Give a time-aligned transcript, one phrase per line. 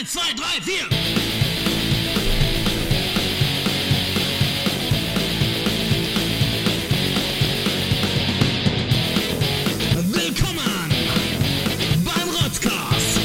[0.00, 0.88] Eins, zwei, drei, vier.
[10.06, 10.90] Willkommen
[12.02, 13.20] beim Rotzcast.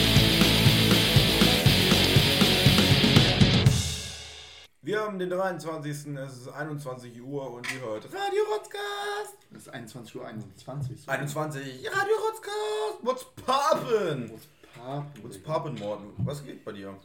[4.82, 5.90] Wir haben den 23.
[6.18, 9.38] Es ist 21 Uhr und ihr hört Radio Rotzcast.
[9.52, 11.08] Das ist 21 Uhr 21.
[11.08, 12.56] 21 Radio Rotzcast.
[13.02, 14.32] What's poppin'?
[14.76, 15.24] Papen.
[15.24, 16.06] What's poppin', Morten?
[16.26, 16.96] Was geht bei dir?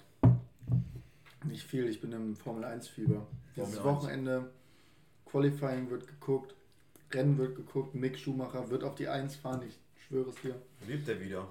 [1.45, 3.27] Nicht viel, ich bin im Formel 1 Fieber.
[3.57, 4.03] Dieses Formel 1.
[4.03, 4.51] Wochenende,
[5.27, 6.55] Qualifying wird geguckt,
[7.13, 10.55] Rennen wird geguckt, Mick Schumacher wird auf die 1 fahren, ich schwöre es dir.
[10.87, 11.47] Lebt der wieder?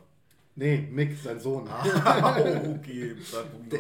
[0.56, 1.68] Nee, Mick, sein Sohn.
[1.68, 2.38] Ah,
[2.78, 3.16] okay.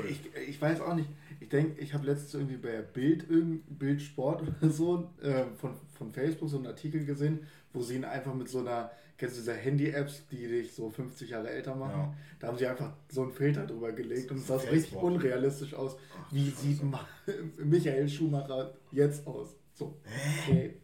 [0.09, 4.01] Ich, ich weiß auch nicht, ich denke, ich habe letztens irgendwie bei Bild, irgend- Bild
[4.01, 8.33] Sport oder so äh, von, von Facebook so einen Artikel gesehen, wo sie ihn einfach
[8.33, 11.99] mit so einer, kennst du diese Handy-Apps, die dich so 50 Jahre älter machen?
[11.99, 12.13] Ja.
[12.39, 15.97] Da haben sie einfach so einen Filter drüber gelegt und es sah richtig unrealistisch aus.
[16.31, 17.05] Wie sieht Ma
[17.57, 19.49] Michael Schumacher jetzt aus?
[19.73, 19.99] So.
[20.47, 20.75] Okay.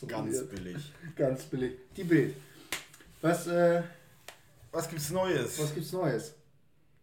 [0.00, 0.50] So Ganz weird.
[0.50, 0.92] billig.
[1.16, 1.72] Ganz billig.
[1.96, 2.34] Die Bild.
[3.20, 3.82] Was, äh,
[4.70, 5.58] Was gibt's Neues?
[5.60, 6.34] was gibt's Neues?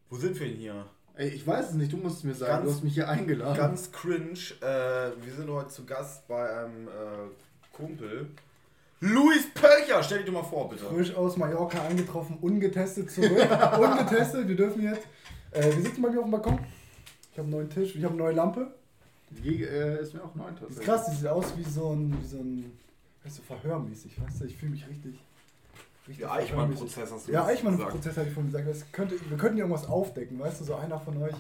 [0.10, 0.86] Wo sind wir denn hier?
[1.16, 2.52] Ey, ich weiß es nicht, du musst es mir sagen.
[2.52, 3.58] Ganz- du hast mich hier eingeladen.
[3.58, 4.40] Ganz cringe.
[4.62, 6.92] Äh, wir sind heute zu Gast bei einem äh,
[7.74, 8.28] Kumpel.
[9.02, 10.86] Luis Pölcher, stell dich doch mal vor, bitte.
[10.86, 13.32] Frisch aus Mallorca angetroffen, ungetestet zurück.
[13.80, 15.08] ungetestet, wir dürfen jetzt.
[15.52, 16.60] Äh, wir sitzen bei mir auf dem Balkon.
[17.32, 18.74] Ich habe einen neuen Tisch, ich habe eine neue Lampe.
[19.30, 22.18] Die äh, ist mir auch neu Die ist krass, die sieht aus wie so ein,
[22.22, 22.78] wie so ein,
[23.24, 24.46] weißt du, verhörmäßig, weißt du?
[24.46, 25.16] Ich fühle mich richtig.
[26.08, 26.52] richtig Der verhörmäßig.
[26.52, 27.46] Eichmann-Prozess hast du Ja.
[27.46, 28.68] Eichmann-Prozess hatte ich vorhin gesagt.
[28.68, 30.66] Das könnte, wir könnten irgendwas aufdecken, weißt du?
[30.66, 31.36] So einer von euch.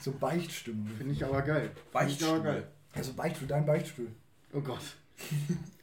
[0.00, 0.86] So Beichtstimmen.
[0.96, 1.70] Finde ich aber geil.
[1.92, 2.68] Geil.
[2.94, 4.08] Also Beichtstuhl, dein Beichtstuhl.
[4.52, 4.78] Oh Gott.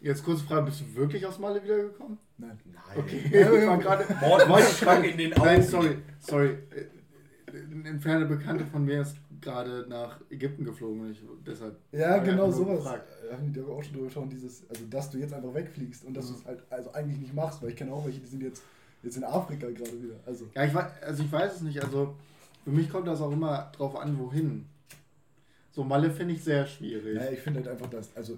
[0.01, 2.17] Jetzt kurze Frage, bist du wirklich aus Malle wiedergekommen?
[2.37, 2.59] Nein.
[2.65, 2.97] Nein.
[2.97, 4.05] Okay, ich war gerade...
[4.21, 5.45] Mord, Mord, Schrank in den Augen.
[5.45, 6.57] Nein, sorry, sorry.
[6.71, 11.77] Äh, Eine entfernte Bekannte von mir ist gerade nach Ägypten geflogen und ich deshalb...
[11.91, 12.77] Ja, Ja, genau sowas.
[12.77, 13.07] gefragt.
[13.29, 16.15] Da haben die auch schon drüber geschaut, dieses, also dass du jetzt einfach wegfliegst und
[16.15, 16.33] dass Mhm.
[16.33, 18.61] du es halt also eigentlich nicht machst, weil ich kenne auch welche, die sind jetzt,
[19.03, 20.15] jetzt in Afrika gerade wieder.
[20.25, 21.81] Also Ja, ich weiß, also ich weiß es nicht.
[21.83, 22.15] Also
[22.63, 24.65] für mich kommt das auch immer drauf an, wohin.
[25.71, 27.15] So Malle finde ich sehr schwierig.
[27.17, 28.37] naja, ich finde halt einfach, dass, also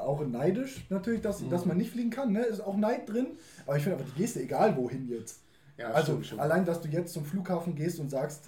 [0.00, 1.50] auch neidisch natürlich, dass, Mhm.
[1.50, 2.40] dass man nicht fliegen kann, ne?
[2.42, 3.26] Ist auch Neid drin.
[3.66, 5.40] Aber ich finde einfach die Geste, egal wohin jetzt.
[5.76, 6.40] Ja, also stimmt, stimmt.
[6.40, 8.44] allein, dass du jetzt zum Flughafen gehst und sagst,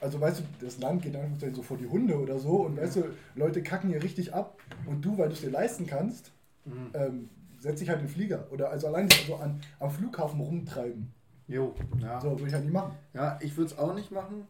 [0.00, 2.96] also weißt du, das Land geht einfach so vor die Hunde oder so und weißt
[2.96, 3.04] du,
[3.34, 6.32] Leute kacken hier richtig ab und du, weil du es dir leisten kannst,
[6.64, 6.90] Mhm.
[6.94, 8.46] ähm, setz dich halt in den Flieger.
[8.50, 11.10] Oder also allein so an, am Flughafen rumtreiben.
[11.48, 12.20] Jo, ja.
[12.20, 12.92] So würde ich halt nicht machen.
[13.14, 14.46] Ja, ich würde es auch nicht machen.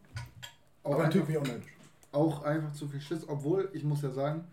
[0.83, 1.67] Auch Aber natürlich auch neidisch.
[2.13, 3.29] auch einfach zu viel Schiss.
[3.29, 4.45] Obwohl, ich muss ja sagen,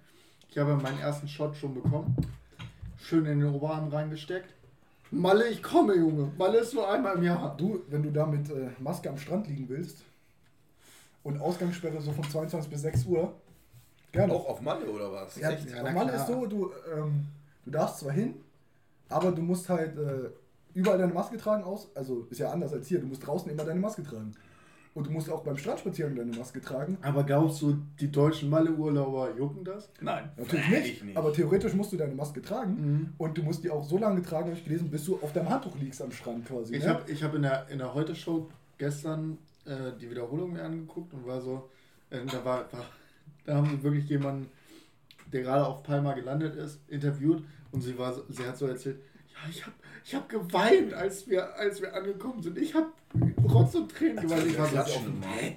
[0.53, 2.15] ich habe meinen ersten Shot schon bekommen.
[2.97, 4.53] Schön in den Oberarm reingesteckt.
[5.09, 6.31] Malle, ich komme, Junge.
[6.37, 7.57] Malle ist nur einmal im Jahr.
[7.57, 10.03] Du, wenn du da mit äh, Maske am Strand liegen willst
[11.23, 13.33] und Ausgangssperre so von 22 bis 6 Uhr,
[14.11, 14.31] gerne.
[14.31, 15.35] Auch auf Malle oder was?
[15.37, 15.71] Ja, Echt?
[15.71, 16.19] Ja, na normal klar.
[16.21, 17.25] ist so, du, ähm,
[17.65, 18.35] du darfst zwar hin,
[19.09, 20.29] aber du musst halt äh,
[20.75, 21.89] überall deine Maske tragen aus.
[21.95, 22.99] Also ist ja anders als hier.
[22.99, 24.35] Du musst draußen immer deine Maske tragen.
[24.93, 26.99] Und du musst auch beim Strandspaziergang deine Maske tragen.
[27.01, 29.89] Aber glaubst du, die deutschen Malle-Urlauber jucken das?
[30.01, 30.29] Nein.
[30.37, 31.17] Natürlich nicht, nicht.
[31.17, 32.73] aber theoretisch musst du deine Maske tragen.
[32.75, 33.13] Mhm.
[33.17, 35.49] Und du musst die auch so lange tragen, habe ich gelesen, bis du auf deinem
[35.49, 36.75] Handtuch liegst am Strand quasi.
[36.75, 36.89] Ich ne?
[36.89, 41.25] habe ich hab in der, in der Heute-Show gestern äh, die Wiederholung mir angeguckt und
[41.25, 41.69] war so,
[42.11, 42.85] äh, da war, war,
[43.45, 44.47] da haben sie wirklich jemanden,
[45.31, 48.97] der gerade auf Palma gelandet ist, interviewt und sie war, so- sie hat so erzählt,
[49.31, 49.75] ja, ich habe
[50.05, 52.57] ich hab geweint, als wir, als wir angekommen sind.
[52.57, 52.87] Ich habe
[53.51, 54.45] Rotz und Tränen geweint.
[54.47, 55.01] Ich war so, auf,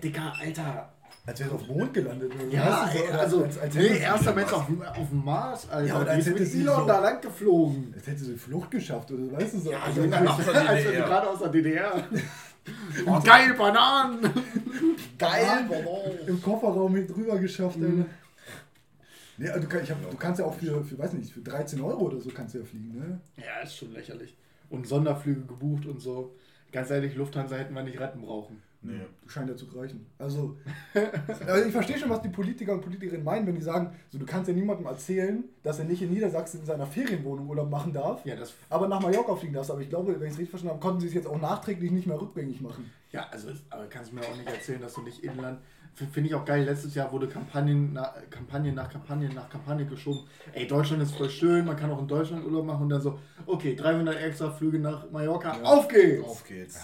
[0.02, 0.92] Digga, Alter.
[1.26, 2.32] Als wäre es auf dem Mond gelandet.
[2.36, 5.68] Oder so, Ja, ey, also, als, als nee, erster Mensch auf, dem- auf dem Mars,
[5.68, 5.88] Alter.
[5.88, 7.92] Ja, oder als ist hätte mit sie Elon so- da lang geflogen.
[7.96, 9.70] Als hätte sie die Flucht geschafft, oder weißt du so?
[9.72, 12.04] Ja, also, Junge, als als wir gerade aus der DDR.
[13.06, 14.18] Oh, geil, Bananen!
[15.18, 15.68] Geil,
[16.26, 18.00] im Kofferraum mit drüber geschafft, Mhm.
[18.02, 18.10] Alter.
[19.38, 21.40] Nee, also du, kann, ich hab, du kannst ja auch für, für, weiß nicht, für
[21.40, 23.20] 13 Euro oder so kannst du ja fliegen, ne?
[23.36, 24.36] Ja, ist schon lächerlich.
[24.70, 26.34] Und Sonderflüge gebucht und so.
[26.72, 28.62] Ganz ehrlich, Lufthansa hätten wir nicht retten brauchen.
[28.82, 29.00] Nee.
[29.22, 30.06] Du scheint ja zu reichen.
[30.18, 30.56] Also,
[31.46, 34.26] also ich verstehe schon, was die Politiker und Politikerinnen meinen, wenn die sagen, so, du
[34.26, 38.24] kannst ja niemandem erzählen, dass er nicht in Niedersachsen in seiner Ferienwohnung Urlaub machen darf,
[38.24, 39.70] Ja, das, aber nach Mallorca fliegen darfst.
[39.70, 41.90] Aber ich glaube, wenn ich es richtig verstanden habe, konnten sie es jetzt auch nachträglich
[41.90, 42.90] nicht mehr rückgängig machen.
[43.12, 45.58] ja also, aber kannst du mir auch nicht erzählen, dass du nicht Inland.
[45.96, 46.64] Finde ich auch geil.
[46.64, 50.20] Letztes Jahr wurde Kampagnen nach Kampagne nach Kampagne nach Kampagne geschoben.
[50.52, 53.18] Ey, Deutschland ist voll schön, man kann auch in Deutschland Urlaub machen und dann so,
[53.46, 55.62] okay, 300 extra Flüge nach Mallorca, Ja.
[55.64, 56.24] auf geht's!
[56.24, 56.78] Auf geht's.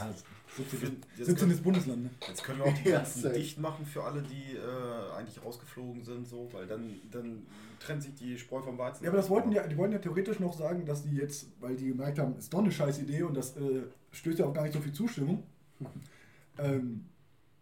[0.56, 1.02] 17.
[1.16, 1.62] Jetzt 17.
[1.62, 2.10] Bundesland, ne?
[2.28, 3.34] Jetzt können wir auch die Ja, ganzen safe.
[3.34, 7.46] dicht machen für alle, die äh, eigentlich rausgeflogen sind, so, weil dann, dann
[7.80, 9.04] trennt sich die Spreu vom Weizen.
[9.04, 11.74] Ja, aber das wollten ja, die wollten ja theoretisch noch sagen, dass die jetzt, weil
[11.76, 14.62] die gemerkt haben, ist doch eine scheiß Idee und das äh, stößt ja auch gar
[14.62, 15.42] nicht so viel Zustimmung,
[16.58, 17.06] ähm,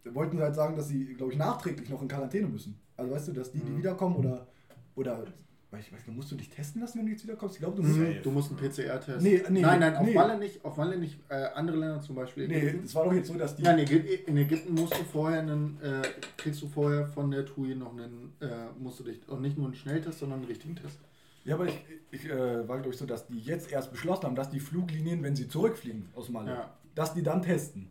[0.04, 2.78] wollten sie halt sagen, dass sie, glaube ich, nachträglich noch in Quarantäne müssen.
[2.96, 4.46] Also weißt du, dass die, die wiederkommen oder,
[4.94, 5.24] oder
[5.70, 7.54] weiß ich weiß nicht, musst du dich testen lassen, wenn du jetzt wiederkommst?
[7.56, 7.94] Ich glaube, du musst.
[7.94, 8.14] Safe.
[8.18, 8.22] Mhm.
[8.22, 9.22] Du musst einen PCR-Test.
[9.22, 10.14] Nee, nee, nein, nein, auf nee.
[10.14, 10.64] Malle nicht.
[10.64, 11.18] Auf Malle nicht.
[11.28, 12.48] Äh, andere Länder zum Beispiel.
[12.48, 12.84] Nee, Ägypten.
[12.84, 13.62] es war doch jetzt so, dass die.
[13.62, 16.02] Ja, in Ägypten, in Ägypten musst du vorher einen, äh,
[16.36, 18.46] kriegst du vorher von der TUI noch einen, äh,
[18.78, 20.98] musst du dich, und nicht nur einen Schnelltest, sondern einen richtigen Test.
[21.44, 21.78] Ja, aber ich,
[22.10, 25.22] ich äh, war, glaube ich, so, dass die jetzt erst beschlossen haben, dass die Fluglinien,
[25.22, 26.74] wenn sie zurückfliegen aus Malle, Ja.
[26.94, 27.88] dass die dann testen.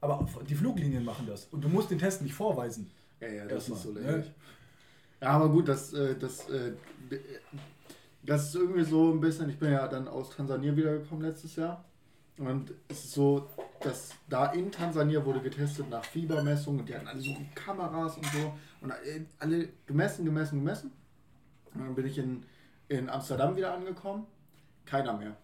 [0.00, 1.46] Aber die Fluglinien machen das.
[1.46, 2.90] Und du musst den Test nicht vorweisen.
[3.20, 4.00] Ja, ja, das Erstmal, ist so ne?
[4.00, 4.32] lächerlich.
[5.20, 6.72] Ja, aber gut, das, äh, das, äh,
[8.22, 11.84] das ist irgendwie so ein bisschen, ich bin ja dann aus Tansania wiedergekommen letztes Jahr.
[12.38, 13.48] Und es ist so,
[13.80, 18.26] dass da in Tansania wurde getestet nach Fiebermessungen und die hatten alle so Kameras und
[18.26, 18.92] so und
[19.40, 20.92] alle gemessen, gemessen, gemessen.
[21.74, 22.44] Und dann bin ich in,
[22.88, 24.26] in Amsterdam wieder angekommen.
[24.84, 25.36] Keiner mehr.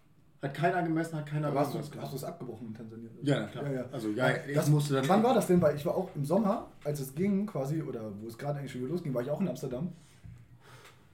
[0.44, 3.08] Hat keiner gemessen, hat keiner Aber hast du, es abgebrochen in Tansania?
[3.23, 3.64] Ja, na klar.
[3.64, 3.85] Ja, ja.
[3.91, 5.08] Also ja, Das, musste dann.
[5.08, 5.62] wann war das denn?
[5.62, 8.73] Weil ich war auch im Sommer, als es ging quasi, oder wo es gerade eigentlich
[8.73, 9.93] schon wieder losging, war ich auch in Amsterdam.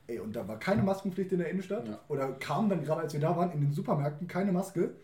[0.09, 1.87] Ey, und da war keine Maskenpflicht in der Innenstadt.
[1.87, 2.01] Ja.
[2.09, 4.95] Oder kam dann gerade, als wir da waren, in den Supermärkten keine Maske.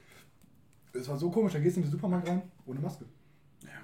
[0.92, 3.04] Es war so komisch, da gehst du in den Supermarkt rein, ohne Maske.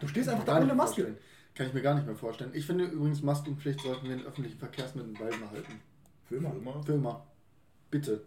[0.01, 1.03] Du stehst einfach da ohne Maske.
[1.03, 1.17] vorstellen.
[1.55, 2.51] Kann ich mir gar nicht mehr vorstellen.
[2.55, 5.81] Ich finde übrigens, Maskenpflicht sollten wir in öffentlichen Verkehrsmitteln beibehalten.
[6.25, 6.53] Für immer.
[6.53, 6.83] Immer.
[6.83, 7.27] Für immer.
[7.93, 8.23] Bitte.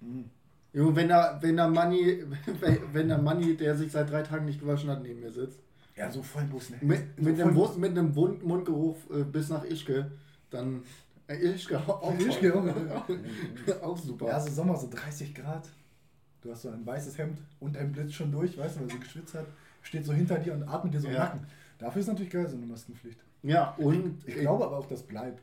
[0.00, 0.30] Mhm.
[0.72, 2.22] Junge, wenn da, wenn da Manni,
[2.92, 5.58] wenn, da Manni, der sich seit drei Tagen nicht gewaschen hat, neben mir sitzt,
[5.96, 6.76] Ja, so voll Bus, ne?
[6.80, 7.76] mit, so mit, einem, Bus.
[7.76, 10.10] Mit einem Wund, Mundgeruch äh, bis nach Ischke,
[10.50, 10.82] dann.
[11.26, 14.26] Äh, Ischke, auch, Ischke, auch, auch super.
[14.28, 15.68] Ja, so Sommer, so 30 Grad.
[16.42, 18.98] Du hast so ein weißes Hemd und ein Blitz schon durch, weißt du, weil sie
[18.98, 19.46] geschwitzt hat.
[19.82, 21.24] Steht so hinter dir und atmet dir so im Ja.
[21.24, 21.46] Nacken.
[21.78, 23.18] Dafür ist natürlich geil, so eine Maskenpflicht.
[23.42, 24.22] Ja, und.
[24.26, 25.42] Ich glaube aber auch, das bleibt.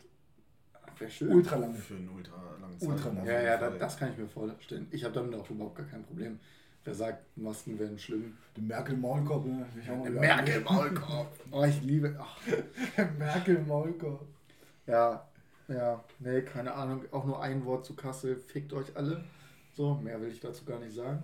[0.99, 1.29] Wäre schön.
[1.33, 1.75] Ultra lange.
[1.75, 3.15] Für einen ultra langen Ultra lang.
[3.17, 3.25] Zeitraum.
[3.27, 4.87] Ja, ja, das, das kann ich mir vorstellen.
[4.91, 6.39] Ich habe damit auch überhaupt gar kein Problem.
[6.83, 8.37] Wer sagt, Masken wären schlimm?
[8.55, 9.65] Der Merkel-Maulkorb, ne?
[9.81, 11.27] Ich hau mal wieder- Merkel Maulkorb.
[11.51, 12.15] Oh, ich liebe.
[12.19, 12.37] Ach,
[12.95, 14.25] Der Merkel-Maulkorb.
[14.85, 15.27] ja,
[15.67, 17.03] ja, nee, keine Ahnung.
[17.11, 18.37] Auch nur ein Wort zu Kassel.
[18.37, 19.23] Fickt euch alle.
[19.73, 21.23] So, mehr will ich dazu gar nicht sagen.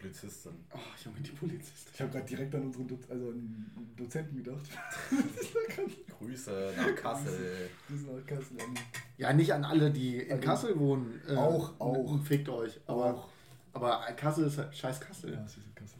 [0.00, 0.52] Polizistin.
[0.72, 1.92] Oh, Junge, die Polizistin.
[1.94, 4.66] Ich habe gerade direkt an unseren Do also an Dozenten gedacht.
[6.18, 7.68] Grüße nach Kassel.
[7.88, 8.56] Sind aus Kassel.
[8.60, 8.74] an-
[9.18, 11.20] Ja, nicht an alle, die in Also, Kassel wohnen.
[11.28, 12.18] äh, auch, auch.
[12.22, 12.80] Fickt euch.
[12.86, 13.28] Aber, Auch.
[13.72, 15.32] aber Kassel ist halt scheiß Kassel.
[15.34, 15.98] Ja, es ist in Kassel.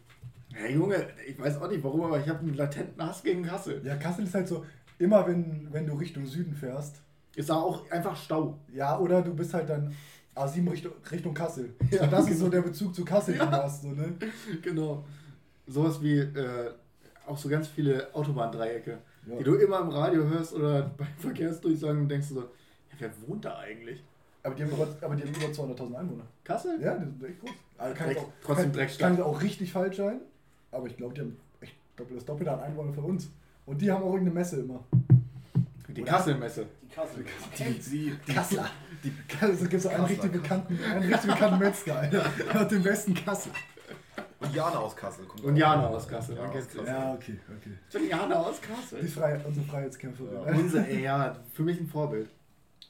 [0.53, 3.83] Hey Junge, ich weiß auch nicht warum, aber ich habe einen latenten Hass gegen Kassel.
[3.85, 4.65] Ja, Kassel ist halt so,
[4.99, 6.97] immer wenn, wenn du Richtung Süden fährst,
[7.37, 8.59] Ist da auch einfach Stau.
[8.73, 9.95] ja, oder du bist halt dann
[10.35, 11.75] A7 Richtung, Richtung Kassel.
[11.91, 12.41] Ja, das ist genau.
[12.41, 13.47] so der Bezug zu Kassel, den Ja.
[13.47, 14.15] du hast, so, ne?
[14.63, 15.05] Genau.
[15.67, 16.71] Sowas wie äh,
[17.27, 19.37] auch so ganz viele Autobahndreiecke, Ja.
[19.37, 22.47] die du immer im Radio hörst oder bei Verkehrsdurchsagen denkst du so, ja,
[22.99, 24.03] wer wohnt da eigentlich?
[24.43, 26.25] Aber die haben über, aber die haben über 200.000 Einwohner.
[26.45, 26.81] Kassel?
[26.81, 27.51] Ja, die sind echt groß.
[27.77, 29.17] Also kann Dreck- auch, trotzdem kann, Dreckstadt.
[29.17, 30.21] kann auch richtig falsch sein,
[30.71, 33.31] aber ich glaube, die haben echt doppelt das Doppelte an Einwohner von uns.
[33.67, 34.83] Und die haben auch irgendeine Messe immer.
[35.89, 36.03] Die?
[36.03, 36.67] Kasselmesse.
[36.83, 37.25] Die Kassel.
[37.59, 38.67] Die, sie, die, Kassler.
[39.05, 42.25] Die Kassel gibt so einen richtig bekannten, einen richtig bekannten Metzger, Alter.
[42.39, 43.53] Der hat den besten Kassel.
[44.41, 45.57] Und Jana aus Kassel kommt Und.
[45.57, 46.67] Jana aus Kassel, Ja, man aus.
[46.67, 46.87] Kassel.
[46.87, 47.71] Ja, okay, okay.
[47.93, 49.09] Bin Jana aus Die Kassel.
[49.09, 50.33] Freiheit, unsere Freiheitskämpferin.
[50.33, 50.41] Ja.
[50.55, 52.29] Unser, ey, ja, für mich ein Vorbild.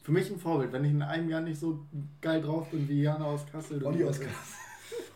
[0.02, 1.84] Für mich ein Vorbild, wenn ich in einem Jahr nicht so
[2.20, 3.84] geil drauf bin wie Jana aus Kassel.
[3.84, 4.34] Olli aus Kassel.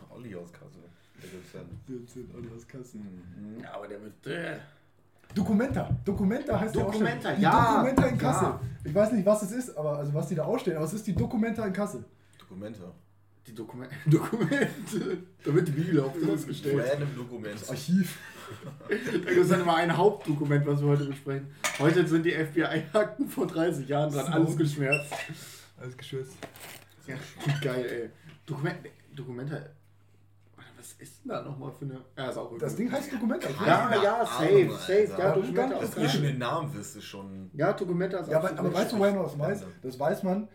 [0.09, 0.83] Olli aus Kassel.
[1.21, 2.35] Der gibt's dann.
[2.35, 2.99] Olli aus Kassel.
[2.99, 3.61] Mhm.
[3.63, 4.13] Ja, aber der wird.
[5.35, 5.89] Documenta.
[6.03, 7.35] Documenta heißt Documenta, ja auch schon.
[7.37, 7.73] Die ja.
[7.73, 8.21] Documenta in Ja.
[8.21, 8.53] Kassel.
[8.83, 11.05] Ich weiß nicht, was es ist, aber also was die da ausstellen, aber es ist
[11.05, 12.03] die Documenta in Kassel.
[12.39, 12.79] Dokumente.
[13.45, 13.93] die Dokumente.
[14.07, 15.17] Dokumente.
[15.43, 16.83] Da wird die Bibel auf uns gestellt.
[16.91, 17.53] Random Dokument.
[17.61, 18.17] Das Archiv.
[18.89, 21.47] Da gibt es dann immer ein Hauptdokument, was wir heute besprechen.
[21.79, 25.13] Heute sind die FBI-Akten vor 30 Jahren dran, alles geschwärzt.
[25.79, 26.37] Alles geschützt.
[27.07, 27.15] Ja,
[27.61, 28.09] geil, ey.
[28.45, 28.77] Dokument,
[29.15, 29.71] Dokumente.
[30.85, 32.01] Was ist denn da nochmal für eine.
[32.17, 33.49] Ja, ist auch Das Ding heißt Documenta.
[33.65, 35.09] Ja, ja, Ahnung, safe, safe.
[35.17, 35.57] Ja, nicht?
[35.81, 37.49] Dass ihr schon den Namen wisst, ist schon.
[37.53, 39.63] Ja, Dokumente ist Ja, aber, aber weißt du, woher man das weiß?
[39.81, 40.47] Das weiß man,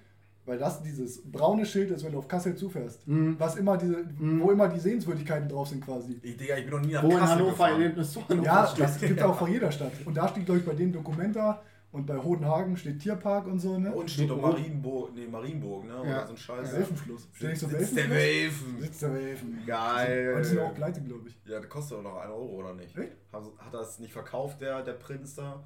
[0.47, 3.07] weil das dieses braune Schild ist, wenn du auf Kassel zufährst.
[3.09, 3.37] Mhm.
[3.39, 6.19] Was immer diese, wo immer die Sehenswürdigkeiten drauf sind quasi.
[6.23, 7.73] Ich, Digga, ich bin noch nie nach Wo in Kassel Hannover gefahren.
[7.83, 8.85] Erlebnis zu Hannover Ja, steht.
[8.85, 9.93] das gibt es auch vor jeder Stadt.
[10.05, 11.61] Und da steht, glaube ich, bei denen Documenta
[11.93, 13.93] und bei Hodenhagen steht Tierpark und so, ne?
[13.93, 15.95] Und steht doch Marienburg, nee, Marienburg, ne?
[15.95, 16.01] Ja.
[16.01, 16.73] Oder so ein Scheiß.
[16.73, 17.29] Welfenschluss.
[17.33, 18.11] Steht nicht so Sitz der?
[18.11, 18.81] Welfen.
[18.81, 19.63] Sitz der Welfen.
[19.67, 20.33] Geil.
[20.35, 21.37] Und die sind auch pleite, glaube ich.
[21.47, 22.97] Ja, das kostet doch noch 1 Euro, oder nicht?
[22.97, 23.13] Echt?
[23.33, 25.63] Hat, hat er es nicht verkauft, der, der Prinz da?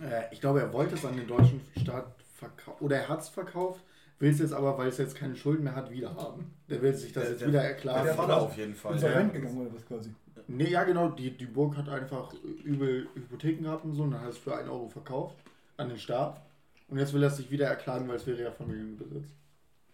[0.00, 2.84] Äh, ich glaube, er wollte es an den deutschen Staat verkaufen.
[2.84, 3.84] Oder er hat es verkauft,
[4.18, 6.52] will es jetzt aber, weil es jetzt keine Schulden mehr hat, wieder haben.
[6.70, 8.04] Der will sich das Der- jetzt der- wieder Der, erklären.
[8.04, 8.94] der- Vater auf jeden Fall.
[8.94, 9.40] Insolvent Ja.
[9.40, 10.10] gegangen oder was quasi.
[10.46, 12.32] Nee, ja genau, die, die Burg hat einfach
[12.64, 15.36] übel Hypotheken gehabt und so und dann hat es für 1 Euro verkauft
[15.76, 16.40] an den Staat.
[16.88, 19.24] Und jetzt will er es sich wieder erklagen, weil es wäre ja Familienbesitz.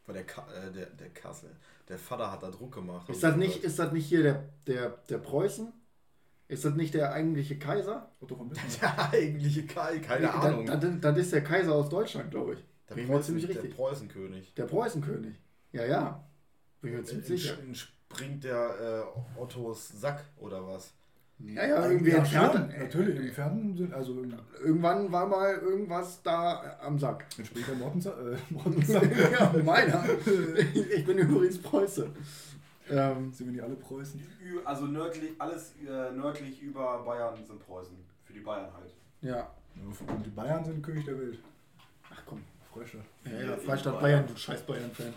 [0.07, 1.51] War der, Ka äh, der, der Kassel.
[1.89, 3.09] Der Vater hat da Druck gemacht.
[3.09, 5.73] Ist das nicht, ist das nicht hier der, der, der Preußen?
[6.49, 8.11] Ist das nicht der eigentliche Kaiser?
[8.21, 8.81] Otto von Bismarck.
[8.81, 10.67] Der eigentliche Kai, keine Nee, Ahnung.
[10.67, 12.59] Das, das, das ist der Kaiser aus Deutschland, glaube ich.
[12.89, 13.69] der, Bin ich mir Preußen, ziemlich der.
[13.69, 14.55] Preußenkönig.
[14.55, 15.37] Der Preußenkönig.
[15.71, 16.25] Ja, ja.
[16.81, 17.57] Bin ich mir ziemlich sicher.
[18.13, 19.05] Springt der
[19.37, 20.93] äh, Ottos Sack oder was?
[21.39, 22.53] Ja, ja, irgendwie Ja, entfernt.
[22.73, 24.15] schon, Natürlich, im Fernsehen sind, also
[24.63, 27.25] Irgendwann war mal irgendwas da am Sack.
[27.39, 29.01] in später Mortensa äh, Mortensa
[29.33, 30.05] ja, meiner.
[30.97, 32.11] Ich bin übrigens Preuße.
[32.91, 34.21] Ähm, sind wir nicht alle Preußen.
[34.65, 37.97] Also nördlich, alles äh, nördlich über Bayern sind Preußen.
[38.25, 38.93] Für die Bayern halt.
[39.23, 39.51] ja.
[40.09, 41.39] Und die Bayern sind König der Welt.
[42.13, 42.43] Ach komm.
[42.73, 43.03] Freistaat.
[43.25, 45.13] Ja, ja, Freistaat Bayern, du scheiß Bayern-Fan.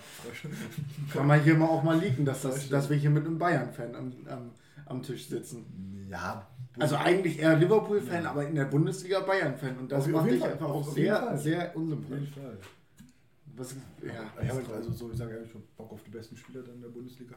[1.11, 3.95] Kann man hier mal auch mal liegen, dass, das, dass wir hier mit einem Bayern-Fan
[3.95, 4.51] am, am,
[4.85, 6.07] am Tisch sitzen.
[6.09, 6.47] Ja.
[6.79, 9.77] Also eigentlich eher Liverpool-Fan, aber in der Bundesliga Bayern-Fan.
[9.77, 11.37] Und das macht dich einfach auch sehr, Fall.
[11.37, 12.29] sehr auf jeden unsympathisch.
[12.33, 12.57] Fall.
[13.55, 16.09] Was, ja, Ich habe halt also so, ich sage ja, ich hab Bock auf die
[16.09, 17.35] besten Spieler dann in der Bundesliga.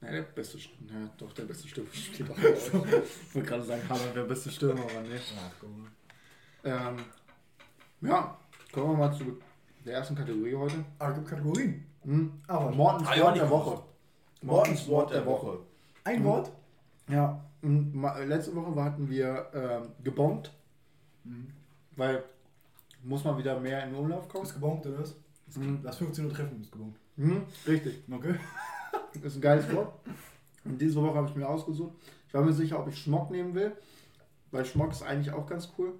[0.00, 2.36] Ja, der beste, St- ja, doch, der beste Stürmer steht auch.
[2.38, 5.18] Ich wollte gerade sagen, wäre der beste Stürmer, aber nee.
[5.38, 5.86] Ach komm.
[6.64, 6.96] Ähm,
[8.00, 8.38] ja,
[8.72, 9.24] kommen wir mal zu
[9.84, 10.84] der ersten Kategorie heute.
[10.98, 11.84] Ah, es gibt Kategorien.
[12.04, 12.32] Hm?
[12.46, 13.82] Aber Mortens Ah, Wort der Woche.
[14.42, 15.58] Mortens Wort der Woche.
[16.04, 16.50] ein Wort.
[17.08, 20.52] Ja, ma- letzte Woche hatten wir ähm, gebombt,
[21.96, 22.22] weil
[23.02, 24.44] muss mal wieder mehr in den Umlauf kommen.
[24.44, 25.14] Ist gebongt oder was?
[25.56, 25.80] Mhm.
[25.82, 26.96] Lass 15 Uhr treffen, ist gebongt.
[27.16, 28.34] Hm, richtig, Okay.
[29.22, 29.92] ist ein geiles Wort.
[30.64, 31.92] Und diese Woche habe ich mir ausgesucht.
[32.28, 33.72] Ich war mir sicher, ob ich Schmock nehmen will,
[34.52, 35.94] weil Schmock ist eigentlich auch ganz cool.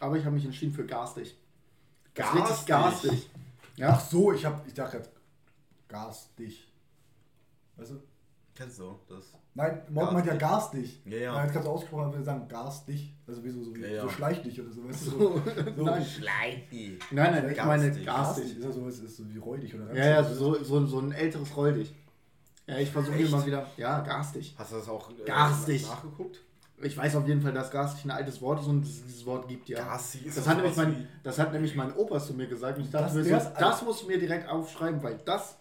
[0.00, 1.36] Aber ich habe mich entschieden für garstig.
[2.14, 2.66] Ist richtig Garstig?
[2.66, 3.30] garstig.
[3.74, 5.10] Ach Ja, so, ich hab, ich dachte jetzt
[5.88, 6.68] garstig.
[7.76, 8.02] Weißt du?
[8.54, 9.32] Kennst du das?
[9.54, 11.00] Nein, Morgen meint ja garstig.
[11.06, 11.32] Ja, ja.
[11.32, 13.14] Nein, jetzt kannst du ausgesprochen haben, wir sagen garstig.
[13.26, 14.02] Also wie so, Ja, ja.
[14.02, 15.10] so schleich dich oder so, weißt du?
[15.10, 15.42] So,
[15.76, 16.98] so, nein, Schleiti.
[17.10, 18.04] nein, nein, ich meine Garstig.
[18.04, 18.56] garstig.
[18.58, 21.12] Ist ja so, ist, ist so wie räudig oder Ja, ja, so, so, so ein
[21.12, 21.94] älteres Rolldich.
[22.66, 23.66] Ja, ich versuche mal wieder.
[23.78, 24.54] Ja, garstig.
[24.58, 25.82] Hast du das auch äh, Garstig.
[25.86, 26.40] nachgeguckt?
[26.82, 29.46] Ich weiß auf jeden Fall, dass garstig ein altes Wort ist und es dieses Wort
[29.48, 29.78] gibt, ja.
[29.84, 32.84] Garstig ist Das hat, nämlich mein, das hat nämlich mein Opa zu mir gesagt und
[32.84, 33.60] ich dachte Das- mir alt.
[33.60, 35.56] das muss ich mir direkt aufschreiben, weil das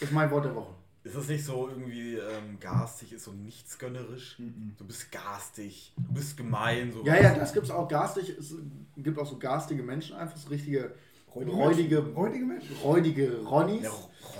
[0.00, 0.74] ist mein Wort der Woche.
[1.04, 4.36] Ist das nicht so irgendwie ähm, garstig, ist so nichtsgönnerisch?
[4.38, 8.30] Du bist garstig, du bist gemein, so Ja, ja, das gibt es auch garstig.
[8.38, 8.54] Es
[8.96, 10.94] gibt auch so garstige Menschen, einfach so richtige
[11.34, 12.76] räudige, Räudige Menschen.
[12.82, 13.82] räudige Ronnies.
[13.84, 13.90] Ja,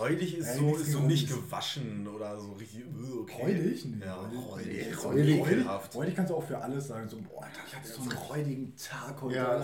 [0.00, 2.80] räudig ist Ja, so, ist so nicht gewaschen oder so richtig.
[2.80, 2.84] äh,
[3.20, 3.42] Okay.
[3.42, 3.84] Räudig?
[3.86, 5.04] Nee, Ja, räudig.
[5.04, 5.40] räudig.
[5.40, 5.66] Räudig.
[5.94, 7.08] Räudig kannst du auch für alles sagen.
[7.08, 9.36] So, boah, Alter, ich hatte so einen räudigen Tag heute.
[9.36, 9.58] Ja.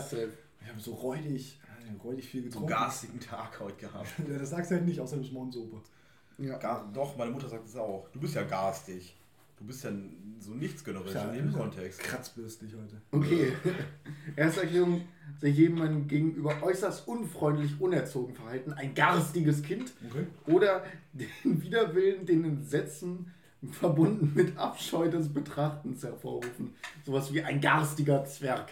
[0.63, 1.61] Ich habe so räudig,
[2.05, 2.69] räudig viel So einen getrunken.
[2.69, 4.09] garstigen Tag heute gehabt.
[4.31, 5.91] Ja, das sagst du halt nicht, außer du bist.
[6.39, 6.57] Ja.
[6.59, 8.09] Gar, doch, meine Mutter sagt es auch.
[8.13, 9.15] Du bist ja garstig.
[9.61, 9.91] Du bist ja
[10.39, 12.01] so nichtsgönnerisch Ja, in dem Kontext.
[12.01, 12.97] Kratzbürstig heute.
[13.13, 13.53] Okay.
[14.37, 15.03] Erste Erklärung,
[15.39, 20.27] sich jemandem gegenüber äußerst unfreundlich, unerzogen verhalten, ein garstiges Kind Okay.
[20.47, 21.29] oder den
[21.63, 23.31] Widerwillen, den in Sätzen
[23.71, 26.75] verbunden mit Abscheu des Betrachtens hervorrufen.
[27.05, 28.71] Sowas wie ein garstiger Zwerg.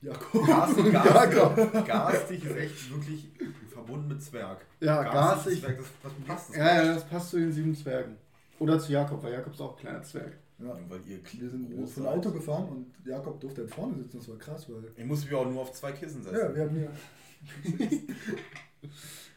[0.00, 0.46] Jakob.
[0.46, 3.28] Garstig, garstig, garstig ist echt wirklich
[3.70, 4.64] verbunden mit Zwerg.
[4.80, 5.60] Ja, garstig.
[5.60, 6.48] Zwerg, das, das passt.
[6.50, 8.16] Das Ja, ja, das passt zu den sieben Zwergen.
[8.58, 10.36] Oder zu Jakob, weil Jakob ist auch ein kleiner Zwerg.
[10.58, 10.76] Ja.
[10.88, 12.12] Weil ihr Wir sind groß von seid.
[12.16, 14.18] Auto gefahren und Jakob durfte halt vorne sitzen.
[14.18, 14.90] Das war krass, weil.
[14.96, 16.36] Ich muss mich auch nur auf zwei Kissen setzen.
[16.36, 16.90] Ja, wir haben hier.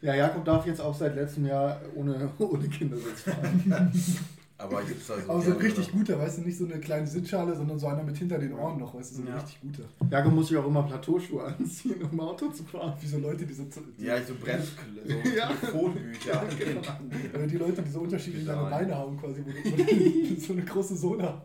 [0.00, 3.92] Ja, Jakob darf jetzt auch seit letztem Jahr ohne, ohne Kindersitz fahren.
[4.62, 5.30] Aber gibt's da so.
[5.30, 8.02] Aber so ein richtig guter, weißt du, nicht so eine kleine Sitzschale, sondern so einer
[8.04, 9.38] mit hinter den Ohren noch, weißt du, so ein Ja.
[9.40, 9.82] richtig guter.
[10.10, 12.94] Jakob muss sich auch immer Plateauschuhe anziehen, um Auto zu fahren.
[13.00, 13.64] Wie so Leute, die so.
[13.64, 15.48] die- Ja, so Bremsklötze, so Ja.
[15.48, 16.42] Telefonbücher.
[17.34, 18.70] Oder die Leute, die so unterschiedliche lange.
[18.70, 21.42] Beine haben, quasi, wo du, so eine große Sohle hast.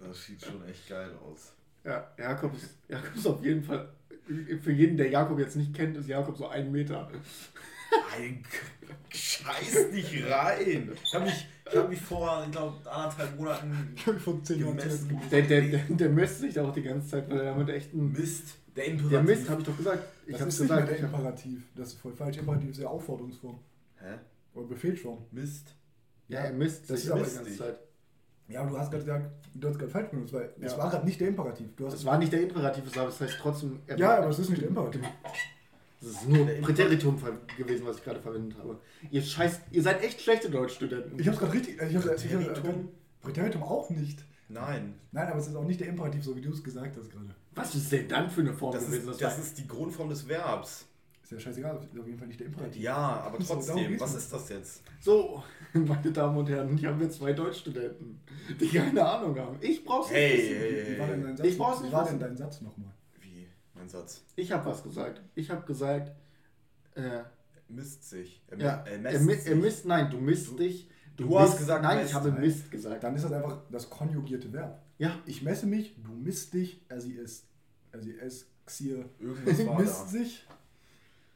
[0.00, 1.52] Das sieht schon echt geil aus.
[1.84, 3.88] Ja, Jakob ist, Jakob ist auf jeden Fall,
[4.62, 7.10] für jeden, der Jakob jetzt nicht kennt, ist Jakob so ein Meter.
[8.16, 8.42] Ein
[9.08, 10.92] Scheiß nicht rein.
[11.04, 14.60] Ich habe mich, ich hab mich vor, ich glaube, anderthalb Monaten Ich hab von 10
[14.60, 15.20] Jahren gemessen.
[15.30, 18.12] Der, der, der, der misst sich auch die ganze Zeit, weil er damit echt ein.
[18.12, 18.56] Mist.
[18.76, 19.10] Der Imperativ.
[19.10, 20.04] Der Mist, habe ich doch gesagt.
[20.26, 21.00] Ich Das ist nicht mehr gesagt.
[21.00, 21.62] der Imperativ.
[21.74, 22.36] Das ist voll falsch.
[22.38, 23.58] Imperativ ist ja Aufforderungsform.
[23.96, 24.14] Hä?
[24.54, 25.26] Oder Befehlsform.
[25.32, 25.74] Mist.
[26.28, 27.56] ja, er misst das sich ist aber die ganze.
[27.56, 27.78] Zeit.
[28.48, 30.78] Ja, aber du hast gerade gesagt, du hast gerade falsch benutzt, weil es Ja.
[30.78, 31.68] war gerade nicht der Imperativ.
[31.76, 33.80] Du hast Das war nicht der Imperativ, aber das heißt trotzdem.
[33.86, 35.02] er- ja, aber es ist nicht der Imperativ.
[36.00, 37.22] Das ist nur Imperativ- Präteritum
[37.58, 38.78] gewesen, was ich gerade verwendet habe.
[39.10, 41.18] Ihr scheiß, ihr seid echt schlechte Deutschstudenten.
[41.18, 41.74] Ich hab's gerade richtig.
[41.76, 42.88] Ich hab, ich hab, Präteritum?
[43.20, 44.24] Präteritum auch nicht.
[44.48, 44.94] Nein.
[45.12, 47.34] Nein, aber es ist auch nicht der Imperativ, so wie du es gesagt hast gerade.
[47.54, 49.10] Was ist denn dann für eine Form Das gewesen?
[49.10, 50.86] ist, das ist die Grundform des Verbs.
[51.22, 52.82] Ist ja scheißegal, ist auf jeden Fall nicht der Imperativ.
[52.82, 54.82] Ja, aber So, trotzdem, geht's was ist das jetzt?
[55.00, 58.20] So, meine Damen und Herren, hier haben wir zwei Deutschstudenten,
[58.58, 59.56] die keine Ahnung haben.
[59.60, 60.60] Ich brauch's Hey, nicht wissen.
[60.60, 61.26] hey, Wie war denn hey.
[61.26, 61.46] dein Satz?
[61.46, 62.92] Ich brauch's Wie war denn dein Satz nochmal?
[63.80, 64.22] Mein Satz.
[64.36, 65.20] Ich habe was gesagt.
[65.34, 66.12] Ich habe gesagt,
[66.94, 67.22] äh,
[67.68, 68.42] Misst sich.
[68.48, 69.46] Er, ja, er er, sich.
[69.46, 72.70] er misst, nein, du misst Du- dich, Du hast Mist- gesagt, Nein, ich habe Mist
[72.70, 73.04] gesagt.
[73.04, 74.82] Dann ist das einfach das konjugierte Verb.
[74.98, 75.18] Ja.
[75.26, 77.44] Ich messe mich, du misst dich, er sie ist,
[77.92, 80.06] er sie ist, xier, Irgendwas war misst da.
[80.06, 80.46] sich.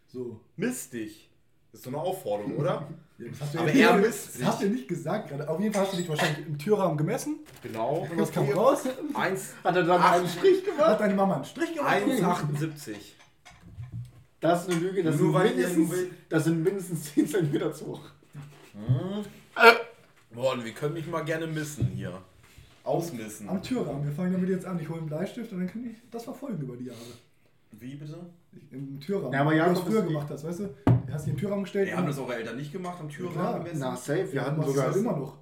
[0.07, 0.41] So.
[0.57, 1.31] Misst dich.
[1.75, 2.87] Das ist so eine Aufforderung, oder?
[3.19, 5.49] Ja, das hast du Aber ja er nicht- misst Das hast du nicht gesagt gerade.
[5.49, 7.37] Auf jeden Fall hast du dich wahrscheinlich im Türrahmen gemessen.
[7.63, 8.09] Genau.
[8.11, 8.81] Und was kam raus?
[9.15, 10.13] Eins- Hat er dann Ach.
[10.15, 10.81] einen Strich gemacht?
[10.89, 11.95] Hat deine Mama einen Strich gemacht?
[11.95, 12.97] 1,78.
[14.41, 15.93] Das ist eine Lüge, das, Nur sind mindestens,
[16.29, 18.01] das sind mindestens 10 cm zu hoch.
[20.33, 22.21] Boah, wir können mich mal gerne missen hier.
[22.83, 23.49] Ausmissen.
[23.49, 24.05] Am Türrahmen.
[24.05, 24.79] Wir fangen damit jetzt an.
[24.81, 26.99] Ich hole einen Bleistift und dann kann ich das verfolgen über die Jahre.
[27.81, 28.19] Wie bitte?
[28.53, 29.33] Ich- Im Türrahmen.
[29.33, 30.65] Ja, aber du Jakob das früher gemacht hast, weißt du?
[31.07, 31.89] Du hast dich im Türrahmen gestellt.
[31.89, 33.09] Wir haben das eure Eltern nicht gemacht am.
[33.09, 33.81] Türrahmen gemessen.
[33.81, 34.27] Na, safe.
[34.33, 35.37] Wir ja, hatten du sogar, halt immer noch.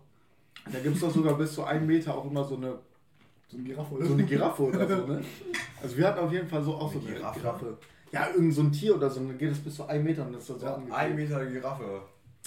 [0.72, 2.78] da gibt es doch sogar bis zu einem Meter auch immer so eine,
[3.48, 3.94] So eine Giraffe.
[3.94, 5.20] oder so eine Giraffe oder so, ne?
[5.82, 7.40] Also wir hatten auf jeden Fall so auch so Eine eine Giraffe?
[7.40, 7.78] Giraffe.
[8.12, 10.32] Ja, irgend so ein Tier oder so, dann geht es bis zu einem Meter und
[10.34, 12.02] das ist dann so Ja, ein Meter Giraffe.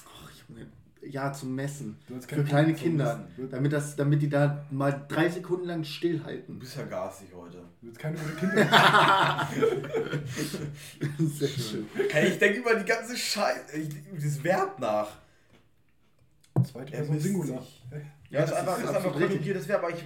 [0.08, 0.68] Ach, Junge.
[1.10, 1.98] Ja, zum Messen.
[2.08, 3.28] Du hast Für kleine Kinder.
[3.52, 6.58] Damit, das, damit die da mal drei Sekunden lang Du stillhalten.
[6.60, 7.58] bist ja garstig heute.
[7.82, 9.48] Du willst keine gute Kinder.
[11.20, 11.88] Sehr schön.
[12.10, 13.80] Hey, ich denke über die ganze Scheiße,
[14.14, 15.10] dieses Verb nach.
[16.64, 17.64] Zweite Er Person Singular.
[18.30, 20.06] Ja, das ist einfach, das ist einfach konjugiertes Verb, aber ich.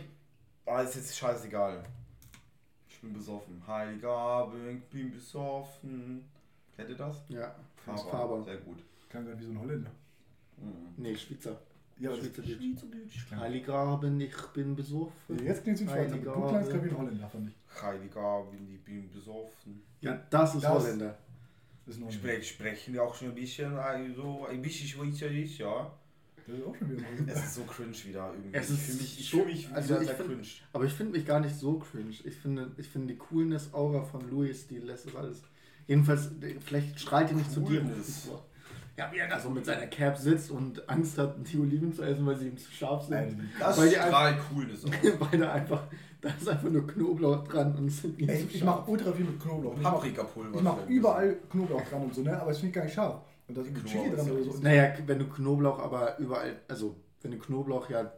[0.66, 1.84] Ah, ist jetzt scheißegal.
[2.90, 3.62] Ich bin besoffen.
[3.66, 6.24] Heiliger Abend, ich bin besoffen.
[6.76, 7.24] Kennt ihr das?
[7.30, 8.44] Ja, Faber.
[8.44, 8.80] Sehr gut.
[9.10, 9.92] Klang gerade wie so ein Holländer.
[10.62, 10.94] Mhm.
[11.04, 11.60] Nee, Schweizer.
[12.00, 13.26] Ja, Schweizerdeutsch.
[13.36, 15.38] Heiliger Abend, ich bin besoffen.
[15.40, 16.14] Ja, jetzt klingt es wie Schweizer.
[16.14, 16.98] Heiliger Du klangst gerade wie ein.
[16.98, 17.82] Holländer, fand ich.
[17.82, 19.82] Heiliger Abend, ich bin besoffen.
[20.02, 21.18] Ja, das ist Das- Holländer.
[21.86, 22.12] Das ist ein Holländer.
[22.30, 25.92] Sprech, sprechen wir auch schon ein bisschen, also ein bisschen Schweizerisch, ja.
[26.48, 27.34] Das ist auch schon wieder Holländer.
[27.34, 28.58] Es ist so cringe wieder irgendwie.
[28.58, 30.48] Es ich ist fühle mich, ich so- mich also wieder ich sehr find- cringe.
[30.74, 32.10] Aber ich finde mich gar nicht so cringe.
[32.24, 35.44] Ich finde, ich finde die Coolness-Aura von Louis, die lässt das alles.
[35.88, 36.30] Jedenfalls,
[36.66, 37.82] vielleicht strahlt die nicht zu dir.
[37.82, 38.30] Coolness.
[39.00, 42.04] Ja, wie er da so mit seiner Cap sitzt und Angst hat, die Oliven zu
[42.04, 43.12] essen, weil sie ihm zu scharf sind.
[43.12, 44.92] Nein, Das weil, strahlt Coolness aus.
[44.92, 45.84] einfach, weil da einfach,
[46.20, 49.14] da ist einfach nur Knoblauch dran und es sind ihm Ey, zu ich mache ultra
[49.14, 49.74] viel mit Knoblauch.
[49.78, 50.58] Ich mache Paprikapulver.
[50.58, 50.88] ich mach drin.
[50.90, 52.42] überall Knoblauch dran und so, ne?
[52.42, 53.22] Aber es finde ich gar nicht scharf.
[53.48, 54.60] Und da ist Knoblauch Chili dran ist oder so.
[54.62, 58.12] Naja, wenn du Knoblauch aber überall, also wenn du Knoblauch ja,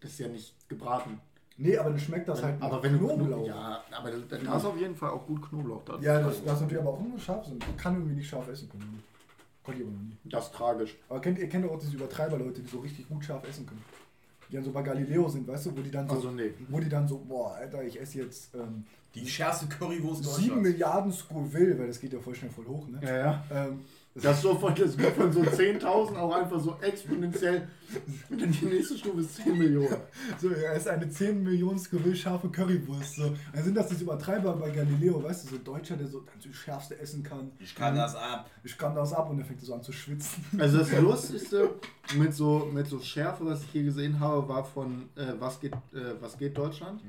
[0.00, 1.20] das ist ja nicht gebraten.
[1.58, 3.26] Nee, aber dann schmeckt das halt aber wenn du Knoblauch.
[3.26, 3.46] Knoblauch.
[3.46, 6.00] Ja, aber da, ist auf jeden Fall auch gut Knoblauch dran.
[6.00, 7.58] Ja, das, das ist natürlich aber auch immer scharf sind.
[7.60, 9.02] Man kann irgendwie nicht scharf essen können.
[9.64, 10.16] Konnte ich aber noch nie.
[10.24, 10.96] Das ist tragisch.
[11.08, 13.82] Aber kennt, ihr kennt auch diese Übertreiber-Leute, die so richtig gut scharf essen können.
[14.50, 16.50] Die dann so bei Galileo sind, weißt du, wo die dann so, Also nee.
[16.68, 20.62] wo die dann so, boah, Alter, ich esse jetzt ähm, Die schärfste Currywurst 7 Deutschlands.
[20.62, 23.00] Milliarden Scoville, weil das geht ja voll schnell voll hoch, ne?
[23.02, 23.44] Ja, ja.
[23.50, 23.80] Ähm,
[24.14, 27.66] Das ist so von, das geht von so 10.000 auch einfach so exponentiell.
[28.28, 29.96] Und dann die nächste Stufe ist 10 Millionen.
[30.38, 33.16] So, er ist eine 10 Millionen Scoville scharfe Currywurst.
[33.16, 33.34] So.
[33.54, 36.40] Dann sind das diese Übertreiber bei Galileo, weißt du, so ein Deutscher, der so dann
[36.40, 37.52] so das Schärfste essen kann.
[37.58, 38.50] Ich kann das ab.
[38.62, 40.44] Ich kann das ab und dann fängt er so an zu schwitzen.
[40.58, 41.70] Also das Lustigste
[42.16, 45.72] mit so, mit so Schärfe, was ich hier gesehen habe, war von äh, was, geht,
[45.72, 47.02] äh, was geht Deutschland?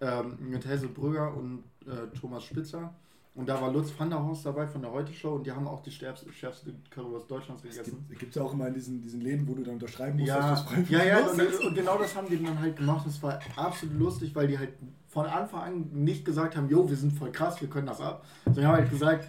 [0.00, 2.94] Ähm, mit Hazel Brügger und äh, Thomas Spitzer.
[3.34, 5.66] Und da war Lutz van der Horst dabei von der Heute Show und die haben
[5.68, 8.04] auch die stärkste, schärfste Currywurst Deutschlands Es gegessen.
[8.10, 10.50] gibt es ja auch immer in diesen, diesen Läden, wo du dann unterschreiben musst, Ja,
[10.50, 13.06] dass du es ja, ja, und, und genau das haben die dann halt gemacht.
[13.06, 14.70] Das war absolut lustig, weil die halt
[15.06, 18.24] von Anfang an nicht gesagt haben, jo, wir sind voll krass, wir können das ab.
[18.46, 19.28] Sondern haben halt gesagt,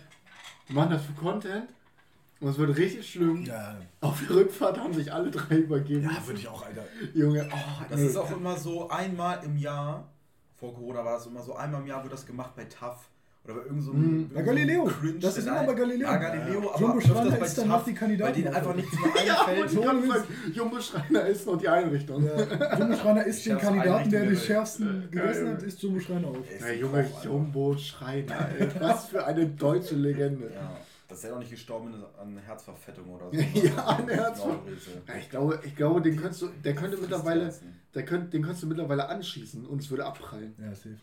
[0.67, 1.69] wir machen das für Content
[2.39, 3.43] und es wird richtig schlimm.
[3.45, 6.09] Ja, Auf der Rückfahrt haben sich alle drei übergeben.
[6.11, 6.85] ja würde ich auch, Alter.
[7.13, 10.07] Junge, oh, Das ist auch immer so einmal im Jahr.
[10.55, 13.07] Vor Corona war das immer so einmal im Jahr wird das gemacht bei TAF.
[13.43, 13.81] Oder bei irgendeinem.
[13.81, 14.83] So einem- Bei Galileo.
[14.85, 16.07] Cringe- Das ist immer bei Galileo.
[16.07, 16.69] Ja, Galileo, Ja.
[16.69, 19.77] aber Jumbo Schreiner ist danach die Kandidaten- Bei denen einfach nichts mehr Ja, einfällt.
[19.77, 22.23] und haben gesagt, Jumbo Schreiner ist noch die Einrichtung.
[22.23, 22.31] Ja,
[22.79, 26.27] Jumbo Schreiner ist den Kandidaten, der die der schärfsten gegessen Ja, hat, ist Jumbo Schreiner
[26.27, 26.37] auch.
[26.59, 27.09] Ja, Junge.
[27.23, 28.67] Jumbo Schreiner, ey.
[28.79, 30.51] Was für eine deutsche Legende.
[30.53, 30.77] Ja,
[31.07, 33.37] dass er noch nicht gestorben ist an Herzverfettung oder so.
[33.59, 35.01] Ja, an Herzver- Herzverfettung.
[35.07, 37.51] Ja, ich glaube, ich glaube, den könntest du, der könnte mittlerweile,
[37.95, 40.53] der könnt, den könntest du mittlerweile anschießen und es würde abprallen.
[40.59, 40.95] Ja, safe.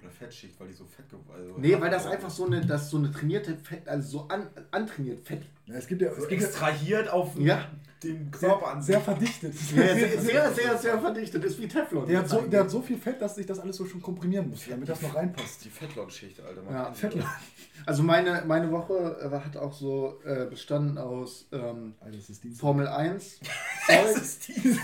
[0.00, 2.90] Oder Fettschicht, weil die so fett geworden also Nee, weil das einfach so eine, das
[2.90, 5.42] so eine trainierte Fett, also so an, antrainiert Fett.
[5.66, 7.70] Ja, es gibt ja, es gibt ja extrahiert auf Ja.
[8.02, 9.54] Den sehr, Körper an sehr verdichtet.
[9.58, 11.44] Sehr, sehr, sehr, sehr verdichtet.
[11.44, 12.06] Ist wie Teflon.
[12.06, 14.48] Der hat, so, der hat so viel Fett, dass sich das alles so schon komprimieren
[14.48, 15.64] muss, damit das noch reinpasst.
[15.64, 16.62] Die Fettlog-Schicht, Alter.
[16.62, 17.26] Man Ja, doch.
[17.86, 22.44] Also meine, meine Woche äh, hat auch so äh, bestanden aus ähm, Alter, das ist
[22.44, 22.60] Dienstag.
[22.60, 23.40] Formel 1.
[23.88, 24.76] Das ist die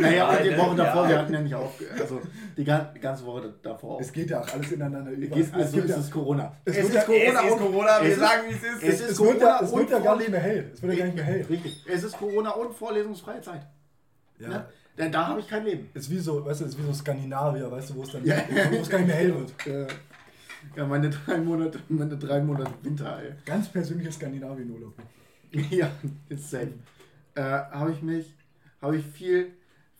[0.00, 2.20] Naja, und die Woche davor, wir hatten ja nicht auf, also
[2.56, 4.00] die gan- ganze Woche davor auch.
[4.00, 5.34] Es geht ja auch alles ineinander über.
[5.34, 6.56] Geht, also gibt ist ja- es Corona.
[6.64, 8.82] Es Es wird ist ja- Corona Es ist Corona, wir es sagen, wie es ist.
[8.82, 10.70] es ist es wird ja, es Corona wird ja gar nicht mehr hell.
[10.72, 11.46] Es wird ja gar nicht mehr hell.
[11.50, 11.84] Richtig.
[12.04, 13.66] Es ist Corona und vorlesungsfreie Zeit.
[14.38, 14.48] Ja.
[14.48, 14.66] Ne?
[14.98, 15.88] Denn da habe ich kein Leben.
[15.94, 18.36] Ist wie so, weißt du, ist wie so Skandinavier, weißt du, wo es dann Ja.
[18.70, 19.66] wo es gar nicht mehr hell wird.
[19.66, 19.86] Äh,
[20.76, 23.32] ja, meine drei Monate, meine drei Monate Winter, ey.
[23.46, 24.94] Ganz persönliches Skandinavien-Urlaub.
[25.70, 25.90] ja,
[26.28, 26.72] ist safe.
[27.34, 28.34] äh, habe ich mich,
[28.82, 29.52] habe ich viel,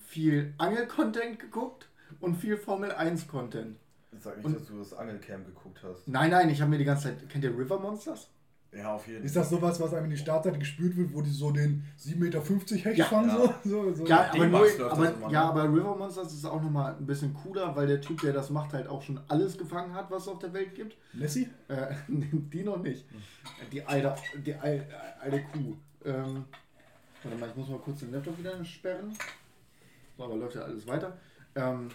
[0.06, 1.88] viel Angel-Content geguckt
[2.20, 3.76] und viel Formel 1-Content.
[4.18, 6.06] Sag nicht, Und- dass du das Angelcamp geguckt hast.
[6.08, 7.28] Nein, nein, ich habe mir die ganze Zeit.
[7.30, 8.28] Kennt ihr River Monsters?
[8.72, 11.30] Ja, auf jeden Ist das sowas, was einem in die Startseite gespült wird, wo die
[11.30, 13.04] so den 7,50 Meter Hecht Ja.
[13.06, 13.28] fangen?
[13.28, 13.36] Ja.
[13.36, 14.06] So, so, so.
[14.06, 15.40] Ja, aber, nur, aber, ja, ne?
[15.40, 18.72] aber River Monsters ist auch nochmal ein bisschen cooler, weil der Typ, der das macht,
[18.72, 20.96] halt auch schon alles gefangen hat, was es auf der Welt gibt.
[21.12, 21.48] Nessie?
[21.66, 23.04] Äh, die noch nicht.
[23.72, 24.14] Die alte,
[24.46, 24.86] die alte,
[25.20, 25.74] alte Kuh.
[26.04, 26.44] Ähm,
[27.24, 29.16] warte mal, ich muss mal kurz den Laptop wieder sperren.
[30.16, 31.18] So, aber läuft ja alles weiter.
[31.56, 31.88] Ähm,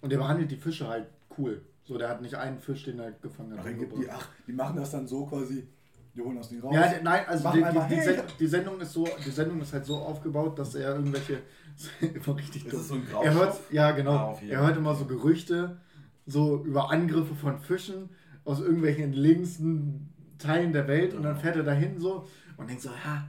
[0.00, 1.06] und der behandelt die Fische halt
[1.36, 1.60] cool.
[1.84, 3.66] So, der hat nicht einen Fisch, den er gefangen hat.
[3.66, 5.68] Ach, die, ach, die machen das dann so quasi,
[6.14, 6.74] die holen das Ding raus.
[6.74, 9.84] Ja, nein, also die, die, die, hey, die Sendung ist so, die Sendung ist halt
[9.84, 11.40] so aufgebaut, dass er irgendwelche
[12.00, 12.82] immer richtig Ist dumm.
[12.82, 15.78] so ein Er hört, ja genau, Ah, er hört immer so Gerüchte,
[16.26, 18.10] so über Angriffe von Fischen
[18.44, 22.90] aus irgendwelchen entlegensten Teilen der Welt und dann fährt er dahin so und denkt so,
[22.90, 23.26] ja,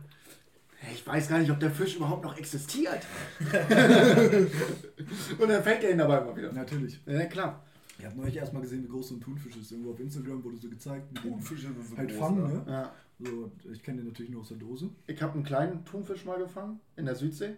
[0.93, 3.00] ich weiß gar nicht, ob der Fisch überhaupt noch existiert.
[5.39, 6.52] und dann fängt er ihn dabei immer wieder.
[6.52, 7.00] Natürlich.
[7.08, 7.63] Ja, klar.
[7.97, 9.71] Ich habe neulich erstmal gesehen, wie groß so ein Thunfisch ist.
[9.71, 12.65] Irgendwo auf Instagram wurde so gezeigt, wie die Thunfische sind so halt groß, fangen, ne?
[12.67, 12.91] Ja.
[13.19, 14.89] So, ich kenne den natürlich nur aus der Dose.
[15.08, 17.55] Ich habe einen kleinen Thunfisch mal gefangen in der Südsee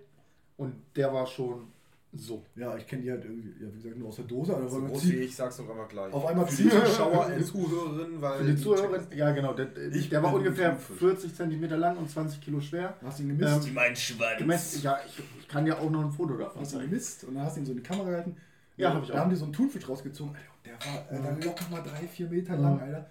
[0.58, 1.68] und der war schon
[2.14, 2.44] so.
[2.56, 4.56] Ja, ich kenne die halt irgendwie, ja, wie gesagt, nur aus der Dose.
[4.56, 6.14] Aber So groß wie ich, sag's doch einfach gleich.
[6.14, 10.10] Auf einmal Für die Zuschauer und Zuhörerinnen, weil Für die Zuhörer, ja genau, der, Ich
[10.10, 11.00] der war ungefähr Thunfisch.
[11.00, 12.96] 40 cm lang und 20 Kilo schwer.
[13.04, 13.68] hast du ihn gemisst.
[13.68, 14.38] Ähm, mein Schwanz.
[14.38, 17.24] Gemessen, ja, ich, ich kann dir auch noch ein Foto davon hast du ihn gemisst
[17.26, 18.36] und dann hast du ihn so in die Kamera gehalten.
[18.78, 19.20] Ja, hab ich Da auch.
[19.20, 20.36] haben die so einen Thunfisch rausgezogen.
[20.36, 22.62] Alter, der war äh, der locker mal drei, vier Meter Mhm.
[22.64, 23.10] lang, Alter.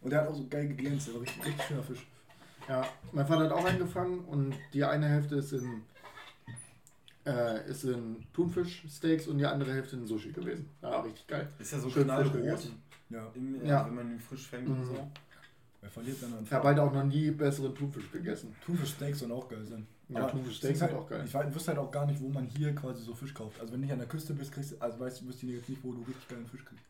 [0.00, 1.06] Und der hat auch so geil geglänzt.
[1.08, 2.06] Der war richtig, richtig schöner Fisch.
[2.68, 5.82] Ja, mein Vater hat auch einen gefangen und die eine Hälfte ist in,
[7.26, 10.68] äh, ist in Thunfischsteaks und die andere Hälfte in Sushi gewesen.
[10.82, 11.48] Ja, richtig geil.
[11.58, 12.34] Ist ja so Schön knallrot.
[13.10, 13.30] Ja.
[13.34, 13.86] im, Ja.
[13.86, 14.84] wenn man ihn frisch fängt und Mhm.
[14.86, 15.10] so.
[15.82, 18.54] Er verliert dann an Ich habe halt auch noch nie besseren Thunfisch gegessen.
[18.64, 19.86] Thunfischsteaks sollen auch geil sein.
[20.08, 21.22] Ja, Aber ist sind auch geil.
[21.26, 23.58] Ich weiß- wüsste halt auch gar nicht, wo man hier quasi so Fisch kauft.
[23.60, 25.52] Also wenn du nicht an der Küste bist, kriegst du, also weißt du, wüsste ich
[25.52, 26.84] jetzt nicht, wo du richtig geilen Fisch kriegst.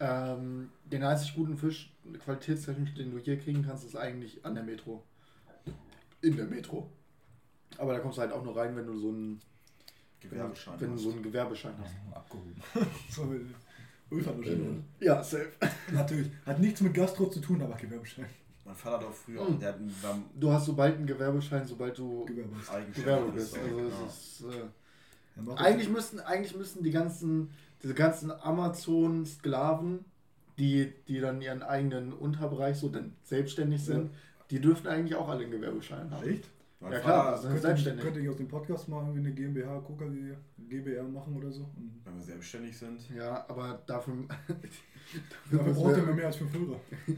[0.00, 1.92] Ähm, den einzig guten Fisch,
[2.24, 5.04] qualitätstechnisch, den du hier kriegen kannst, ist eigentlich an der Metro.
[6.22, 6.90] In der Metro.
[7.78, 9.40] Aber da kommst du halt auch nur rein, wenn du so einen,
[10.20, 10.80] Gewerbeschein.
[10.80, 11.02] wenn du hast.
[11.02, 11.94] so einen Gewerbeschein hast.
[12.14, 12.54] Abgehoben.
[13.10, 13.34] so,
[14.10, 14.82] Ulf hat wahrscheinlich.
[15.00, 15.52] Ja, safe.
[15.92, 16.30] Natürlich.
[16.44, 18.26] Hat nichts mit Gastro zu tun, aber Gewerbeschein.
[18.64, 19.58] Mein Vater hat auch früher, Mhm.
[19.58, 22.94] der hat einen beim Du hast sobald einen Gewerbeschein, sobald du Gewerbe ist.
[22.94, 23.58] Gewerbe bist.
[23.58, 23.86] Also ja.
[24.06, 24.44] es ist,
[25.48, 27.50] äh, eigentlich müssten, eigentlich müssten die ganzen,
[27.82, 30.04] diese ganzen Amazon-Sklaven,
[30.58, 34.10] die, die dann ihren eigenen Unterbereich so dann selbstständig sind,
[34.50, 36.28] die dürften eigentlich auch alle einen Gewerbeschein haben.
[36.28, 36.48] Echt?
[36.80, 38.04] Mein Ja, klar, Vater, das ist- Könnte, selbstständig.
[38.04, 40.04] könnte ich aus dem Podcast mal irgendwie eine GmbH, Coca
[40.68, 41.62] GBR machen oder so?
[41.76, 43.00] Und wenn wir selbstständig sind.
[43.16, 44.14] Ja, aber dafür.
[45.50, 46.80] dafür braucht er das, mehr als 5 Euro.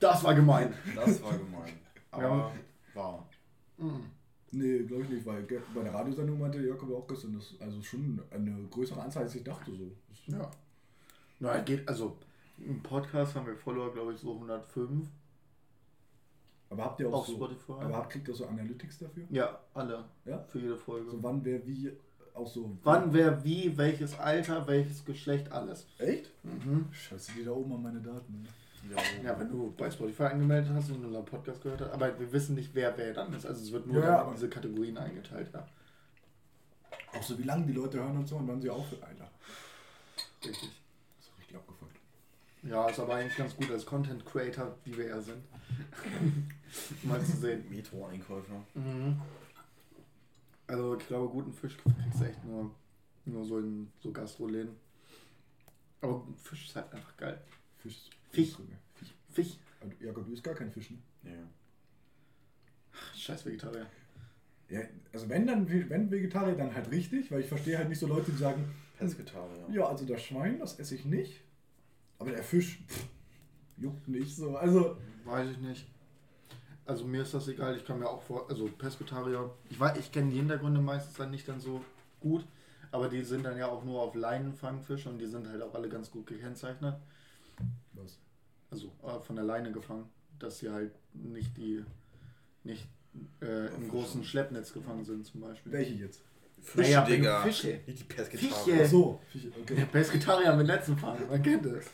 [0.00, 0.72] das war gemein.
[0.94, 1.72] Das war gemein.
[2.10, 2.52] Aber Ja.
[2.94, 3.28] war.
[3.78, 4.10] Mhm.
[4.52, 5.42] Nee, glaube ich nicht, weil
[5.74, 9.34] bei der Radiosendung meinte Jakob auch gestern, das ist also schon eine größere Anzahl, als
[9.34, 9.70] ich dachte.
[9.74, 9.90] So.
[10.32, 10.50] Ja.
[11.40, 12.16] Na, geht, also
[12.58, 15.06] im Podcast haben wir Follower, glaube ich, so 105
[16.70, 17.72] Aber habt ihr auch auf so, Spotify.
[17.72, 19.24] aber habt, kriegt ihr so Analytics dafür?
[19.30, 20.04] ja, alle.
[20.24, 20.38] Ja?
[20.48, 21.10] Für jede Folge.
[21.10, 21.92] So wann, wer, wie,
[22.32, 22.78] auch so.
[22.82, 25.86] Wann, wer, wie, welches Alter, welches Geschlecht, alles.
[25.98, 26.30] Echt?
[26.44, 26.86] Mhm.
[26.92, 28.42] Scheiße, die da oben an meine Daten.
[28.42, 28.48] ne?
[28.90, 32.32] Ja, Ja, wenn du bei Spotify angemeldet hast und unseren Podcast gehört hast, aber wir
[32.32, 33.46] wissen nicht, wer wer dann ist.
[33.46, 35.66] Also es wird nur Ja, in diese Kategorien eingeteilt, ja.
[37.12, 39.02] Auch so, wie lange die Leute hören und so und wann sie aufhören.
[39.02, 39.30] Alter,
[40.44, 40.70] Richtig.
[41.18, 41.96] das ist richtig abgefuckt.
[42.62, 45.42] Ja, ist aber eigentlich ganz gut als Content Creator, wie wir ja sind.
[47.04, 47.64] Mal zu sehen.
[47.70, 48.64] Metro-Einkäufer.
[48.74, 49.20] Mhm.
[50.66, 52.70] Also ich glaube, guten Fisch kriegst du echt nur,
[53.24, 54.74] nur so in so Gastroläden.
[56.00, 57.40] Aber Fisch ist halt einfach geil.
[57.78, 58.10] Fisch.
[58.30, 58.56] Fisch.
[58.94, 59.14] Fisch.
[59.32, 59.58] Fisch.
[59.80, 60.98] Also, Jakob, du isst gar kein Fisch, ne?
[61.24, 61.30] Ja.
[63.14, 63.86] Scheiß Vegetarier.
[64.68, 64.80] Ja,
[65.12, 68.32] also wenn dann, wenn Vegetarier, dann halt richtig, weil ich verstehe halt nicht so Leute,
[68.32, 68.64] die sagen,
[68.98, 69.66] Pesketarier.
[69.70, 71.42] ja, also das Schwein, das esse ich nicht,
[72.18, 73.06] aber der Fisch, pff,
[73.76, 74.56] juckt nicht so.
[74.56, 75.86] Also, Weiß ich nicht.
[76.84, 80.12] Also mir ist das egal, ich kann mir auch vor, also Pesketarier, ich weiß, ich
[80.12, 81.84] kenne die Hintergründe meistens dann nicht dann so
[82.20, 82.46] gut,
[82.92, 85.88] aber die sind dann ja auch nur auf Leinenfangfisch und die sind halt auch alle
[85.88, 86.96] ganz gut gekennzeichnet.
[87.92, 88.18] Was?
[88.70, 91.84] Also äh, von der Leine gefangen, dass sie halt nicht die,
[92.64, 92.86] nicht
[93.40, 95.72] äh, im großen Schleppnetz gefangen sind zum Beispiel.
[95.72, 96.22] Welche jetzt?
[96.60, 97.42] Fische, Naja, Digga.
[97.42, 97.80] Fische.
[97.86, 98.30] Nicht die Fische.
[98.30, 98.82] Pesketarier.
[98.84, 99.86] Ach so, Fische, Der okay.
[99.92, 101.86] Pesketarier mit Netzen fangen, man kennt es.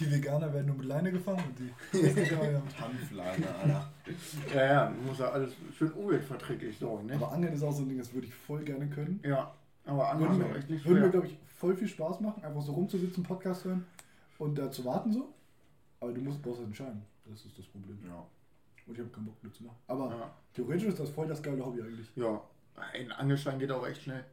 [0.00, 1.70] Die, Veganer werden nur mit Leine gefangen und die
[2.16, 2.62] Vegetarier.
[2.80, 3.92] Hanfleine, Alter.
[4.54, 7.14] Ja, ja, muss ja alles schön umweltverträglich sein, ne?
[7.16, 9.20] Aber Angeln ist auch so ein Ding, das würde ich voll gerne können.
[9.24, 9.52] Ja,
[9.84, 12.62] aber Würde mir, ist echt nicht würde mir glaube ich, voll viel Spaß machen, einfach
[12.62, 13.84] so rumzusitzen, Podcast hören
[14.38, 15.32] und da zu warten so.
[16.00, 17.02] Aber du musst, brauchst halt einen Schein.
[17.26, 17.98] Das ist das Problem.
[18.06, 18.24] Ja.
[18.86, 19.76] Und ich habe keinen Bock mehr zu machen.
[19.86, 20.30] Aber Ja.
[20.52, 22.08] theoretisch ist das voll das geile Hobby eigentlich.
[22.16, 22.40] Ja,
[22.92, 24.24] ein Angelschein geht auch echt schnell.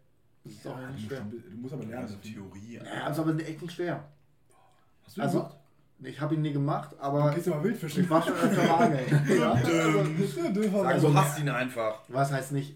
[0.44, 1.18] Das ist auch du, nicht musst schwer.
[1.20, 2.04] schon, du musst aber lernen.
[2.04, 2.16] Also.
[2.18, 2.80] Theorie.
[2.84, 4.04] Ja, ist aber echt nicht schwer.
[5.06, 5.56] Hast du Also, gemacht?
[6.04, 8.04] ich habe ihn nie gemacht, Du aber gehst ja mal Wildfischen.
[8.04, 9.40] ich war schon öfter mal angeln.
[9.40, 9.52] ja.
[9.54, 12.02] Also Also, du hast ihn einfach.
[12.08, 12.76] Was heißt nicht,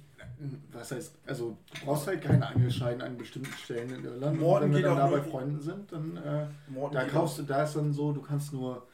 [0.71, 4.39] was heißt, also du brauchst halt keinen Angelschein an bestimmten Stellen in Irland.
[4.39, 6.45] Morten und wenn wir dann da bei Freunden sind, dann äh,
[6.91, 8.85] da kaufst du, da ist dann so, du kannst nur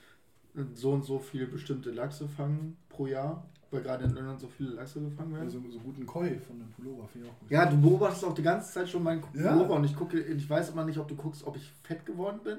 [0.74, 4.72] so und so viele bestimmte Lachse fangen pro Jahr, weil gerade in Irland so viele
[4.72, 5.46] Lachse gefangen werden.
[5.46, 7.52] Also so guten Koi von dem Pullover finde ich auch gut.
[7.52, 9.54] Ja, du beobachtest auch die ganze Zeit schon meinen Ja.
[9.54, 12.40] Pullover und ich gucke, ich weiß immer nicht, ob du guckst, ob ich fett geworden
[12.44, 12.58] bin,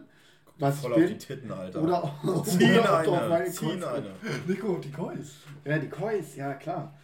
[0.58, 1.82] was voll ich auf die bin, Titten, Alter.
[1.82, 3.28] oder, oder ob du auf eine.
[3.28, 4.10] meine Ziehen eine.
[4.46, 5.16] Nico, die Kois.
[5.64, 6.94] Ja, die Kois, ja klar.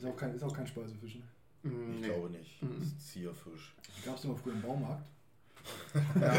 [0.00, 1.16] Ist auch kein, ist auch kein Speisefisch.
[1.16, 1.22] Ne?
[1.70, 2.06] Mm, Ich nee.
[2.08, 2.62] glaube nicht.
[2.62, 2.74] Mhm.
[2.78, 3.74] Das ist Zierfisch.
[4.04, 5.06] Gab es immer früher im Baumarkt.
[6.20, 6.32] Ja.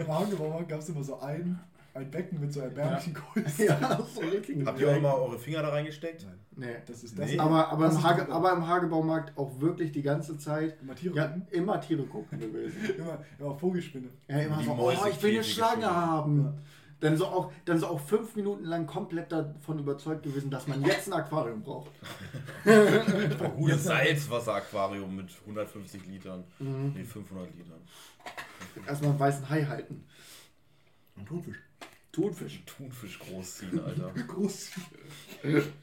[0.00, 1.60] Im Hagebaumarkt gab es immer so ein,
[1.92, 3.42] ein Becken mit so erbärmlichen Kois.
[3.58, 4.64] ja, so richtig.
[4.66, 6.24] Habt ihr auch mal eure Finger da reingesteckt?
[6.24, 6.38] Nein,
[6.70, 6.76] Nee.
[6.86, 7.26] das ist das.
[7.30, 7.38] Nee.
[7.38, 11.14] Aber, aber, das im Hage, aber im Hagebaumarkt auch wirklich die ganze Zeit Immer Tiere
[11.16, 11.46] ja, gucken.
[11.50, 12.78] immer Tiere gucken gewesen.
[12.98, 14.08] Immer, immer Vogelspinne.
[14.26, 16.44] Ja, immer Die so, oh, ich will eine Schlange haben.
[16.44, 16.54] Ja.
[17.00, 20.82] Dann, so auch, dann so auch fünf Minuten lang komplett davon überzeugt gewesen, dass man
[20.82, 21.90] jetzt ein Aquarium braucht.
[22.64, 26.44] Ein gutes Salzwasser-Aquarium mit 150 Litern.
[26.58, 26.94] Mhm.
[26.96, 27.80] Nee, 500 Litern.
[28.86, 30.04] Erstmal einen weißen Hai halten.
[31.16, 31.58] Ein Thunfisch.
[32.12, 32.62] Thunfisch.
[32.64, 34.10] Thunfisch großziehen, Alter.
[34.26, 34.70] Groß.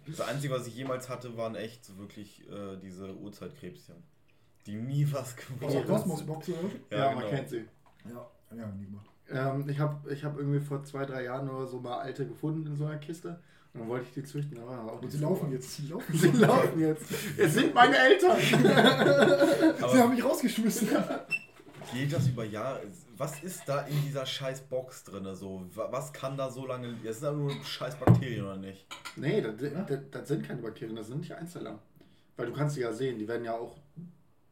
[0.07, 3.95] Das Einzige, was ich jemals hatte, waren echt so wirklich äh, diese Urzeitkrebschen.
[4.65, 5.87] Die nie was Aus der gemacht haben.
[5.87, 6.59] Kosmosbox oder?
[6.89, 7.21] Ja, genau.
[7.21, 7.65] man kennt sie.
[8.09, 9.12] Ja, ja, nie gemacht.
[9.29, 12.67] Ähm, ich habe ich hab irgendwie vor zwei, drei Jahren oder so mal alte gefunden
[12.67, 13.39] in so einer Kiste.
[13.73, 15.75] Und dann wollte ich die züchten, aber auch Und nicht sie laufen jetzt.
[15.75, 16.13] Sie laufen.
[16.17, 17.05] Sie laufen jetzt.
[17.37, 18.37] Es sind meine Eltern.
[19.91, 20.89] Sie haben mich rausgeschmissen.
[21.93, 22.81] geht das über Jahre?
[23.17, 25.27] Was ist da in dieser scheiß Box drin?
[25.35, 25.65] So?
[25.73, 26.93] Wa- Was kann da so lange.
[27.03, 28.85] Das sind ja nur scheiß Bakterien, oder nicht?
[29.15, 31.79] Nee, das, das, das sind keine Bakterien, das sind nicht Einzeller.
[32.37, 33.77] Weil du kannst sie ja sehen, die werden ja auch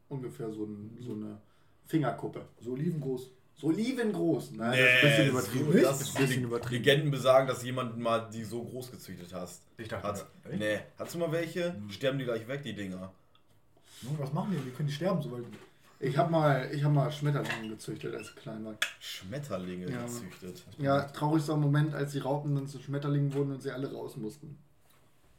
[0.08, 1.38] ungefähr so, ein, so eine
[1.86, 2.44] Fingerkuppe.
[2.60, 3.30] So olivengroß.
[3.56, 4.52] So olivengroß.
[4.52, 5.72] Nein, das ist ein bisschen übertrieben.
[5.72, 6.84] so, Das ist ein bisschen übertrieben.
[6.84, 9.62] Legenden besagen, dass jemand mal die so groß gezüchtet hast.
[9.78, 10.26] Ich dachte, Hat.
[10.50, 10.58] echt?
[10.58, 10.80] Nee.
[10.98, 11.74] Hast du mal welche?
[11.88, 13.12] Sterben die gleich weg, die Dinger.
[14.02, 14.66] Junge, was machen die?
[14.66, 15.44] Wie können die sterben, sobald.
[16.00, 18.74] Ich habe mal, ich hab mal Schmetterlinge gezüchtet, als ich klein war.
[18.98, 20.02] Schmetterlinge Ja.
[20.02, 20.64] gezüchtet.
[20.78, 24.58] Ja, traurigster Moment, als die Raupen dann zu Schmetterlingen wurden und sie alle raus mussten.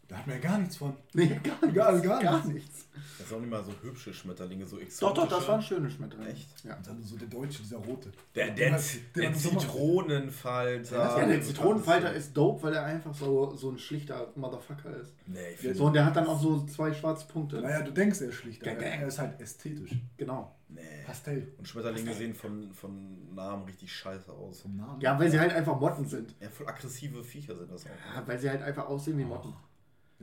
[0.09, 0.93] Da hat man ja gar nichts von.
[1.13, 1.73] Nee, gar nichts.
[1.75, 2.53] Gar- gar gar nichts.
[2.53, 2.85] nichts.
[3.17, 4.99] Das sind auch nicht mal so hübsche Schmetterlinge, so exotische.
[5.21, 6.31] Doch, doch, das waren schöne Schmetterlinge.
[6.31, 6.49] Echt?
[6.65, 6.75] Ja.
[6.75, 8.11] Und dann so der Deutsche, dieser Rote.
[8.35, 8.71] Der, der,
[9.15, 10.95] der Sommer- Zitronenfalter.
[11.19, 15.13] Ja, der Zitronenfalter ist dope, weil er einfach so, so ein schlichter Motherfucker ist.
[15.25, 17.61] Nee, ich Ja, find, So, und der hat dann auch so zwei schwarze Punkte.
[17.61, 19.01] Naja, du denkst, er ist schlicht, aber Gang, gang.
[19.01, 19.91] er ist halt ästhetisch.
[20.17, 20.55] Genau.
[20.69, 20.81] nee.
[21.05, 21.53] Pastell.
[21.57, 24.61] Und Schmetterlinge sehen von, von Namen richtig scheiße aus.
[24.61, 24.99] Vom Namen.
[25.01, 26.35] Ja, weil sie halt einfach Motten sind.
[26.39, 28.15] Ja, voll aggressive Viecher sind das auch.
[28.15, 29.53] Ja, weil sie halt einfach aussehen wie Motten.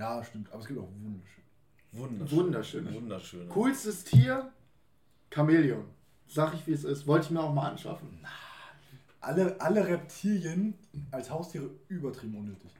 [0.00, 0.50] Ja, stimmt.
[0.50, 1.44] Aber es gibt auch wunderschön.
[1.92, 2.38] Wunderschön.
[2.38, 2.94] Wunderschön.
[2.94, 3.48] Wunderschön.
[3.50, 4.50] Coolstes Tier,
[5.30, 5.84] Chamäleon.
[6.26, 7.06] Sag ich, wie es ist.
[7.06, 8.08] Wollte ich mir auch mal anschaffen.
[9.20, 10.72] Alle, alle Reptilien
[11.10, 12.70] als Haustiere übertrieben unnötig.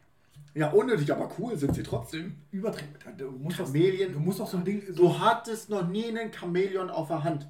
[0.55, 2.37] Ja, unnötig, aber cool sind sie trotzdem.
[2.53, 2.95] Übertrieben.
[3.19, 4.13] Du musst, doch, Chamäleon.
[4.15, 4.83] du musst doch so ein Ding.
[4.89, 7.47] So, Du hattest noch nie einen Chamäleon auf der Hand.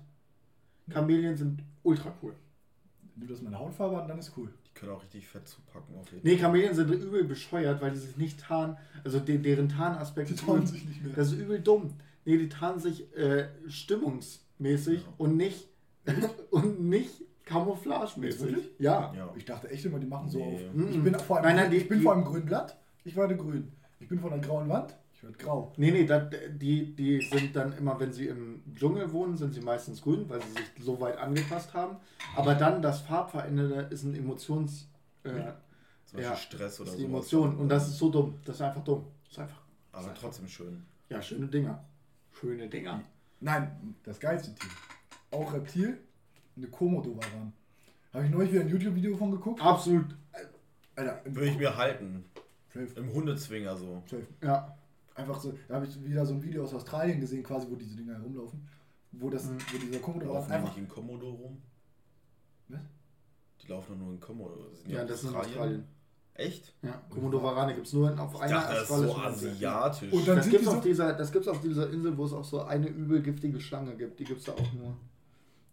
[0.92, 2.34] Chamäleon sind ultra cool.
[3.14, 4.52] nimm das mal eine Hautfarbe an, dann ist cool.
[4.74, 5.94] Die können auch richtig fett zupacken.
[5.96, 8.76] Auf jeden Nee, Chamäleon sind übel bescheuert, weil die sich nicht tarnen.
[9.04, 11.14] Also de deren Tarnaspekt Die ist übel- sich nicht mehr.
[11.14, 11.94] Das ist übel dumm.
[12.24, 15.12] Nee, die tarnen sich äh, stimmungsmäßig Ja.
[15.18, 15.68] und nicht
[16.50, 18.42] und nicht camouflagemäßig.
[18.42, 18.70] Wirklich?
[18.78, 19.12] Ja.
[19.14, 19.32] Ja.
[19.36, 20.54] Ich dachte echt immer, die machen so Nee.
[20.68, 20.74] auf.
[20.74, 20.88] Mhm.
[20.90, 23.16] Ich bin vor allem, Nein, nein, die- ich bin die- vor einem grünen Blatt, ich
[23.16, 23.72] werde grün.
[23.98, 25.72] Ich bin von einer grauen Wand, ich werde grau.
[25.76, 29.60] Nee, nee, dat, die, die sind dann immer, wenn sie im Dschungel wohnen, sind sie
[29.60, 31.98] meistens grün, weil sie sich so weit angepasst haben.
[32.34, 34.88] Aber dann das Farbveränderte ist ein Emotions...
[35.24, 35.52] Äh,
[36.06, 37.10] Zum ja, Stress oder ist die sowas.
[37.10, 37.56] Emotion.
[37.58, 38.40] Und das ist so dumm.
[38.46, 39.04] Das ist einfach dumm.
[39.24, 39.60] Das ist einfach...
[39.92, 40.86] Aber trotzdem schön.
[41.10, 41.84] Ja, schöne Dinger.
[42.32, 43.02] Schöne Dinger.
[43.40, 44.70] Nein, das geilste Tier.
[45.32, 45.98] Auch Reptil,
[46.56, 47.52] eine Komodo-Waran.
[48.14, 49.60] Habe ich neulich wieder ein YouTube-Video von geguckt?
[49.60, 50.16] Absolut.
[50.96, 52.24] Alter, Würde ich mir halten.
[52.72, 54.02] Safe, Im Hundezwinger so.
[54.06, 54.26] safe.
[54.42, 54.76] Ja.
[55.20, 57.96] Einfach so, da habe ich wieder so ein Video aus Australien gesehen, quasi, wo diese
[57.96, 58.66] Dinger herumlaufen.
[59.12, 59.58] Wo, das, Mhm.
[59.72, 60.68] wo dieser Komodo Laufen die einfach.
[60.68, 61.62] nicht in Komodo rum?
[62.68, 62.80] Was?
[63.62, 64.70] Die laufen doch nur in Komodo.
[64.72, 65.84] Sind die Ja, das ist in Australien.
[66.34, 66.72] Echt?
[66.82, 70.12] Ja, Komodo Varane gibt es nur auf Ich einer dachte, das ist so asiatisch.
[70.12, 72.24] Und dann- Das gibt es die auf, so- dieser, das gibt's auf dieser Insel, wo
[72.24, 74.18] es auch so eine übel giftige Schlange gibt.
[74.20, 74.96] Die gibt es da auch nur.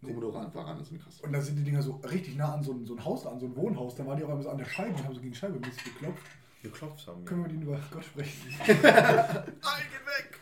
[0.04, 1.22] Komodo Varane sind krass.
[1.22, 3.40] Und dann sind die Dinger so richtig nah an so ein, so ein Haus, an
[3.40, 3.96] so ein Wohnhaus.
[3.96, 5.60] Dann waren die auch immer so an der Scheibe und haben so gegen die Scheibe
[5.60, 6.24] mäßig geklopft.
[6.62, 7.26] Geklopft haben.
[7.26, 8.54] Können wir ihnen über Gott sprechen?
[8.68, 10.40] Nein, geh weg!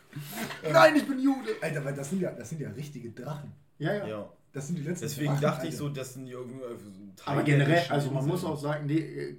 [0.71, 1.51] Nein, ich bin Jude!
[1.61, 3.51] Alter, weil das sind ja, das sind ja richtige Drachen.
[3.79, 4.07] Ja, ja.
[4.07, 4.29] Ja.
[4.53, 5.83] Das sind die letzten Deswegen Drachen, dachte ich Alter.
[5.83, 6.61] so, das sind die irgendwie.
[6.61, 6.77] äh, Aber
[7.15, 9.35] Teile generell, der also man muss auch sagen, nee, äh,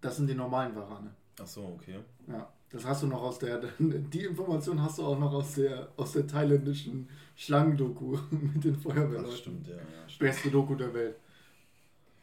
[0.00, 1.10] das sind die normalen Varane.
[1.42, 1.98] Ach so, okay.
[2.28, 2.46] Ja.
[2.68, 6.12] Das hast du noch aus der, die Information hast du auch noch aus der, aus
[6.12, 9.36] der thailändischen Schlangendoku mit den Das Feuerwehrleuten.
[9.36, 9.76] stimmt, ja.
[9.76, 10.18] ja stimmt.
[10.18, 11.16] Beste Doku der Welt.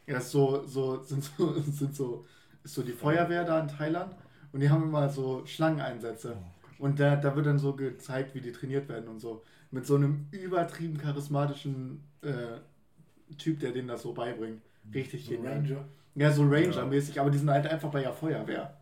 [0.06, 2.24] Ja, ist so, so, sind so, sind so,
[2.68, 4.14] ist so die Feuerwehr da in Thailand
[4.52, 6.36] und die haben immer so Schlangeneinsätze.
[6.78, 9.42] Und da, da wird dann so gezeigt, wie die trainiert werden und so.
[9.70, 14.60] Mit so einem übertrieben charismatischen äh, Typ, der denen das so beibringt.
[14.94, 15.54] Richtig So genial.
[15.54, 15.84] Ranger.
[16.14, 18.74] Ja, so Ranger-mäßig, aber die sind halt einfach bei der Feuerwehr.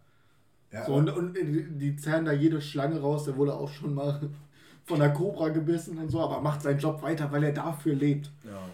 [0.73, 3.95] Ja, So, und, und die die zerren da jede Schlange raus, der wurde auch schon
[3.95, 4.21] mal
[4.85, 8.31] von der Cobra gebissen und so, aber macht seinen Job weiter, weil er dafür lebt.
[8.45, 8.69] Ja,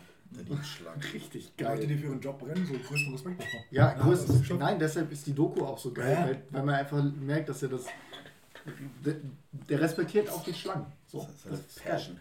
[0.65, 1.01] Schlangen.
[1.13, 1.87] Richtig Leute, geil.
[1.87, 3.61] die für ihren Job brennen, so größten Respekt davor.
[3.71, 6.27] Ja, das ist schon- nein, deshalb ist die Doku auch so geil, Ja.
[6.27, 7.85] weil, weil man einfach merkt, dass er das.
[9.05, 9.15] Der,
[9.69, 10.87] der respektiert auch die Schlangen.
[11.07, 12.17] So, Das ist das halt ist geil.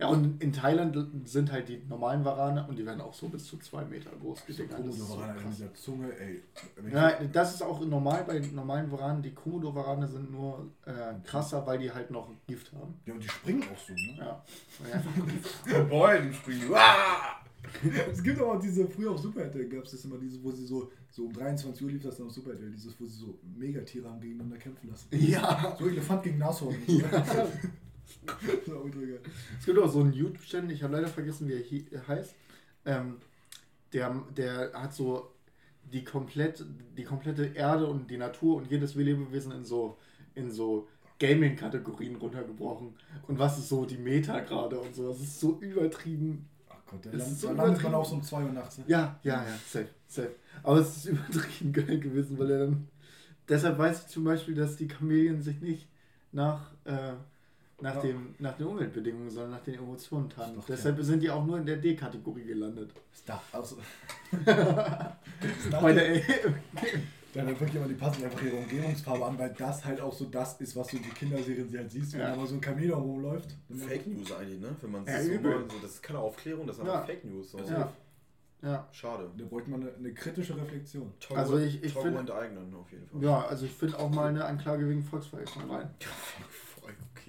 [0.00, 0.96] Ja, und in Thailand
[1.28, 4.44] sind halt die normalen Warane und die werden auch so bis zu zwei Meter groß.
[4.48, 5.56] Die Komodo-Warane in krass.
[5.56, 6.42] dieser Zunge, ey.
[6.90, 9.22] Ja, das ist auch normal bei normalen Waranen.
[9.22, 12.94] Die Komodo-Warane sind nur äh, krasser, weil die halt noch Gift haben.
[13.04, 14.16] ja, und die springen auch so, ne?
[14.18, 14.42] Ja.
[14.90, 15.10] Einfach
[15.66, 16.72] Von Bäumen springen.
[18.10, 20.64] Es gibt aber diese, früher auf Super RTL gab es das immer, diese, wo sie
[20.64, 23.38] so, so um 23 Uhr lief das dann auf Super RTL, dieses, wo sie so
[23.54, 25.08] Megatiere haben gegeneinander kämpfen lassen.
[25.10, 25.76] Ja.
[25.78, 26.74] So Elefant gegen Nashorn.
[26.74, 27.02] und
[29.58, 32.34] Es gibt auch so einen YouTube-Channel, ich habe leider vergessen, wie er heißt.
[32.86, 33.16] Ähm,
[33.92, 35.30] der, der hat so
[35.92, 36.64] die, komplett,
[36.96, 39.96] die komplette Erde und die Natur und jedes Lebewesen in so,
[40.34, 42.94] in so Gaming-Kategorien runtergebrochen.
[43.26, 45.08] Und was ist so die Meta gerade und so.
[45.08, 46.48] Das ist so übertrieben.
[46.68, 48.52] Ach Gott, da Das land- ist so da landet man auch so um 2 Uhr
[48.52, 48.78] nachts.
[48.78, 48.84] Ne?
[48.88, 50.34] Ja, ja, ja, safe, safe.
[50.62, 52.88] Aber es ist übertrieben geil gewesen, weil er dann.
[53.48, 55.88] Deshalb weiß ich zum Beispiel, dass die Kamelien sich nicht
[56.30, 57.14] nach, äh,
[57.82, 58.00] nach, Ja.
[58.02, 61.66] dem, nach den Umweltbedingungen, sondern nach den Emotionen doch Deshalb sind die auch nur in
[61.66, 62.92] der D-Kategorie gelandet.
[63.12, 63.76] Ist da, also,
[65.80, 66.20] Bei der
[67.32, 70.60] dann wirklich immer die passen einfach ihre Umgebungsfarbe an, weil das halt auch so das
[70.60, 72.30] ist, was du in die Kinderserien halt siehst, wenn Ja.
[72.30, 73.56] da mal so ein Kamel rumläuft.
[73.72, 74.74] Fake News eigentlich, ne?
[74.80, 76.92] Wenn man Ja, so mal, so, das ist keine Aufklärung, das ist Ja.
[76.94, 77.52] einfach Fake News.
[77.52, 77.58] So.
[77.58, 77.92] Ja.
[78.62, 78.88] ja.
[78.90, 79.30] Schade.
[79.38, 81.12] Da bräuchte man eine, eine kritische Reflexion.
[81.20, 83.22] Toggle, Also ich- ich Toggle find- enteignen auf jeden Fall.
[83.22, 85.88] Ja, also ich finde auch mal eine Anklage wegen Volksverhetzung rein.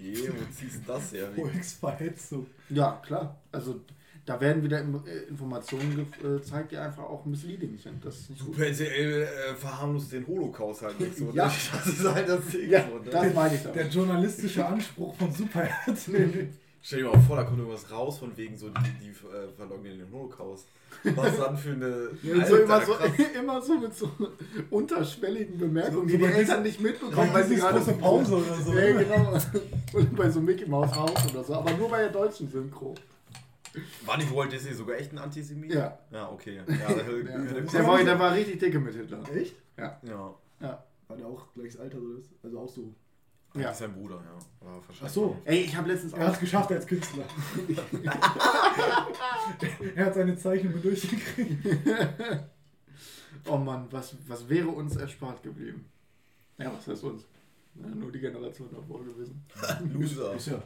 [0.02, 1.30] Okay, wo ziehst du das her?
[1.36, 2.48] Volksverhetzung.
[2.70, 3.38] Ja, klar.
[3.52, 3.82] Also
[4.26, 8.04] da werden wieder äh, Informationen äh, gezeigt, die einfach auch misleading sind.
[8.06, 8.56] Das ist nicht gut.
[8.56, 11.32] Super RTL äh, verharmlost den Holocaust halt nicht so.
[11.34, 11.48] Ja.
[11.48, 11.54] ne?
[11.74, 12.70] Das ist halt das Ding.
[12.70, 13.10] Ja, so, ne?
[13.10, 13.94] das meine ich Der damit.
[13.94, 16.50] journalistische Anspruch von Super RTL.
[16.84, 20.00] Stell dir mal vor, da kommt irgendwas raus von wegen so, die, die äh, verleugnen
[20.00, 20.67] den Holocaust.
[21.04, 22.10] Was dann für eine.
[22.34, 23.12] Und so immer, so, krass.
[23.39, 24.12] immer so mit so
[24.72, 28.56] unterschwelligen Bemerkungen, So die die bei Eltern nicht mitbekommen, weil sie gerade große Pause oder
[28.56, 28.74] so.
[28.74, 29.38] Ja, genau.
[29.94, 32.96] Und bei so Mickey Mouse Haus oder so, aber nur bei der deutschen Synchro.
[34.06, 35.74] War nicht Walt Disney sogar echt ein Antisemit?
[35.74, 35.98] Ja.
[36.12, 36.58] Ja, okay.
[36.58, 39.24] Ja, der, Der, der, war, der war richtig dicke mit Hitler.
[39.34, 39.56] Echt?
[39.78, 40.00] ja.
[40.60, 40.84] Ja.
[41.08, 42.32] War der auch gleiches Alter so ist?
[42.44, 42.94] Also auch so.
[43.54, 43.62] Ja.
[43.62, 43.74] Ja.
[43.74, 44.66] Sein Bruder, ja.
[44.66, 45.38] Wahrscheinlich Ach so.
[45.44, 47.26] Ey, ich habe letztens Er hat es geschafft als Künstler.
[49.96, 51.68] er hat seine Zeichnungen durchgekriegt.
[53.50, 55.86] Oh Mann, was, was wäre uns erspart geblieben?
[56.58, 57.26] Ja, was heißt uns?
[57.76, 59.44] Ja, nur die Generation davor gewesen.
[59.94, 60.34] Loser.
[60.36, 60.62] Ist ja-.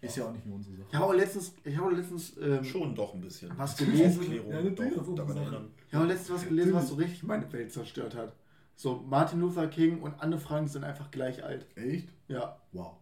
[0.00, 0.88] Ist ja auch nicht mehr unsere Sache.
[0.92, 3.50] Ich habe letztens, ich habe letztens, ähm, Schon doch ein bisschen.
[3.56, 4.20] Was gelesen?
[4.20, 5.70] Aufklärung, Ja, das doch, ist daran erinnern.
[5.88, 8.32] ich habe letztens was gelesen, was so richtig meine Welt zerstört hat.
[8.76, 11.66] So, Martin Luther King und Anne Frank sind einfach gleich alt.
[11.76, 12.08] Echt?
[12.28, 12.56] Ja.
[12.72, 12.94] Wow.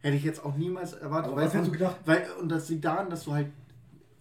[0.00, 1.28] Hätte ich jetzt auch niemals erwartet.
[1.28, 1.96] Aber weil was von- du gedacht?
[2.04, 3.48] Weil, und das liegt daran, dass du halt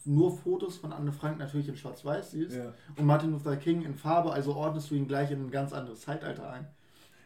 [0.05, 2.73] nur Fotos von Anne Frank natürlich in Schwarz-Weiß siehst Ja.
[2.97, 6.01] und Martin Luther King in Farbe, also ordnest du ihn gleich in ein ganz anderes
[6.01, 6.67] Zeitalter ein.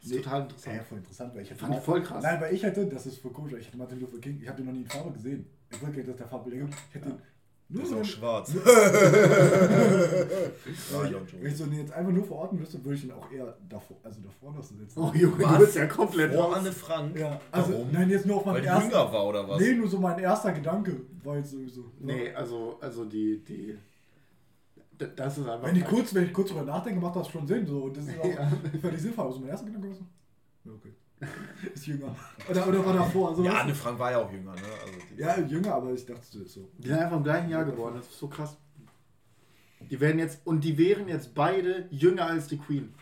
[0.02, 0.22] Das ist Nee.
[0.22, 0.84] total Ja, interessant.
[0.88, 2.24] voll interessant, weil ich Fand ich voll krass.
[2.24, 4.58] Nein, weil ich hätte, das ist voll komisch, ich hätte Martin Luther King, ich habe
[4.58, 5.46] den noch nie in Farbe gesehen.
[5.72, 6.28] Ich wollte nicht, dass der
[6.60, 6.74] gibt.
[6.90, 7.24] Ich hätte den Der
[7.69, 7.99] nur ist so.
[7.99, 8.54] auch schwarz.
[8.56, 8.73] Wenn Nein,
[11.06, 13.32] ich, don't wenn ich so den jetzt einfach nur verorten müsste, würde ich ihn auch
[13.32, 14.99] eher davor, also davor noch so setzen.
[14.99, 15.54] Oh Junge, Was?
[15.54, 16.56] du bist ja komplett Vor raus.
[16.58, 17.17] Anne Frank?
[17.17, 17.91] Ja, also Warum?
[17.91, 18.89] nein, jetzt nur auf Weil meinen die ersten.
[18.91, 19.60] jünger war oder was?
[19.62, 21.86] Nee, nur so mein erster Gedanke war jetzt sowieso.
[21.99, 23.78] Nee, also, also die, die.
[25.15, 25.67] Das ist einfach.
[25.67, 27.65] Wenn ich kurz, wenn ich kurz drüber nachdenke, macht das schon Sinn.
[27.65, 27.84] So.
[27.86, 28.51] Und das ist auch Ja.
[28.82, 29.25] völlig sinnvoll.
[29.25, 30.06] Also mein erster Gedanke war so.
[30.65, 30.93] Ja, okay.
[31.73, 32.15] Ist jünger.
[32.49, 33.30] Oder, oder war davor.
[33.30, 33.62] Also, Ja?
[33.62, 34.62] Anne Frank war ja auch jünger, ne?
[34.85, 36.44] Also die ja, jünger, aber ich dachte so.
[36.46, 36.69] so.
[36.77, 38.58] Die sind einfach im gleichen Jahr geboren, das ist so krass.
[39.90, 42.94] Die werden jetzt, und die wären jetzt beide jünger als die Queen.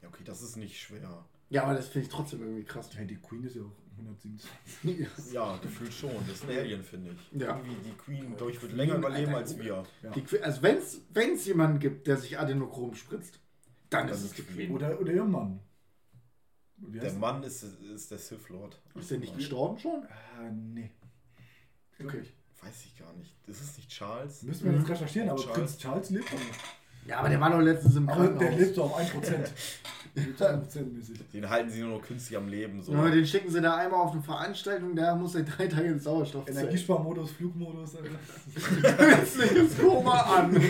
[0.00, 1.24] Ja, okay, das ist nicht schwer.
[1.50, 2.88] Ja, aber das finde ich trotzdem irgendwie krass.
[2.94, 5.32] Hey, die Queen ist ja auch 127.
[5.34, 6.10] Ja, gefühlt schon.
[6.26, 7.40] Das ist ein Alien, finde ich.
[7.40, 7.56] Ja.
[7.56, 9.84] Irgendwie die Queen, glaube ich, wird länger überleben als wir.
[10.02, 10.10] Ja.
[10.10, 13.40] Die Queen also wenn es jemanden gibt, der sich Adenochrom spritzt,
[13.90, 14.70] dann ist es die Queen.
[14.70, 15.60] Oder, oder ihr Mann.
[16.88, 18.80] Wie Der Mann ist, ist der Sith Lord.
[18.96, 20.02] Ist der nicht gestorben schon?
[20.08, 20.90] Ah, nee.
[22.00, 22.22] Okay.
[22.60, 23.34] Weiß ich gar nicht.
[23.46, 24.42] Das ist nicht Charles.
[24.42, 25.58] Müssen wir jetzt recherchieren, aber Charles.
[25.58, 26.40] Prinz Charles lebt noch.
[27.06, 28.60] Ja, aber der war doch letztens im Aber der Krankenhaus.
[28.60, 29.50] lebt so auf 1%.
[30.16, 31.18] 100%-mäßig.
[31.32, 32.82] Den halten sie nur noch künstlich am Leben.
[32.82, 32.92] So.
[32.92, 35.98] Ja, den schicken sie da einmal auf eine Veranstaltung, der muss er drei Tage in
[35.98, 36.46] Sauerstoff.
[36.48, 38.96] Energiesparmodus, Flugmodus, Alter.
[39.16, 40.60] Künstliches Koma an.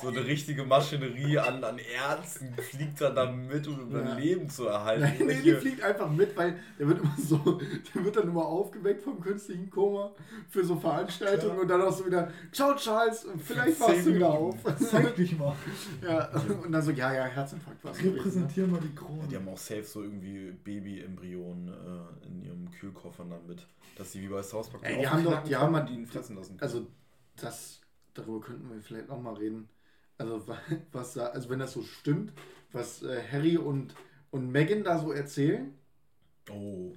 [0.00, 4.00] So eine richtige Maschinerie an, an Ärzten fliegt dann da mit, um Ja.
[4.00, 5.02] dein Leben zu erhalten.
[5.02, 7.60] Nein, nee, die fliegt einfach mit, weil der wird immer so,
[7.94, 10.12] der wird dann immer aufgeweckt vom künstlichen Koma
[10.48, 11.62] für so Veranstaltungen Ja.
[11.62, 14.56] und dann auch so wieder, ciao Charles, vielleicht wachst du wieder auf.
[14.78, 15.54] Zeig dich mal.
[16.02, 16.30] Ja,
[16.64, 19.28] und dann so, ja, ja, Herzinfarkt war Repräsentier mal die Krone.
[19.28, 23.66] Die haben auch safe so irgendwie Baby-Embryonen äh, in ihrem Kühlkoffern dann mit.
[23.96, 26.06] Dass sie wie bei South Park Ey, die haben doch, die haben mal die ihn
[26.06, 26.58] fressen lassen.
[26.58, 26.70] können.
[26.70, 26.86] Also,
[27.36, 27.80] das,
[28.14, 29.68] darüber könnten wir vielleicht noch mal reden.
[30.18, 30.58] Also, wa-
[30.92, 32.32] was da, also wenn das so stimmt,
[32.72, 33.94] was äh, Harry und,
[34.30, 35.72] und Megan da so erzählen,
[36.50, 36.92] oh,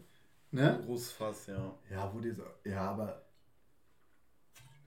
[0.52, 0.80] ne?
[0.86, 1.76] großes Fass, ja.
[1.90, 2.44] Ja, wo die so.
[2.66, 3.22] Ja, aber.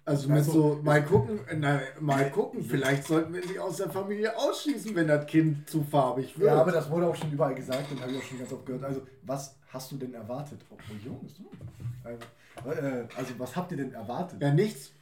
[0.07, 3.89] Also Also, so, mal gucken, äh, na, mal gucken, vielleicht sollten wir sie aus der
[3.89, 6.49] Familie ausschließen, wenn das Kind zu farbig wird.
[6.51, 8.67] Ja, aber das wurde auch schon überall gesagt und habe ich auch schon ganz oft
[8.67, 8.85] gehört.
[8.85, 10.61] Also, was hast du denn erwartet?
[10.71, 11.39] Oh, oh Jungs.
[11.39, 11.47] hm.
[12.05, 14.41] Also, äh, also, was habt ihr denn erwartet?
[14.43, 14.93] ja, nichts.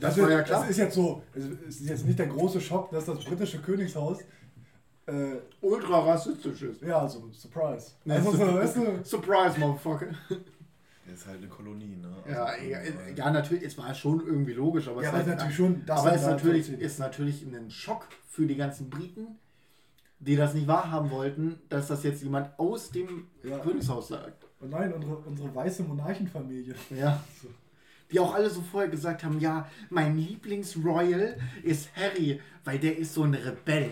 [0.00, 0.60] Das Also, war ja klar.
[0.62, 4.18] Das ist jetzt so, es ist jetzt nicht der große Schock, dass das britische Königshaus,
[5.06, 6.80] äh, ultra rassistisch ist.
[6.80, 7.90] ja, so, Surprise.
[8.08, 10.06] Also, so, weißt du, Surprise, Motherfucker.
[11.06, 12.10] Das ist halt eine Kolonie, ne?
[12.30, 15.18] Ja, Also, ja, äh, ja, natürlich, es war schon irgendwie logisch, aber ja, es aber
[15.18, 19.26] halt- natürlich schon, das aber es natürlich, ist natürlich ein Schock für die ganzen Briten,
[20.20, 23.58] die das nicht wahrhaben wollten, dass das jetzt jemand aus dem Ja.
[23.58, 24.46] Königshaus sagt.
[24.60, 26.74] Und nein, unsere, unsere weiße Monarchenfamilie.
[26.90, 27.22] Ja.
[28.10, 33.12] Die auch alle so vorher gesagt haben, ja, mein Lieblingsroyal ist Harry, weil der ist
[33.12, 33.90] so ein Rebell.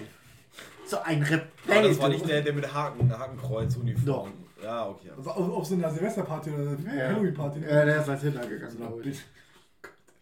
[0.86, 1.48] So ein Rebell.
[1.68, 4.32] Aber das war nicht der, der mit Haken, Hakenkreuz-Uniform.
[4.62, 5.10] Ja, okay.
[5.16, 7.08] Also auf, auf so einer Silvesterparty oder Ja.
[7.08, 7.60] Halloween-Party.
[7.60, 9.20] Ja, der ist als Hitler gegangen, So glaube ich.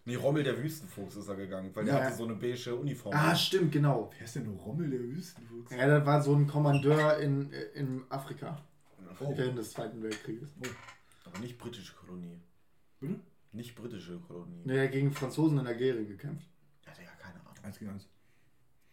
[0.06, 2.04] Nee, Rommel der Wüstenfuchs ist er gegangen, weil der Ja.
[2.04, 3.14] hatte so eine beige Uniform.
[3.14, 4.10] Ah, stimmt, genau.
[4.16, 5.70] Wer ist denn Rommel der Wüstenfuchs?
[5.72, 8.58] Ja, das war so ein Kommandeur in, in Afrika
[9.22, 9.34] Oh.
[9.36, 10.48] während des Zweiten Weltkrieges.
[11.26, 12.40] Aber nicht britische Kolonie.
[12.98, 13.20] Bitte?
[13.52, 14.62] Nicht britische Kolonie.
[14.64, 16.46] Der hat gegen Franzosen in Algerien gekämpft.
[16.86, 17.52] Ja, Digga, keine Ahnung.
[17.62, 18.08] Eins gegen eins.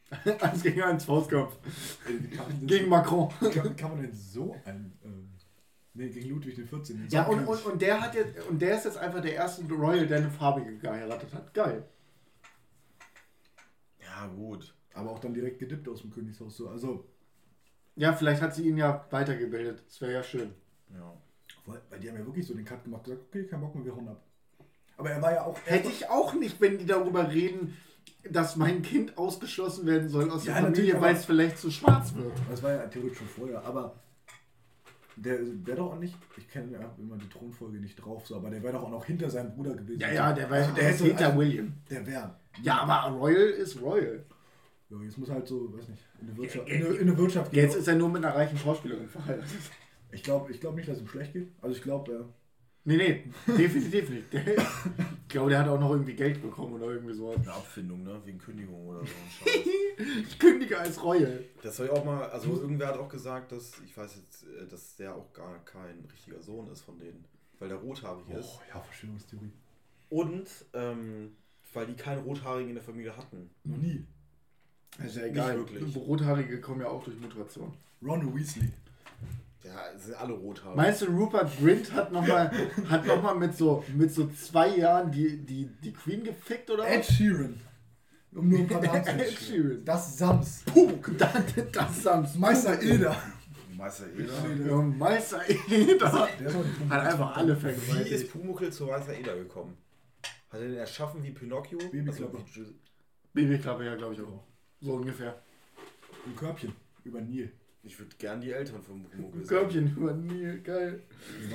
[0.42, 1.58] Eins gegen eins Faustkampf.
[2.66, 3.30] Gegen Macron.
[3.54, 4.92] kann, kann man denn so ein.
[5.04, 5.30] Ähm,
[5.98, 6.84] nee, gegen Ludwig XIV.
[6.84, 9.64] den Ja, und, und, und, der hat jetzt, und der ist jetzt einfach der erste
[9.66, 11.54] Royal, der eine farbige geheiratet hat.
[11.54, 11.84] Geil.
[14.02, 14.74] Ja, gut.
[14.94, 16.58] Aber auch dann direkt gedippt aus dem Königshaus.
[16.58, 16.70] So.
[16.70, 17.06] Also,
[17.96, 19.84] Ja, vielleicht hat sie ihn ja weitergebildet.
[19.88, 20.54] Das wäre ja schön.
[20.94, 21.14] Ja.
[21.66, 23.96] weil, die haben ja wirklich so den Cut gemacht gesagt, okay, kein Bock mehr, wir
[23.96, 24.24] hauen ab.
[24.98, 25.58] Aber er war ja auch.
[25.66, 27.78] Hätte ich auch nicht, wenn die darüber reden,
[28.30, 32.16] dass mein Kind ausgeschlossen werden soll aus Ja, der Familie, weil es vielleicht zu schwarz
[32.16, 32.34] wird.
[32.50, 33.96] Das war ja theoretisch schon vorher, aber
[35.18, 38.50] der wäre doch auch nicht, ich kenne ja immer die Thronfolge nicht drauf, so, aber
[38.50, 40.00] der wäre doch auch noch hinter seinem Bruder gewesen.
[40.00, 41.74] Ja, ja, der, war, Also der ist hätte- hinter William.
[41.90, 42.36] Der wäre.
[42.62, 44.24] Ja, aber Royal ist Royal.
[44.90, 47.52] Ja, jetzt muss halt so, weiß nicht, in eine Wirtschaft, in eine, in eine Wirtschaft
[47.52, 47.64] gehen.
[47.64, 49.50] Jetzt ist er nur mit einer reichen Schauspielerin verheiratet.
[50.12, 51.52] Ich glaube ich glaub nicht, dass es ihm schlecht geht.
[51.62, 52.30] Also ich glaube,
[52.88, 53.24] Nee, nee,
[53.58, 54.34] definitiv nicht.
[54.34, 57.36] Ich glaube, der hat auch noch irgendwie Geld bekommen oder irgendwie sowas.
[57.36, 58.22] Eine Abfindung, ne?
[58.24, 59.12] Wegen Kündigung oder so.
[60.24, 61.44] Ich kündige als Royal.
[61.62, 64.68] Das soll ich auch mal, also irgendwer hat auch gesagt, dass, ich weiß jetzt, äh,
[64.68, 67.26] dass der auch gar kein richtiger Sohn ist von denen,
[67.60, 68.46] weil der rothaarig ist.
[68.46, 69.52] oh, ja, Verschwörungstheorie.
[70.10, 71.36] Und ähm,
[71.74, 73.50] weil die keinen Rothaarigen in der Familie hatten.
[73.66, 74.06] Noch nie.
[75.04, 75.58] Ist ja egal.
[75.58, 75.94] wirklich.
[75.94, 77.74] Rothaarige kommen ja auch durch Mutation.
[78.02, 78.72] Ron Weasley.
[79.98, 80.76] Sind alle rothaarig.
[80.76, 82.52] Meinst du, Rupert Grint hat nochmal
[83.06, 87.00] noch mal mit, so, mit so zwei Jahren die, die, die Queen gefickt oder Ed
[87.00, 87.16] was?
[87.16, 87.60] Sheeran.
[88.34, 89.32] Um nur ein paar Namen zu Ed.
[89.32, 89.86] Sheeran.
[89.86, 90.64] Das Sams.
[91.18, 91.32] Das,
[91.72, 92.36] das Sams.
[92.36, 93.16] Meister Ilda.
[93.78, 94.68] Meister Eder.
[94.68, 96.12] Ja, Meister Eder.
[96.90, 98.32] Hat einfach alle Wie ist vergewaltigt.
[98.32, 99.78] Pumuckl zu Meister Eder gekommen?
[100.50, 101.78] Hat er den erschaffen wie Pinocchio?
[101.78, 102.38] Babyklappe.
[102.38, 102.72] Also,
[103.34, 104.44] Babyklappe ja, glaube ich auch.
[104.82, 105.42] So ungefähr.
[106.26, 106.74] Ein Körbchen.
[107.04, 107.52] Über Nil.
[107.84, 109.48] Ich würde gern die Eltern von Pumuckl sehen.
[109.48, 111.02] Körbchen über Nil, geil.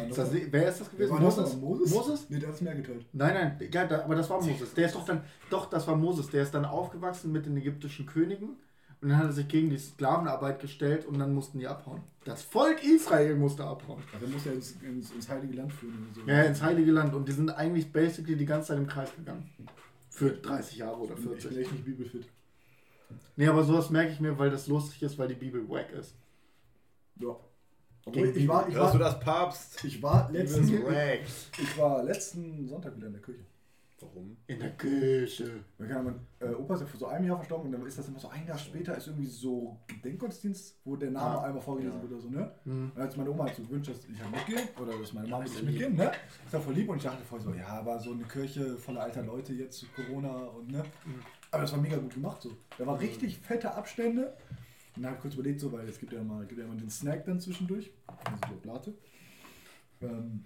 [0.09, 1.11] Ist das, wer ist das gewesen?
[1.11, 1.53] doch Moses?
[1.55, 1.91] mal Moses?
[1.93, 2.27] Moses?
[2.31, 3.05] Nee, der hat es mehr geteilt.
[3.13, 4.73] Nein, nein, ja, da, aber das war Moses.
[4.75, 6.31] Der ist doch dann, doch, das war Moses.
[6.31, 8.57] Der ist dann aufgewachsen mit den ägyptischen Königen
[9.03, 12.01] und dann hat er sich gegen die Sklavenarbeit gestellt und dann mussten die abhauen.
[12.25, 14.03] Das Volk Israel musste abhauen.
[14.13, 16.07] Ja, dann muss er ins, ins, ins Heilige Land führen.
[16.15, 16.31] oder So.
[16.31, 19.51] Ja, ins Heilige Land und die sind eigentlich basically die ganze Zeit im Kreis gegangen.
[20.09, 21.57] Für 30 Jahre oder Ich bin 40.
[21.59, 22.27] echt nicht bibelfit.
[23.37, 26.15] Nee, aber sowas merke ich mir, weil das lustig ist, weil die Bibel wack ist.
[27.17, 27.37] Ja.
[28.05, 29.85] Obwohl, ich war, ich Hörst du war, das Papst?
[29.85, 33.45] ich war letzten, ich war letzten Sonntag wieder in der Kirche.
[34.01, 34.37] Warum?
[34.49, 35.65] In der Küche.
[35.79, 38.09] Ahnung, mein äh, Opa ist ja vor so einem Jahr verstorben und dann ist das
[38.09, 41.97] immer so ein Jahr später, ist irgendwie so Gedenkgottesdienst, wo der Name Ah, einmal vorgelesen
[41.99, 42.03] ja.
[42.03, 42.51] wird oder so, ne?
[42.65, 42.91] Hm.
[42.93, 45.45] Und als meine Oma hat so gewünscht, dass ich halt mitgehe, oder dass meine Mama
[45.45, 45.63] lieb.
[45.63, 46.11] mitgehen, ne?
[46.45, 49.03] Ist ja voll lieb und ich dachte vorher so, ja, aber so eine Kirche voller
[49.03, 50.83] alter Leute jetzt zu Corona und ne?
[51.05, 51.23] Mhm.
[51.53, 52.51] Aber das war mega gut gemacht so.
[52.79, 54.35] Da war richtig fette Abstände
[54.97, 56.91] Und dann habe ich kurz überlegt, so, weil es gibt ja mal, gibt ja den
[56.91, 57.93] Snack dann zwischendurch.
[58.07, 58.95] Also so Blate.
[60.01, 60.45] Ähm,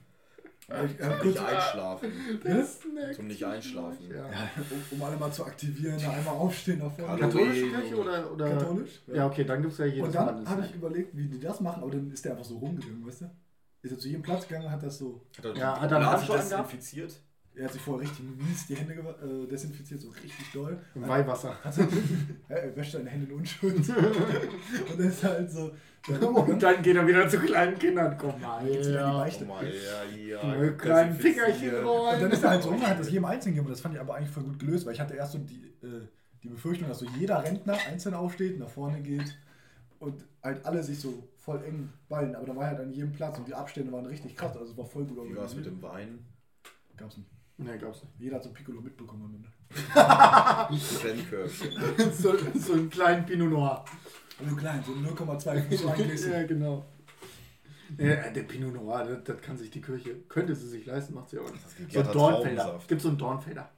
[0.68, 2.12] ich, äh, kurz, Nicht einschlafen.
[2.42, 2.80] Was?
[3.14, 4.10] Zum nicht einschlafen.
[4.10, 4.28] Ja.
[4.28, 7.28] ja, um, um alle mal zu aktivieren, da einmal aufstehen nach vorne.
[7.28, 8.50] Kirche oder, oder?
[8.50, 9.00] Katholisch?
[9.06, 11.60] Ja, okay, dann gibt es ja jedes Und dann habe ich überlegt, wie die das
[11.60, 13.30] machen, aber dann ist der einfach so rumgegangen, weißt du?
[13.82, 15.22] Ist er zu jedem Platz gegangen, hat das so.
[15.38, 16.42] Hat er, Ja, hat er einen angehabt?
[16.42, 17.20] desinfiziert?
[17.56, 20.78] Er hat sich vorher richtig mies die Hände äh, desinfiziert, so richtig doll.
[20.94, 21.54] Im Weihwasser.
[21.64, 21.88] Hat er,
[22.56, 23.76] er wäscht seine Hände in Unschuld.
[23.76, 25.72] und dann ist er halt so.
[26.06, 28.16] Der Und dann geht er wieder zu kleinen Kindern.
[28.18, 29.18] Komm mal Geht's wieder die.
[29.18, 29.44] Beichte.
[29.46, 30.70] Mal, ja, ja.
[30.72, 31.16] Kleinen.
[31.16, 33.80] Fingerchen Und dann ist er halt so rum, hat das jedem einzeln gegeben und das
[33.80, 36.06] fand ich aber eigentlich voll gut gelöst, weil ich hatte erst so die, äh,
[36.42, 39.36] die Befürchtung, dass so jeder Rentner einzeln aufsteht, nach vorne geht
[39.98, 42.36] und halt alle sich so voll eng ballen.
[42.36, 44.78] Aber da war halt an jedem Platz und die Abstände waren richtig krass, also es
[44.78, 45.66] war voll gut Wie war es mit organisiert.
[45.66, 46.18] dem Wein?
[46.96, 47.30] Gab's nicht.
[47.58, 48.12] Nee, gab's nicht.
[48.18, 49.48] Jeder hat so ein Piccolo mitbekommen am Ende.
[52.12, 53.84] So, so einen kleinen Pinot Noir.
[54.38, 56.32] Also klein, so 0,2 so ein Gläschen.
[56.32, 56.84] ja, genau.
[57.98, 61.30] Ja, der Pinot Noir, das, das kann sich die Kirche, könnte sie sich leisten, macht
[61.30, 61.64] sie aber nicht.
[61.78, 62.80] gibt So ein Dornfelder.
[62.86, 63.70] Gibt so einen Dornfelder?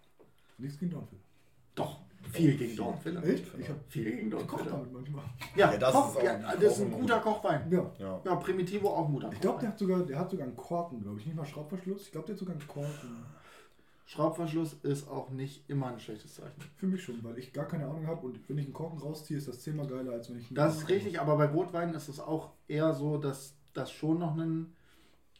[0.59, 1.21] Nichts gegen Dornfeld.
[1.75, 2.01] Doch,
[2.33, 3.25] viel gegen Dornfelder.
[3.25, 3.45] Echt?
[3.59, 4.71] Ich hab Viel gegen Dornfelder.
[4.73, 5.25] damit manchmal.
[5.55, 7.71] Ja, Ja, das Koch, ist auch ja, ein das ist ein guter Kochwein.
[7.71, 7.91] Ja.
[7.99, 8.21] Ja.
[8.25, 11.01] Ja, Primitivo auch ein guter Ich glaube, der hat sogar, der hat sogar einen Korken,
[11.01, 11.27] glaube ich.
[11.27, 12.07] Nicht mal Schraubverschluss.
[12.07, 13.25] Ich glaube, der hat sogar einen Korken.
[14.09, 16.63] Schraubverschluss ist auch nicht immer ein schlechtes Zeichen.
[16.77, 19.37] Für mich schon, weil ich gar keine Ahnung habe und wenn ich einen Korken rausziehe,
[19.37, 22.09] ist das zehnmal geiler, als wenn ich einen Das ist richtig, aber bei Rotwein ist
[22.09, 24.73] es auch eher so, dass das schon noch ein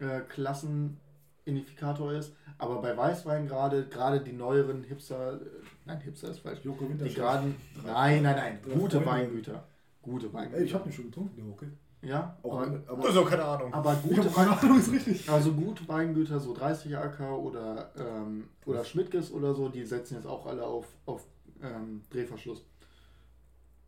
[0.01, 2.37] äh, Klassenidifikator ist.
[2.59, 5.45] Aber bei Weißwein gerade, gerade die neueren Hipster, äh,
[5.87, 6.61] nein, Hipster ist falsch.
[6.63, 7.57] Joko Die geraden,
[7.87, 9.05] nein, nein, nein, gute.
[9.07, 9.67] Weingüter.
[10.03, 10.59] Gute Weingüter.
[10.59, 11.69] Ey, ich habe den schon getrunken, der okay.
[12.01, 13.75] Ja, Auch aber, aber, auch keine Ahnung.
[13.75, 15.29] aber gute keine Ahnung, ist richtig.
[15.29, 20.27] also gute Weingüter, so 30 AK oder, ähm, oder Schmidtges oder so, die setzen jetzt
[20.27, 21.25] auch alle auf, auf
[21.61, 22.65] ähm, Drehverschluss.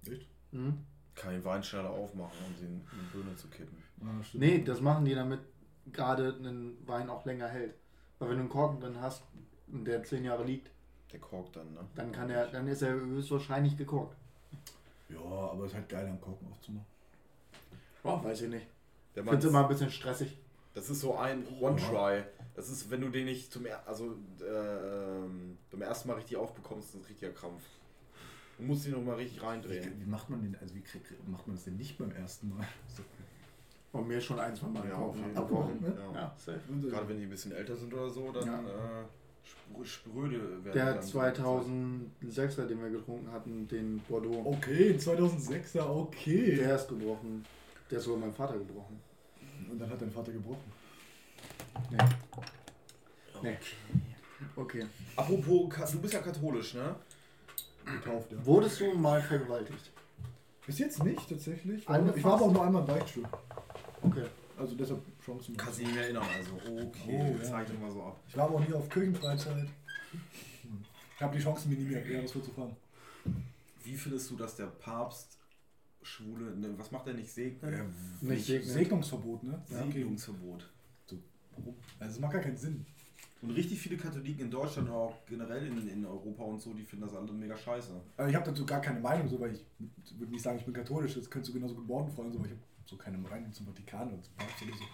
[0.06, 0.26] Echt?
[0.50, 0.78] Mhm.
[1.14, 3.76] Kann den Wein schneller aufmachen, um sie in die Birne zu kippen.
[4.00, 4.42] Ah, stimmt.
[4.42, 5.40] Nee, das machen die, damit
[5.92, 7.74] gerade ein Wein auch länger hält.
[8.18, 9.22] Weil wenn du einen Korken drin hast,
[9.68, 10.70] der 10 Jahre liegt,
[11.12, 11.80] Der korkt dann, ne?
[11.94, 14.16] dann kann er, dann ist er höchstwahrscheinlich gekorkt.
[15.08, 16.86] Ja, aber es ist halt geil, am Korken aufzumachen.
[18.02, 18.66] Boah, weiß ich nicht.
[19.14, 20.36] Der Ich finde es Mann- immer ein bisschen stressig.
[20.74, 22.22] Das ist so ein One-Try.
[22.54, 25.28] Das ist, wenn du den nicht zum, er also, äh,
[25.70, 27.62] beim ersten Mal richtig aufbekommst, ist ein richtiger Krampf.
[28.58, 29.92] Du musst ihn nochmal richtig reindrehen.
[30.00, 32.66] Wie macht man den, also wie krieg, macht man das denn nicht beim ersten Mal?
[32.94, 33.02] So.
[33.98, 35.18] Und mir schon ein, zwei Mal Ja, okay.
[35.34, 35.80] abgebrochen.
[35.80, 35.94] ne?
[35.98, 36.20] Ja.
[36.20, 36.60] Ja, safe.
[36.88, 38.60] Gerade wenn die ein bisschen älter sind oder so, dann Ja.
[38.60, 39.04] äh,
[39.44, 40.62] sprö- spröde werden.
[40.66, 41.02] die Der dann.
[41.02, 46.56] 2006er, den wir getrunken hatten, den Bordeaux, Okay, 2006er, okay.
[46.56, 47.44] der ist gebrochen.
[47.90, 49.00] Der ist sogar mein Vater gebrochen.
[49.70, 50.72] Und dann hat dein Vater gebrochen.
[51.90, 51.98] Nee.
[53.42, 53.56] Nee.
[54.56, 54.86] Okay.
[55.16, 56.94] Apropos, Ka- du bist ja katholisch, ne?
[57.84, 58.44] Getauft, ja.
[58.46, 59.90] Wurdest du mal vergewaltigt?
[60.66, 61.88] Bis jetzt nicht, tatsächlich.
[61.88, 62.18] Angefasst?
[62.18, 63.24] Ich war aber auch nur einmal im Beichtstuhl.
[64.02, 64.24] Okay.
[64.58, 65.56] Also deshalb Chancen.
[65.56, 66.52] Kannst dich nicht mehr erinnern, also.
[66.54, 67.42] Okay, Oh, ja.
[67.42, 68.20] zeichne mal so ab.
[68.28, 69.68] Ich war aber auch nie auf Kirchenfreizeit.
[71.16, 72.76] Ich habe die Chancen minimiert, Jahresvoll zu fahren.
[73.82, 75.38] Wie findest du, dass der Papst
[76.02, 77.94] Schwule, ne, was macht er nicht segnen?
[78.20, 78.68] Nicht segnen.
[78.70, 79.62] Segnungsverbot, ne?
[79.68, 80.68] Ja, Segnungsverbot.
[81.56, 81.74] Warum?
[81.98, 82.86] Also es macht gar keinen Sinn.
[83.42, 86.84] Und richtig viele Katholiken in Deutschland, aber auch generell in, in Europa und so, die
[86.84, 87.90] finden das alle mega scheiße.
[88.18, 89.64] Aber ich habe dazu gar keine Meinung, so, weil ich
[90.18, 92.46] würde nicht sagen, ich bin katholisch, das könntest du genauso gut Morden freuen, so, aber
[92.48, 94.84] ich habe so keine Meinung zum Vatikan oder zum Papst oder so.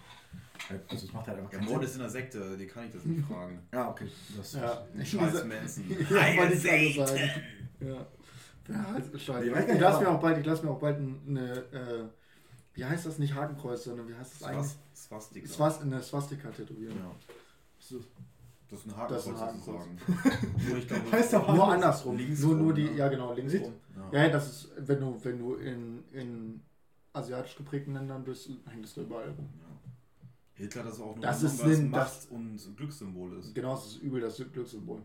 [0.89, 1.89] Also es macht halt einfach Der keinen Mord Sinn.
[1.89, 3.59] ist in der Sekte, die kann ich das nicht fragen.
[3.73, 4.07] Ja, okay.
[4.37, 4.87] Das Ja.
[5.03, 5.83] Scheiß Manson.
[6.09, 7.19] Ja, gerade sagen.
[7.81, 8.07] Ja.
[8.67, 9.71] Ja, scheiße.
[9.73, 12.03] Ich lasse mir auch bald, ich lasse mir auch bald eine, äh,
[12.73, 14.67] wie heißt das nicht Hakenkreuz, sondern wie heißt das eigentlich?
[14.71, 15.47] Swas- Swastika.
[15.47, 16.97] Swast eine Swastika tätowieren.
[16.97, 17.11] Ja.
[17.79, 17.99] So.
[18.69, 20.37] Das ist ein Das ist Hakenkreuz ein Hakenkreuz.
[20.67, 21.73] Nur ich glaube, Heißt aber- Nur Anders.
[21.85, 22.17] andersrum.
[22.17, 22.91] Links nur, nur rum, die, ne?
[22.97, 23.63] ja genau, links Echt?
[23.65, 23.73] rum.
[24.11, 24.23] Ja.
[24.23, 26.61] Ja, das ist, wenn du, wenn du in, in
[27.13, 29.49] asiatisch geprägten Ländern bist, hängt es da überall rum.
[29.61, 29.67] Ja.
[30.55, 33.55] Hitler hat das auch nur Das ist Sinn, Macht das- und Glückssymbol ist.
[33.55, 35.01] Genau, das ist übel das Glückssymbol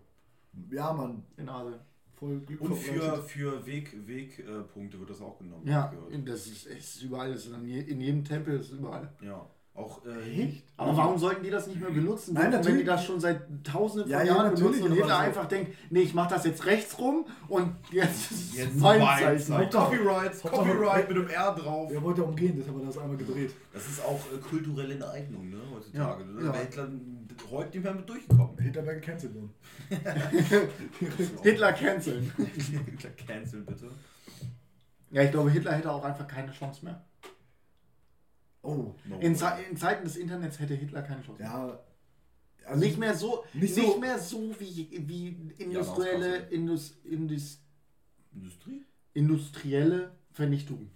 [0.71, 1.23] Ja, Mann.
[1.37, 1.79] in Asien.
[2.23, 5.67] Voll Glück Und für, für Weg, Wegpunkte wird das auch genommen.
[5.67, 5.93] Ja,
[6.25, 9.13] das ist, ist überall, das ist in je- in jedem Tempel, das ist überall.
[9.21, 9.45] ja.
[9.75, 10.65] Auch äh, Echt?
[10.77, 12.35] Aber warum sollten die das nicht mehr benutzen?
[12.35, 12.81] Nein, wenn natürlich.
[12.81, 15.73] die das schon seit tausenden von Ja, ja, Jahren natürlich, benutzen und so- einfach denkt,
[15.89, 19.41] nee, ich mach das jetzt rechts rum und jetzt ist Jetzt mein Zeichen.
[19.55, 19.71] Zeichen.
[19.71, 21.91] Copyright, Copyright mit einem R drauf.
[21.91, 23.55] Er wollte umgehen, das haben wir das einmal gedreht.
[23.73, 26.23] Das ist auch äh, kulturelle Enteignung, ne, heutzutage.
[26.25, 26.45] Ja, ne?
[26.45, 26.53] ja.
[27.51, 28.59] Heute nicht mehr mit durchgekommen.
[28.59, 29.55] Hitler wäre gecancelt worden.
[31.43, 32.33] Hitler canceln.
[32.37, 33.91] Hitler cancel bitte.
[35.11, 37.05] Ja, ich glaube, Hitler hätte auch einfach keine Chance mehr.
[38.63, 38.95] Oh.
[39.05, 41.51] No In, in Zeiten des Internets hätte Hitler keine Chance mehr.
[41.51, 41.81] Ja.
[42.65, 45.29] Also nicht mehr so, nicht nicht, so- mehr so wie, wie
[45.59, 46.53] industrielle, Kassel.
[46.55, 47.59] Indus, Indus,
[48.33, 48.87] Industrie?
[49.15, 50.91] industrielle Vernichtung.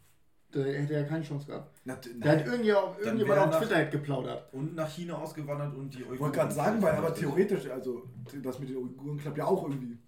[0.65, 1.81] Der hätte ja keine Chance gehabt.
[1.85, 4.53] Na, Der hat irgendwie auch, irgendjemand auf nach- Twitter halt geplaudert.
[4.53, 8.05] Und nach China ausgewandert und die Ich wollte gerade sagen, weil aber theoretisch, also
[8.43, 9.99] das mit den Uiguren klappt ja auch irgendwie.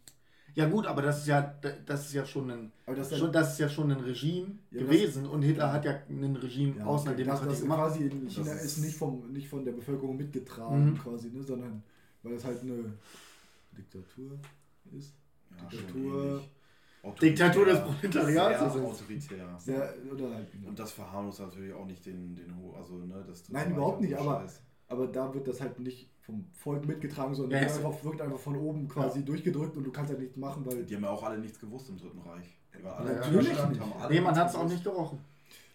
[0.55, 1.41] Ja gut, aber das ist ja,
[1.87, 4.47] das ist ja schon ein, Aber das ist schon, das ist ja schon ein Regime
[4.73, 7.49] Ja, das- gewesen und Hitler hat ja ein Regime Ja, aus einer okay, das, Demokratie
[7.53, 7.79] das gemacht.
[7.79, 10.99] quasi in China Das ist, ist- nicht, vom, nicht von der Bevölkerung mitgetragen Mhm.
[10.99, 11.83] quasi, ne, sondern
[12.25, 12.93] weil das halt eine
[13.77, 14.39] Diktatur
[14.97, 15.13] ist.
[15.57, 16.43] ja, Diktatur.
[17.15, 19.57] Diktatur des Proletariats Sehr autoritär.
[19.59, 23.49] Sehr, oder halt, Und das verharmlost natürlich auch nicht den, den Ho- also ne, das
[23.49, 24.63] Nein, überhaupt nicht, aber- Scheiß.
[24.89, 28.21] aber da wird das halt nicht vom Volk mitgetragen, sondern Ja, wird es- einfach, wird
[28.21, 31.11] einfach von oben quasi durchgedrückt und du kannst halt nichts machen, weil Die haben ja
[31.11, 32.59] auch alle nichts gewusst im Dritten Reich.
[32.79, 33.81] Die waren alle Ja, natürlich nicht.
[33.81, 35.19] haben alle Nee, man hat es auch nicht gerochen.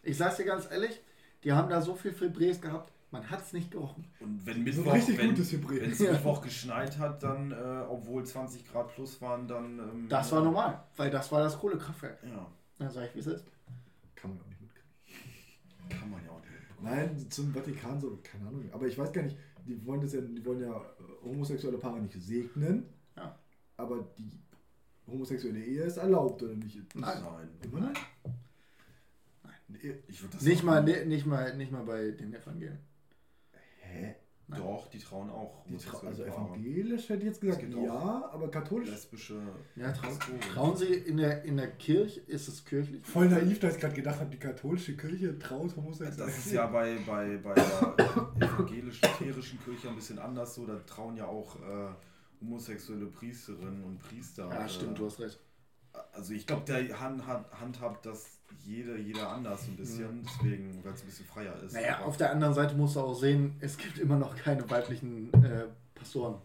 [0.03, 1.01] Ich sag's dir ganz ehrlich,
[1.43, 4.05] die haben da so viel Febrés gehabt, man hat es nicht gerochen.
[4.19, 6.11] Und wenn so Mittwoch, richtig wenn, gutes wenn es Ja.
[6.11, 9.79] Mittwoch geschneit hat, dann, äh, obwohl 20 Grad plus waren, dann...
[9.79, 12.17] Ähm, Das war normal, weil das war das Kohlekraftwerk.
[12.23, 13.45] Ja, Dann sag ich, wie es ist.
[14.15, 15.99] Kann man auch nicht mitkriegen.
[15.99, 16.49] kann man ja auch nicht.
[16.81, 18.67] Nein, zum Vatikan so, keine Ahnung.
[18.73, 22.01] Aber ich weiß gar nicht, die wollen das ja, die wollen ja äh, homosexuelle Paare
[22.01, 22.85] nicht segnen.
[23.15, 23.37] Ja.
[23.77, 24.29] Aber die
[25.07, 26.77] homosexuelle Ehe ist erlaubt, oder nicht?
[26.95, 27.21] Nein.
[27.23, 27.49] Nein.
[27.61, 27.93] Immer nein?
[30.07, 32.77] Ich würd das Nicht mal, ne- nicht, mal, nicht mal bei den Evangelien.
[33.93, 34.15] Hä?
[34.47, 34.59] Nein.
[34.59, 35.63] Doch, die trauen auch.
[35.65, 38.89] Die Tra also evangelisch hätte ich jetzt gesagt, ja, aber katholisch.
[38.89, 39.41] Lesbische.
[39.75, 40.09] Ja, trau
[40.53, 43.05] trauen sie in der, in der Kirche, ist es kirchlich?
[43.05, 46.27] Voll naiv, dass ich gerade gedacht habe, die katholische Kirche traut homosexuell.
[46.27, 47.95] Das ist ja bei, bei, bei der
[48.41, 50.65] evangelisch-lutherischen Kirche ein bisschen anders so.
[50.65, 51.93] Da trauen ja auch äh,
[52.41, 54.49] homosexuelle Priesterinnen und Priester.
[54.49, 55.39] Ja, äh, stimmt, du hast recht.
[56.13, 58.25] Also ich glaube, der Hand, Hand, handhabt das
[58.65, 61.73] jede, jeder anders ein bisschen, deswegen, weil es ein bisschen freier ist.
[61.73, 61.79] Mhm.
[61.81, 64.67] Naja, Aber auf der anderen Seite musst du auch sehen, es gibt immer noch keine
[64.69, 65.65] weiblichen äh,
[65.95, 66.35] Pastoren.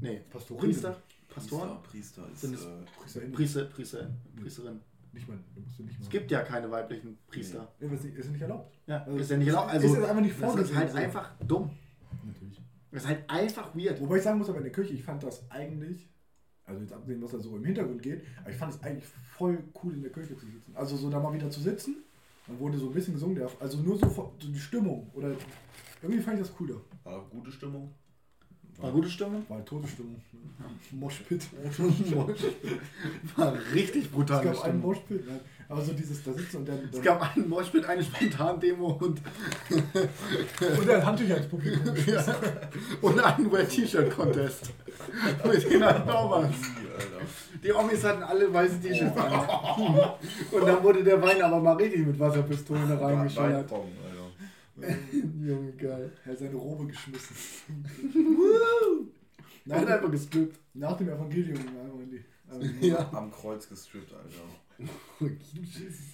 [0.00, 0.66] Nee, Pastorinnen.
[0.70, 0.96] Priester?
[1.28, 1.82] Pastoren?
[1.82, 2.40] Priester, Priester ist.
[2.40, 2.68] Sind es- äh,
[3.00, 3.32] Priesterin.
[3.32, 4.80] Priester, Priester, Priesterin.
[5.12, 6.04] Nicht mal, du musst du nicht mal.
[6.04, 7.68] Es gibt ja keine weiblichen Priester.
[7.80, 8.74] Ja, aber es ist nicht- ist nicht erlaubt.
[8.86, 9.70] Ja, Also, ist ja nicht erlaubt.
[9.70, 10.96] Also, ist jetzt einfach nicht das ist vorgesehen, halt so.
[10.98, 11.70] einfach dumm.
[12.24, 12.60] Natürlich.
[12.90, 14.00] Das ist halt einfach weird.
[14.00, 16.08] Wobei ich sagen muss, aber in der Kirche, ich fand das eigentlich,
[16.66, 19.04] also jetzt abgesehen, was da so im Hintergrund geht, aber ich fand es eigentlich
[19.36, 20.72] voll cool in der Kirche zu sitzen.
[20.74, 21.96] Also so da mal wieder zu sitzen,
[22.46, 25.32] dann wurde so ein bisschen gesungen, der- also nur so, so die Stimmung oder
[26.02, 26.80] irgendwie fand ich das cooler.
[27.04, 27.90] War gute Stimmung.
[28.78, 29.44] War gute Stimmung?
[29.48, 30.16] War eine tote Stimmung.
[30.32, 30.40] ne?
[30.98, 31.46] Moshpit.
[33.36, 34.80] War richtig Es brutale gab einen Stimmung.
[34.82, 35.40] Moshpit, nein.
[35.68, 39.20] Aber so dieses da sitzen und dann, Es dann gab einen Moshpit, eine Spontan-Demo und,
[39.70, 41.94] und dann Handtücher ins Publikum.
[42.06, 42.24] ja,
[43.00, 44.70] und einen Wear-T-Shirt-Contest.
[45.44, 46.46] Mit den Albamas.
[46.46, 47.60] Alter.
[47.62, 49.32] Die Omis hatten alle weiße T-Shirts an.
[50.50, 53.80] Und dann wurde der Wein aber mal richtig mit Wasserpistolen Alter.
[55.40, 56.12] Junge, geil.
[56.24, 57.36] Er hat seine Robe geschmissen.
[59.66, 60.58] Er hat nach, einfach gestrippt.
[60.74, 61.58] nach dem Evangelium
[62.80, 63.08] Ja.
[63.12, 64.42] Am Kreuz gestrippt, Alter.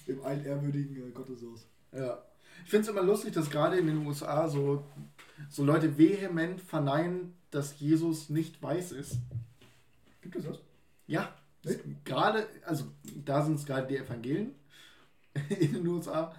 [0.07, 1.67] Im altehrwürdigen äh, Gotteshaus.
[1.91, 2.23] Ja.
[2.63, 4.83] Ich finde es immer lustig, dass gerade in den USA so,
[5.49, 9.17] so Leute vehement verneinen, dass Jesus nicht weiß ist.
[10.21, 10.59] Gibt es das?
[11.07, 11.33] Ja,
[12.05, 12.85] gerade, also
[13.25, 14.55] da sind es gerade die Evangelien
[15.49, 16.33] in den USA.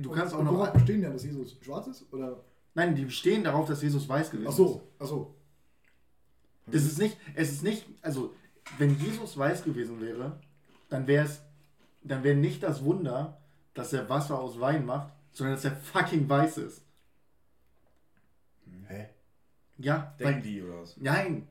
[0.00, 0.54] Du kannst auch Und noch.
[0.54, 2.12] Worauf bestehen ja, dass Jesus schwarz ist?
[2.12, 2.44] Oder?
[2.74, 5.34] Nein, die bestehen darauf, dass Jesus weiß gewesen Ach so, ach so.
[6.66, 6.74] ist.
[6.74, 8.34] Das ist nicht, es ist nicht, also
[8.78, 10.38] wenn Jesus weiß gewesen wäre,
[10.88, 11.42] dann wäre es,
[12.02, 13.40] dann wäre nicht das Wunder,
[13.74, 16.82] dass er Wasser aus Wein macht, sondern dass er fucking weiß ist.
[18.88, 19.08] Hä?
[19.78, 20.96] Ja, Denken weil, die oder was?
[20.96, 21.48] nein,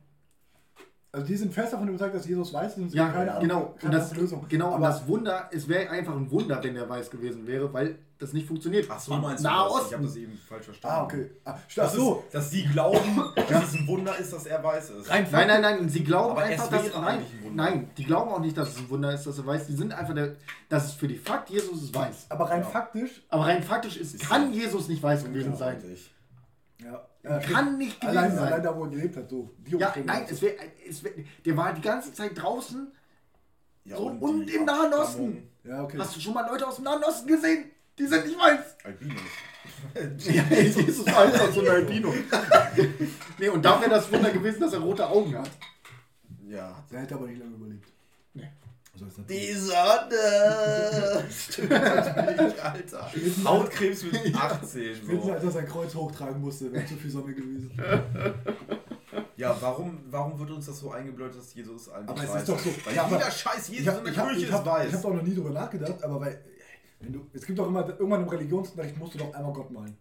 [1.16, 3.40] Also die sind fest davon überzeugt, dass Jesus weiß ist und es ja, keine andere,
[3.40, 3.60] genau.
[3.72, 4.46] Und keine das, andere Lösung.
[4.50, 7.72] genau, und Aber das Wunder, es wäre einfach ein Wunder, wenn er weiß gewesen wäre,
[7.72, 8.86] weil das nicht funktioniert.
[8.90, 9.86] Ach so, meinst du Nahe das?
[9.88, 10.96] Ich habe das eben falsch verstanden.
[10.98, 11.30] ah, okay.
[11.44, 12.22] Ah, ach Dass, so.
[12.26, 15.08] es, dass sie glauben, dass es ein Wunder ist, dass er weiß ist.
[15.08, 17.62] Nein, nein, nein, sie glauben Aber einfach, dass nein, ein Wunder.
[17.64, 19.66] nein, die glauben auch nicht, dass es ein Wunder ist, dass er weiß.
[19.68, 20.34] Die sind einfach der,
[20.68, 22.26] dass es für die Fakt Jesus es weiß.
[22.28, 22.66] Aber rein Ja.
[22.68, 25.76] faktisch, Aber rein faktisch ist, Ist kann Jesus nicht weiß gewesen sein.
[25.76, 26.10] richtig.
[26.82, 28.44] Ja, ja, Kann nicht gewesen allein, sein.
[28.46, 29.50] allein da, wo er gelebt hat, so.
[29.58, 30.54] Die Ja, nein, es wär,
[30.88, 31.12] es wär,
[31.44, 32.92] der war die ganze Zeit draußen.
[33.84, 35.48] Ja, So, und im Nahen Osten.
[35.64, 35.96] Ja, okay.
[35.98, 37.70] Hast du schon mal Leute aus dem Nahen Osten gesehen?
[37.98, 38.76] Die sind nicht weiß.
[38.84, 39.20] Albinos.
[40.26, 42.12] Ja, Jesus war einfach so ein Albino.
[43.38, 45.50] nee, und da wäre das Wunder gewesen, dass er rote Augen hat.
[46.48, 46.84] Ja.
[46.90, 47.88] Der hätte aber nicht lange überlebt.
[49.28, 51.24] Die Sonne!
[51.30, 53.10] Stimmt, natürlich, Alter.
[53.44, 54.96] Hautkrebs mit 18.
[54.96, 55.32] Spätestens So.
[55.32, 57.70] als er sein Kreuz hochtragen musste, wäre zu viel Sonne gewesen.
[59.36, 62.40] Ja, warum, warum wird uns das so eingebläut, dass Jesus eigentlich Aber es weiß?
[62.42, 64.26] ist doch so- Weil ja, aber- jeder Scheiß Jesus Ich habe in der ich hab,
[64.28, 64.88] Kirche ich ist hab, weiß.
[64.88, 66.44] ich hab da auch noch nie drüber nachgedacht, aber weil,
[67.00, 69.96] wenn du, es gibt doch immer, irgendwann im Religionsunterricht musst du doch einmal Gott malen.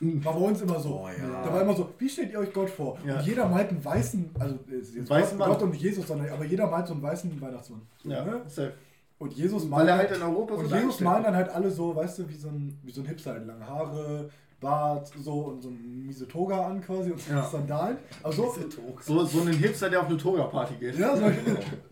[0.00, 1.00] War bei uns immer so.
[1.04, 1.42] Oh, ja.
[1.42, 2.98] Da war immer so, wie stellt ihr euch Gott vor?
[3.04, 3.18] Ja.
[3.18, 5.48] Und jeder malt einen weißen, also jetzt Weißen Gott.
[5.48, 7.82] Gott und nicht Jesus, sondern aber jeder malt so einen weißen Weihnachtsmann.
[8.04, 8.42] Ja, Ne?
[8.46, 8.74] safe.
[9.18, 11.70] Und Jesus Weil malt er halt in Europa so Und Jesus malen dann halt alle
[11.70, 14.30] so, weißt du, wie so ein, wie so ein Hipster, halt lange Haare,
[14.60, 17.44] Bart, so und so eine miese Toga an quasi und Ja.
[17.44, 17.96] Sandalen.
[18.24, 18.52] Aber so,
[19.00, 20.98] So, so ein Hipster, der auf eine Toga-Party geht.
[20.98, 21.24] ja, so,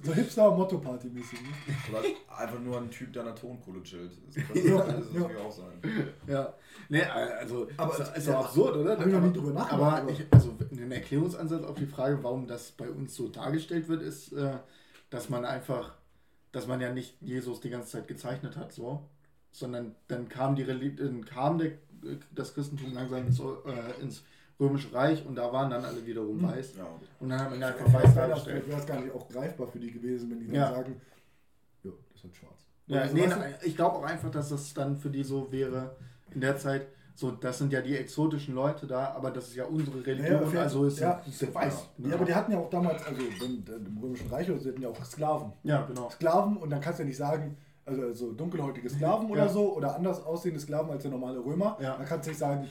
[0.02, 1.38] so Hipster-Motto-Party-mäßig.
[1.42, 1.48] Ne?
[1.90, 4.10] Oder einfach nur ein Typ, der an der Tonkohle chillt.
[4.26, 5.20] Das kann Ja, das ja.
[5.20, 6.12] natürlich auch sein.
[6.26, 6.54] Ja.
[6.88, 8.98] Nee, also, Aber ist, ist ja, doch absurd, oder?
[8.98, 12.18] hab ich noch nie drüber nachgedacht, Aber, aber- ich, also ein Erklärungsansatz auf die Frage,
[12.22, 14.54] warum das bei uns so dargestellt wird, ist, äh,
[15.10, 15.94] dass man einfach,
[16.52, 19.08] dass man ja nicht Jesus die ganze Zeit gezeichnet hat, so,
[19.52, 21.72] sondern dann kam die Reli dann kam der,
[22.34, 24.22] das Christentum langsam ins, äh, ins
[24.58, 26.48] Römische Reich und da waren dann alle wiederum Hm.
[26.48, 26.76] weiß.
[26.76, 26.86] Ja.
[27.20, 28.68] Und dann hat man einfach Vielleicht weiß dargestellt.
[28.68, 30.70] wäre es gar nicht auch greifbar für die gewesen, wenn die dann Ja.
[30.70, 31.00] sagen,
[31.84, 32.52] ja, das ist halt schwarz.
[32.86, 33.28] Ja, Also, nee,
[33.64, 35.96] ich glaube auch einfach, dass das dann für die so wäre,
[36.32, 39.64] in der Zeit, so, das sind ja die exotischen Leute da, aber das ist ja
[39.64, 41.12] unsere Religion, Ja, aber also ist, ja.
[41.26, 41.88] ist der weiß.
[41.98, 44.70] ja, aber die hatten ja auch damals, also wenn, im Römischen Reich, oder so, die
[44.72, 45.52] hatten ja auch Sklaven.
[45.64, 46.08] ja, genau.
[46.10, 47.56] Sklaven und dann kannst du ja nicht sagen,
[47.86, 49.48] also, also dunkelhäutige Sklaven oder Ja.
[49.48, 51.78] so oder anders aussehende Sklaven als der normale Römer.
[51.80, 51.96] Ja.
[51.96, 52.68] Dann kannst du nicht sagen,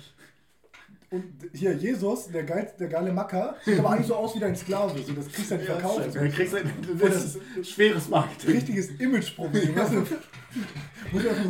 [1.12, 4.56] und hier Jesus, der, geil, der geile Macker, sieht aber eigentlich so aus wie dein
[4.56, 5.02] Sklave.
[5.02, 6.04] So, das kriegst du ja nicht verkauft.
[6.04, 8.56] Scheiße, dann kriegst du, das ist ein schweres Marketing.
[8.56, 9.76] Richtiges Imageproblem.
[9.76, 9.86] ja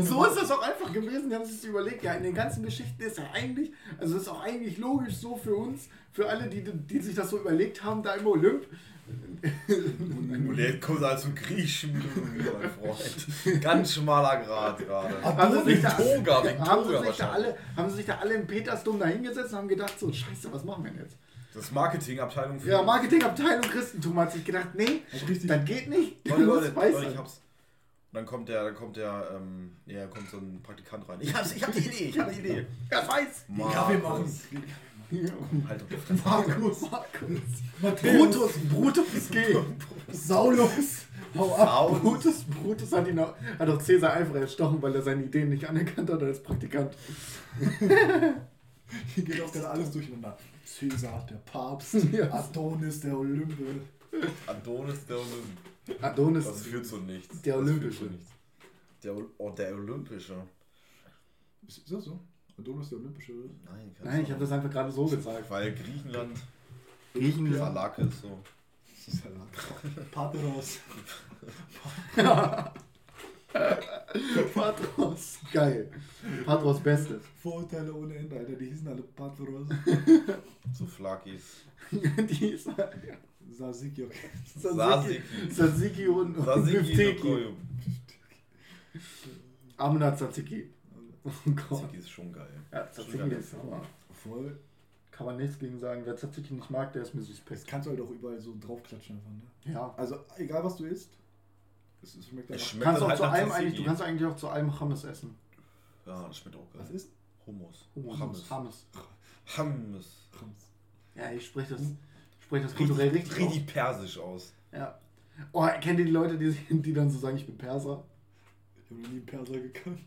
[0.04, 2.64] So ist das auch einfach gewesen, die haben sich das überlegt, ja, in den ganzen
[2.64, 6.62] Geschichten ist ja eigentlich, also ist auch eigentlich logisch so für uns, für alle, die,
[6.64, 8.68] die sich das so überlegt haben, da im Olymp.
[10.56, 12.04] Jetzt kommt als so Griechen,
[12.38, 13.62] mein Freund.
[13.62, 15.22] Ganz schmaler Grad gerade.
[15.24, 18.18] Haben sie, da, Toga, wegen haben, Toga sie sich da alle, haben sie sich da
[18.18, 21.16] alle im Petersdom da hingesetzt und haben gedacht, so, scheiße, was machen wir denn jetzt?
[21.54, 22.70] Das ist Marketingabteilung für.
[22.70, 26.28] Ja, Marketingabteilung Christentum hat sich gedacht, nee, richtig- das geht nicht.
[26.28, 27.42] Leute, Leute, Leute, ich hab's.
[28.12, 31.18] Und dann kommt der, dann kommt der, ähm, ja, kommt so ein Praktikant rein.
[31.22, 32.66] Ich hab's, ich hab die Idee, ich hab die Idee.
[32.90, 33.46] Er weiß.
[33.74, 34.40] Kaffee machen.
[35.12, 35.70] Markus.
[35.70, 36.26] Halt.
[36.26, 36.82] Markus.
[36.82, 37.42] Markus.
[37.80, 38.18] Matthäus.
[38.18, 39.56] Brutus, Brutus G.
[40.12, 41.06] Saulus.
[41.36, 42.02] Hau ab.
[42.02, 45.68] Brutus, Brutus hat ihn auch, hat auch Cäsar einfach erstochen, weil er seine Ideen nicht
[45.68, 46.96] anerkannt hat als Praktikant.
[49.16, 50.38] Hier geht auch gerade alles durcheinander.
[50.66, 51.96] Cäsar, der Papst.
[52.32, 53.82] Adonis, der Olympe.
[54.48, 56.04] Adonis der Olymp.
[56.04, 56.46] Adonis.
[56.46, 57.42] Das führt zu nichts.
[57.42, 58.00] Der Olympische.
[58.00, 58.32] führt zu nichts.
[59.04, 60.36] Der, oh, der Olympische.
[61.68, 62.20] Ist das so?
[62.58, 63.34] Adonis, der Olympische.
[63.34, 63.50] oder?
[63.66, 65.50] Nein, kannst Nein, ich du habe das einfach gerade so gesagt.
[65.50, 66.38] Weil Griechenland,
[67.14, 67.58] Griechenland.
[67.58, 68.40] Salake ist so.
[70.12, 70.80] Pateros.
[74.54, 75.40] Patros.
[75.54, 75.92] Geil.
[76.46, 77.20] Patros Beste.
[77.42, 78.54] Vorurteile ohne Ende, Alter.
[78.56, 79.68] Die hießen alle Pateros.
[80.74, 81.66] So Flakis.
[81.92, 82.70] Die ist
[83.52, 84.30] Sasiki, okay.
[84.56, 87.16] Sasiki, Sasiki und, und Sasiki.
[89.78, 90.70] Amna Tzatziki.
[91.26, 91.80] Oh Gott.
[91.80, 92.48] Tzatziki ist schon geil.
[92.72, 93.82] Ja, Tzatziki ist aber.
[94.14, 94.60] Voll.
[95.12, 96.02] Kann man nichts gegen sagen.
[96.06, 97.68] Wer Tzatziki nicht mag, der ist mir Das suspekt.
[97.68, 99.74] kannst du halt auch überall so draufklatschen einfach, ne?
[99.74, 99.94] Ja.
[99.98, 101.10] Also, egal was du isst,
[102.04, 103.66] es, es schmeckt Es schmeckt Kannst dann auch halt zu allem Tzatziki.
[103.66, 105.36] eigentlich, du kannst eigentlich auch zu allem Hummus essen.
[106.06, 106.82] Ja, das schmeckt auch geil.
[106.82, 107.10] Was ist?
[107.48, 107.88] Hummus.
[107.96, 108.20] Hummus.
[108.20, 108.50] Hummus.
[108.50, 108.86] Hummus.
[109.58, 110.16] Hummus.
[111.16, 111.82] Ja, ich spreche das,
[112.40, 113.32] spreche das kulturell richtig.
[113.32, 113.38] aus.
[113.40, 114.54] Richtig persisch aus.
[114.72, 115.00] Ja.
[115.54, 116.52] Oh, kennt ihr die Leute, die,
[116.82, 118.04] die dann so sagen, ich bin Perser?
[118.84, 120.00] Ich habe noch nie einen Perser gekannt.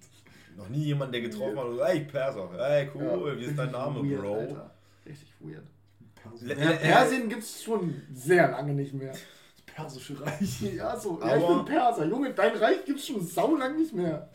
[0.59, 3.03] Noch nie jemand, der getroffen hat und so, ey, Perser, ey, cool,
[3.33, 4.35] Ja, wie ist dein Name, weird, Bro?
[4.35, 4.71] Alter.
[5.07, 5.65] Richtig weird.
[6.21, 6.47] Perser.
[6.47, 9.13] Le- Ja, Persien gibt es schon sehr lange nicht mehr.
[9.13, 10.61] Das persische Reich.
[10.75, 11.21] Ja, so.
[11.21, 12.05] Ja, ich bin Perser.
[12.07, 14.29] Junge, dein Reich gibt es schon saulang nicht mehr.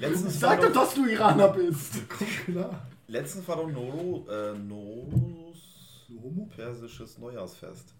[0.00, 1.94] Letztens Sag doch, dass du Iraner bist.
[2.08, 2.86] Komm klar.
[3.08, 6.48] Letztens war doch Noro, äh, Noros Du Homo?
[6.56, 7.92] persisches Neujahrsfest.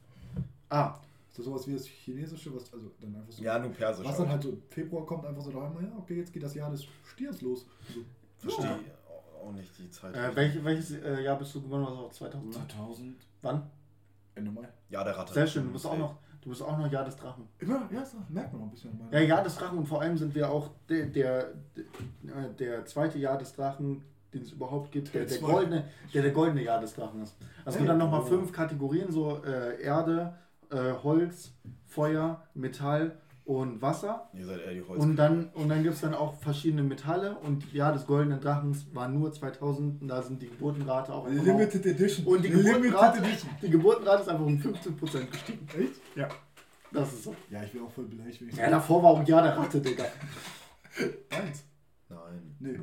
[0.71, 0.95] Ah,
[1.37, 3.43] Das sowas wie das chinesische, was also dann einfach so.
[3.43, 4.07] Ja, nur persisch.
[4.07, 6.55] was dann halt so im Februar kommt, einfach so daheim, ja, okay, jetzt geht das
[6.55, 7.67] Jahr des Stiers los.
[7.93, 8.01] So.
[8.39, 8.79] Verstehe Ja.
[9.43, 10.15] auch nicht die Zeit.
[10.15, 11.83] äh, welch, welches äh, Jahr bist du geboren?
[11.83, 12.55] Was auch 2000?
[12.55, 13.17] 2000.
[13.43, 13.71] Wann?
[14.35, 14.69] Ende Mai.
[14.89, 15.35] Ja, der Ratte.
[15.35, 15.65] Sehr schön.
[15.65, 17.49] Du bist auch noch, du bist auch noch Jahr des Drachen.
[17.59, 18.99] Immer, ja, so, merkt man noch ein bisschen.
[19.11, 21.53] Ja, Jahr des Drachen und vor allem sind wir auch der, der,
[22.23, 26.33] der, der zweite Jahr des Drachen, den es überhaupt gibt, der, Der goldene, der der
[26.33, 27.37] goldene Jahr des Drachen ist.
[27.65, 28.27] Also es gibt Hey, dann nochmal oh.
[28.27, 30.35] fünf Kategorien, so äh, Erde,
[30.71, 31.53] äh, Holz,
[31.87, 34.29] Feuer, Metall und Wasser.
[34.35, 35.03] Ihr seid eher die Holz.
[35.03, 38.87] Und dann, und dann gibt es dann auch verschiedene Metalle und Jahr des goldenen Drachens
[38.93, 42.27] war nur 2000 und da sind die Geburtenrate auch Limited Edition.
[42.27, 43.23] Und die Geburtenrate,
[43.63, 45.69] die Geburtenrate ist einfach um 15% gestiegen.
[45.79, 46.01] Echt?
[46.17, 46.29] Ja,
[46.93, 47.37] das ist so.
[47.51, 50.05] Ja, ich bin auch voll beleidigt, Ja, davor war auch Jahr der Ratte, Digga.
[51.31, 51.65] Eins.
[52.09, 52.57] Nein.
[52.59, 52.79] Nee,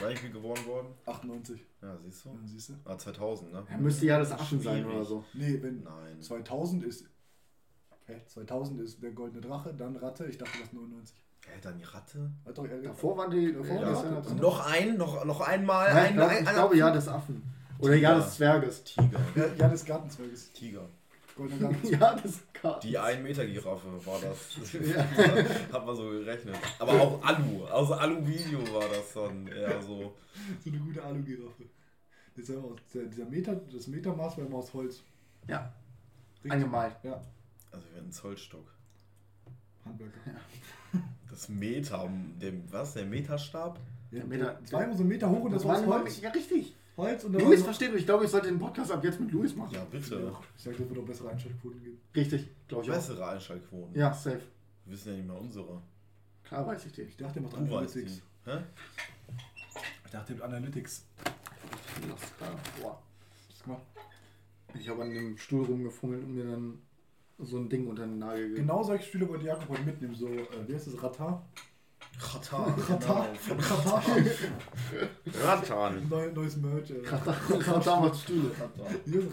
[0.00, 0.88] War ich wie geboren worden?
[1.06, 1.60] 98.
[1.82, 2.28] Ja, siehst du?
[2.30, 2.74] Ja, siehst du?
[2.84, 3.66] Ah, 2000, ne?
[3.70, 5.24] Ja, müsste ja das Affen sein oder so.
[5.34, 6.20] Nee, wenn Nein.
[6.20, 7.06] 2000 ist.
[8.06, 8.20] Hä?
[8.26, 11.16] 2000 ist der goldene Drache, dann Ratte, ich dachte das 99.
[11.46, 12.30] Hä, dann die Ratte?
[12.54, 13.52] Doch eher Davor waren die.
[13.52, 15.88] Davor äh, war das die ja noch- ein, noch, noch einmal.
[15.88, 17.42] Ja, ich ein, glaube, ein, ich ein- glaube ja des Affen.
[17.80, 18.84] Oder ja des Zwerges.
[18.84, 19.20] Tiger.
[19.36, 20.52] Ja, ja, des Gartenzwerges.
[20.52, 20.88] Tiger.
[21.38, 21.76] Goldene Gang.
[21.90, 22.84] Ja, das ist Kart.
[22.84, 24.72] Die 1 Meter Giraffe war das.
[24.74, 25.04] Ja.
[25.72, 26.56] Hat man so gerechnet.
[26.78, 27.64] Aber auch Alu.
[27.66, 30.14] Aus Alu-Video war das dann eher so.
[30.64, 31.64] So eine gute Alu-Giraffe.
[32.36, 32.60] Das ist ja
[32.94, 35.02] der- Dieser Meter, das Metermaß war immer aus Holz.
[35.48, 35.72] Ja,
[36.36, 36.52] Richtig.
[36.52, 36.96] angemalt.
[37.02, 37.22] Ja,
[37.72, 38.66] Also wir hatten Zollstock.
[39.84, 40.20] Handwerker.
[41.30, 42.08] Das Meter,
[42.40, 42.94] der, was?
[42.94, 43.78] Der Meterstab?
[44.10, 46.20] Ja, Der Meter- das war immer so einen Meter hoch und das, war aus Holz.
[46.20, 46.74] Ja, richtig.
[46.98, 48.00] Holz und Luis, versteht mich.
[48.00, 49.72] Ich glaube, ich sollte den Podcast ab jetzt mit Luis machen.
[49.72, 50.32] Ja, bitte.
[50.56, 52.00] Ich sag, das wird auch bessere Einschaltquoten geben.
[52.14, 52.94] Richtig, glaube ich auch.
[52.96, 53.94] Bessere Einschaltquoten.
[53.94, 54.42] Ja, safe.
[54.84, 55.80] Wir wissen ja nicht mehr unsere.
[56.42, 57.02] Klar weiß ich die.
[57.02, 57.54] Ich dachte, er macht.
[57.54, 58.20] Analytics.
[58.44, 58.58] Hä?
[60.04, 61.04] Ich dachte, er hat Analytics.
[62.80, 63.00] Boah.
[63.48, 63.82] Was gemacht?
[64.74, 66.78] Ich habe an dem Stuhl rumgefummelt und mir dann
[67.38, 68.66] so ein Ding unter den Nagel gegeben.
[68.66, 70.14] Genau solche Stühle wollte Jakob heute mitnehmen.
[70.14, 71.00] So, äh, wie heißt das?
[71.02, 71.46] Ratar?
[72.18, 72.74] Katar.
[72.88, 73.28] Ratar.
[73.48, 74.02] Ratar.
[75.44, 76.08] Ratan.
[76.08, 76.90] Neu, neues Merch.
[76.90, 77.02] Äh.
[77.02, 78.50] Katar macht Stühle.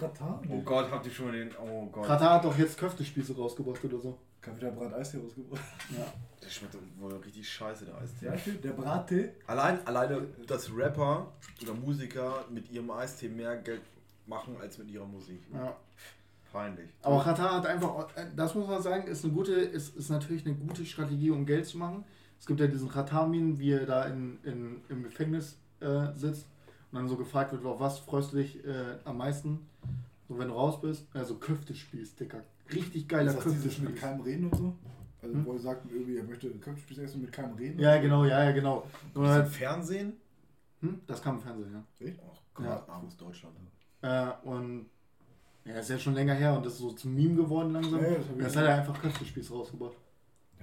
[0.01, 0.41] Ratar?
[0.49, 1.49] Oh Gott, habt ihr schon den.
[1.57, 2.05] Oh Gott.
[2.05, 4.17] Katar hat doch jetzt Köftespieße rausgebracht oder so.
[4.41, 5.61] Kann wieder Brat-Eis hier rausgebracht.
[5.89, 6.05] Ja.
[6.43, 8.25] Der schmeckt wohl richtig scheiße, der Eistee.
[8.27, 8.33] Ja.
[8.63, 9.29] Der Brattee.
[9.47, 11.33] Allein, alleine, dass Rapper
[11.63, 13.81] oder Musiker mit ihrem Eistee mehr Geld
[14.27, 15.41] machen als mit ihrer Musik.
[15.53, 15.75] ja.
[16.51, 16.89] Peinlich.
[17.01, 20.55] Aber Katar hat einfach, das muss man sagen, ist eine gute, ist, ist natürlich eine
[20.55, 22.05] gute Strategie, um Geld zu machen.
[22.39, 26.45] Es gibt ja diesen Katar-Min, wie er da in, in, im Gefängnis äh, sitzt
[26.91, 29.65] und dann so gefragt wird, auf was freust du dich äh, am meisten,
[30.27, 31.05] so wenn du raus bist.
[31.13, 32.41] Also Köftespieß, Dicker.
[32.73, 33.79] Richtig geiler Das heißt, Köftespieß.
[33.89, 34.75] mit keinem Reden und so.
[35.21, 35.45] Also, Hm?
[35.45, 37.79] wo er sagt, irgendwie, er möchte Köpfspieß essen mit keinem Reden.
[37.79, 38.85] Ja, genau, ja, ja, genau.
[39.15, 40.13] Und halt, Fernsehen?
[40.81, 42.05] hm, das kam im Fernsehen, ja.
[42.07, 42.19] Echt?
[42.31, 42.85] Ach Gott, Ja.
[42.87, 43.55] armes Deutschland.
[44.03, 44.85] Äh, und
[45.63, 47.99] ja, ist ja schon länger her und das ist so zum Meme geworden langsam.
[48.03, 49.95] Ja, das Jetzt hat er einfach Köftespieß rausgebracht.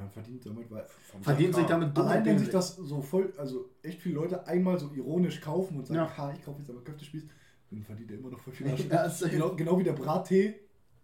[0.03, 0.87] Ja, verdient damit, weil.
[1.23, 4.79] Verdient sich damit dumm Allein, wenn sich das so voll, also echt viele Leute einmal
[4.79, 6.17] so ironisch kaufen und sagen, Ja.
[6.17, 7.25] ha, ich kaufe jetzt aber Köftespieß,
[7.71, 10.55] dann verdient er immer noch voll viel Ja, genau, genau wie der Brattee,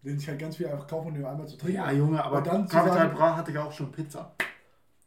[0.02, 1.76] den sich halt ganz viel einfach kaufen, um den einmal zu trinken.
[1.76, 4.34] Ja, Junge, aber Und dann zu Capital sagen- Bra hatte ja auch schon Pizza.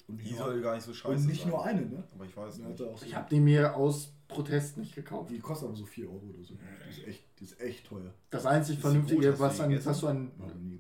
[0.08, 1.50] Und Die soll gar nicht so scheiße und nicht sein.
[1.52, 2.04] nur eine, ne?
[2.14, 2.82] Aber ich weiß nicht.
[3.06, 5.30] Ich habe die mir aus Protest nicht gekauft.
[5.32, 6.56] die kostet aber so 4 Euro oder so.
[6.56, 8.14] Die ist echt, die ist echt teuer.
[8.30, 9.40] Das einzig die Vernünftige, gut?
[9.40, 10.32] Was, die an, was du an,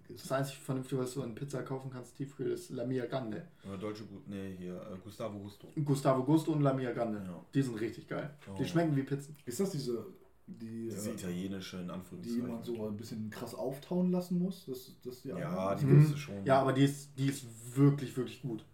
[0.10, 3.48] das einzig Vernünftige, was du an Pizza kaufen kannst, Tiefkühl, ist La Mia Grande.
[3.68, 4.28] Oder Deutsche Gut.
[4.28, 4.76] Nee, hier.
[4.76, 5.68] Äh, Gustavo Gusto.
[5.84, 7.22] Gustavo Gusto und La Mia Grande.
[7.26, 7.46] Ja.
[7.54, 8.30] Die sind richtig geil.
[8.50, 8.56] Oh.
[8.58, 9.36] Die schmecken wie Pizzen.
[9.46, 10.06] Ist das diese,
[10.48, 12.48] die, Diese äh, italienische in die Anführungszeichen.
[12.48, 14.66] man so ein bisschen krass auftauen lassen muss?
[14.66, 16.06] Das, das die Ja, die Mhm.
[16.06, 16.46] gibt's schon.
[16.46, 17.46] Ja, aber die ist, die ist
[17.76, 18.66] wirklich, wirklich gut.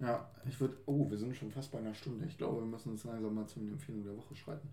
[0.00, 0.76] Ja, ich würde.
[0.86, 2.26] Oh, wir sind schon fast bei einer Stunde.
[2.26, 4.68] Ich glaube, wir müssen uns langsam mal zu den Empfehlungen der Woche schreiten.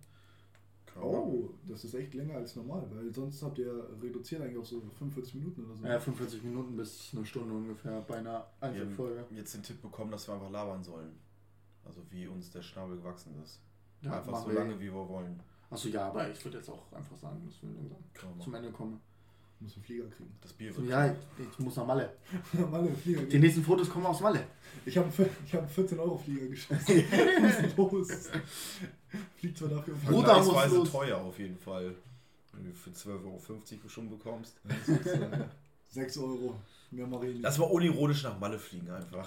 [1.00, 4.80] Oh, das ist echt länger als normal, weil sonst habt ihr reduziert eigentlich auf so
[4.80, 5.84] 45 Minuten oder so.
[5.86, 9.24] Ja, 45 Minuten bis eine Stunde ungefähr bei einer Wir haben Einzelfolge.
[9.30, 11.10] jetzt den Tipp bekommen, dass wir einfach labern sollen.
[11.84, 13.60] Also wie uns der Schnabel gewachsen ist.
[14.02, 14.54] Ja, einfach so wir.
[14.54, 15.42] lange, wie wir wollen.
[15.68, 18.54] Achso, ja, aber ich würde jetzt auch einfach sagen, dass wir langsam zum.
[18.54, 19.00] Ende kommen.
[19.64, 20.36] Muss einen Flieger kriegen.
[20.42, 21.06] Das Bier So, wird ja,
[21.38, 22.12] ich, muss nach Malle.
[22.70, 24.46] Mal einen Flieger Die nächsten Fotos kommen aus Malle.
[24.84, 25.08] Ich habe
[25.46, 26.86] ich hab einen 14 Euro Flieger geschossen.
[26.98, 28.08] Ist los?
[29.36, 30.92] Fliegt zwar dafür Bruder, muss vergleichsweise los.
[30.92, 31.94] teuer auf jeden Fall.
[32.52, 33.40] Wenn du für 12,50 Euro
[33.88, 34.60] schon bekommst.
[35.90, 36.60] 6 Euro.
[36.90, 37.40] Mehr nicht.
[37.40, 39.26] Lass mal unironisch nach Malle fliegen einfach.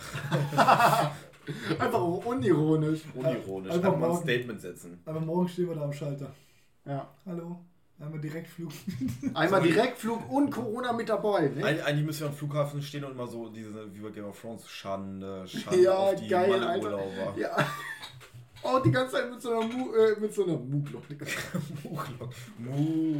[1.80, 3.02] Einfach unironisch.
[3.16, 3.72] Unironisch.
[3.72, 4.18] Einfach Einfach mal ein.
[4.18, 5.02] Statement setzen.
[5.04, 6.32] Aber morgen stehen wir da am Schalter.
[6.86, 7.10] Ja.
[7.26, 7.60] Hallo?
[8.00, 8.72] Einmal Direktflug.
[9.34, 11.48] Einmal Direktflug und Corona mit dabei.
[11.56, 11.64] Ne?
[11.64, 14.40] Eig- Eigentlich müssen wir am Flughafen stehen und mal so diese, wie bei Game of
[14.40, 17.34] Thrones, Schande, Schande Ja, auf die geil, Malle-Urlauber.
[17.38, 17.58] Ja.
[18.64, 21.16] Oh, die ganze Zeit mit so einer, Mu äh, mit so einer Muglocke.
[21.84, 21.98] Mu,
[22.60, 23.20] mu,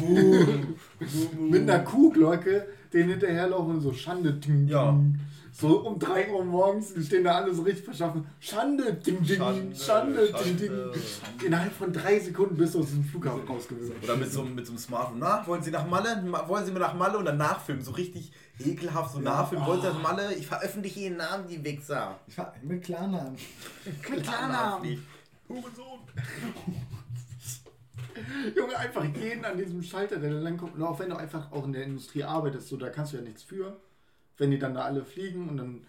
[0.00, 4.32] mu, Mit einer Kuhglocke, den hinterherlaufen und so Schande.
[4.34, 4.92] Ding, Ja.
[4.92, 5.18] ding.
[5.56, 8.26] So um 3 Uhr morgens die stehen da alle so richtig verschaffen.
[8.40, 10.68] Schande, ding, ding, Schande, Schande, ding, ding.
[10.68, 11.00] Schande.
[11.46, 13.92] Innerhalb von drei Sekunden bist du aus dem Flughafen rausgewürzt.
[14.02, 15.20] Oder mit so, einem- mit so einem Smartphone.
[15.20, 16.20] Na, wollen Sie nach Malle?
[16.22, 17.84] Ma- Wollen Sie mir nach Malle und dann nachfilmen?
[17.84, 19.64] So richtig ekelhaft, so nachfilmen.
[19.64, 20.34] Wollen Sie nach Malle?
[20.34, 22.18] Ich veröffentliche Ihren Namen, die Wichser.
[22.26, 23.36] Ich fahr mit Klarnamen.
[24.02, 25.06] Klarnamen.
[25.48, 26.00] Hurensohn.
[28.56, 30.74] Junge, einfach jeden an diesem Schalter, der da lang kommt.
[30.74, 33.22] Und auch wenn du einfach auch in der Industrie arbeitest, so, da kannst du ja
[33.22, 33.76] nichts für.
[34.36, 35.84] Wenn die dann da alle fliegen und dann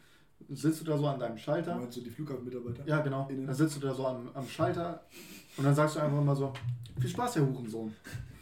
[0.50, 1.76] sitzt du da so an deinem Schalter.
[1.76, 2.88] Meinst du die Flughafenmitarbeiter?
[2.88, 3.28] Ja, genau.
[3.30, 3.48] Innen.
[3.48, 5.02] Dann sitzt du da so am, am Schalter
[5.58, 6.54] und dann sagst du einfach immer so:
[7.00, 7.93] Viel Spaß, Herr Hurensohn.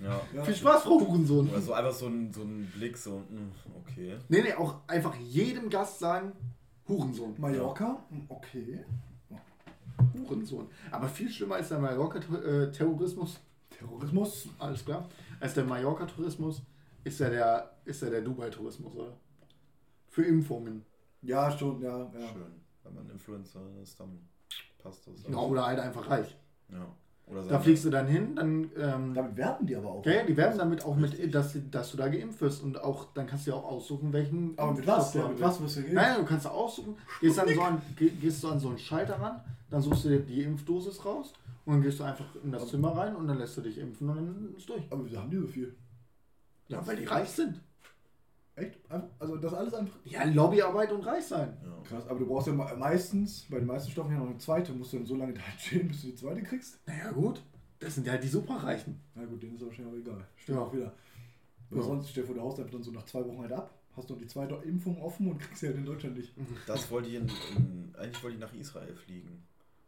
[0.01, 0.19] Ja.
[0.35, 0.43] Ja.
[0.43, 1.47] Viel Spaß, Frau Hurensohn.
[1.49, 4.17] Oder so einfach so ein, so ein Blick, so, hm, okay.
[4.27, 6.33] Nee, nee, auch einfach jedem Gast sagen:
[6.87, 7.35] Hurensohn.
[7.37, 8.03] Mallorca?
[8.09, 8.83] Hm, Okay.
[10.27, 10.67] Hurensohn.
[10.91, 13.39] Aber viel schlimmer als der Mallorca-Terrorismus,
[13.69, 14.47] Terrorismus?
[14.59, 15.07] alles klar,
[15.39, 16.61] als der Mallorca-Tourismus
[17.03, 19.13] ist ja der, ist ja der Dubai-Tourismus, oder?
[20.13, 20.85] Für Impfungen.
[21.23, 21.97] Ja, schon, ja.
[21.97, 22.27] ja.
[22.27, 22.43] Schön.
[22.83, 24.19] Wenn man Influencer ist, dann
[24.77, 25.23] passt das.
[25.27, 26.37] Ja, oder halt einfach reich.
[26.69, 26.85] Ja.
[27.25, 28.69] Oder Da fliegst du dann hin, dann.
[28.77, 30.05] Ähm, Damit werben die aber auch.
[30.05, 32.61] ja, ja, die werben damit auch mit, dass, dass du da geimpft wirst.
[32.61, 34.55] Und auch dann kannst du ja auch aussuchen, welchen.
[34.59, 35.13] Aber mit was?
[35.13, 35.95] du Ja, mit was wirst du gehen?
[35.95, 39.15] Nein, du kannst aussuchen, gehst, an so an, geh- gehst du an so einen Schalter
[39.19, 39.41] ran,
[39.71, 41.33] dann suchst du dir die Impfdosis raus
[41.65, 44.09] und dann gehst du einfach in das Zimmer rein und dann lässt du dich impfen
[44.09, 44.83] und dann ist durch.
[44.91, 45.75] Aber wieso haben die so viel?
[46.67, 47.59] Ja, weil die reich sind.
[48.55, 48.77] Echt?
[49.19, 49.97] Also das alles einfach.
[50.05, 51.57] Ja, Lobbyarbeit und reich sein.
[51.63, 51.71] Ja.
[51.89, 54.71] Krass, aber du brauchst ja me- meistens, bei den meisten Stoffen ja noch eine zweite.
[54.73, 56.79] Musst du dann so lange da stehen, bis du die zweite kriegst?
[56.87, 57.41] Naja, gut.
[57.79, 58.99] Das sind ja halt die Superreichen.
[59.15, 60.27] Na gut, denen ist wahrscheinlich auch egal.
[60.35, 60.63] Stimmt Ja.
[60.65, 60.93] auch wieder.
[61.69, 61.85] Weil Ja.
[61.85, 64.17] sonst stell vor, der haust einfach dann so nach zwei Wochen halt ab, hast noch
[64.17, 66.33] die zweite Impfung offen und kriegst sie halt in Deutschland nicht.
[66.67, 67.27] Das wollte ich in,
[67.57, 69.43] in, eigentlich wollte ich nach Israel fliegen.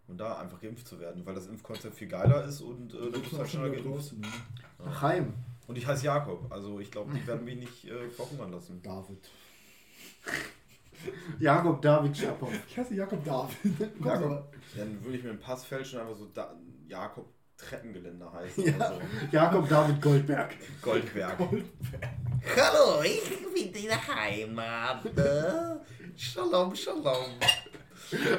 [0.08, 3.20] Und da einfach geimpft zu werden, weil das Impfkonzept viel geiler ist und äh, Du
[3.20, 3.88] bist du halt schneller geimpft.
[3.90, 4.20] draußen.
[4.20, 4.28] Ne?
[4.84, 5.34] Nach Heim.
[5.68, 8.82] Und ich heiße Jakob, also ich glaube, die werden mich nicht äh, verhungern lassen.
[8.84, 9.30] David.
[11.40, 12.50] Jakob David Schapow.
[12.68, 13.56] Ich heiße Jakob David.
[14.06, 14.54] Jakob.
[14.76, 16.54] Dann würde ich mir einen Pass fälschen und einfach so da,
[16.88, 18.76] Jakob Treppengeländer heißen Ja.
[18.76, 19.02] oder so.
[19.32, 20.56] Jakob David Goldberg.
[20.82, 21.38] Goldberg.
[21.40, 23.22] Hallo, ich
[23.54, 25.16] bin deine Heimat.
[25.16, 25.82] ne?
[26.18, 27.26] Shalom, shalom.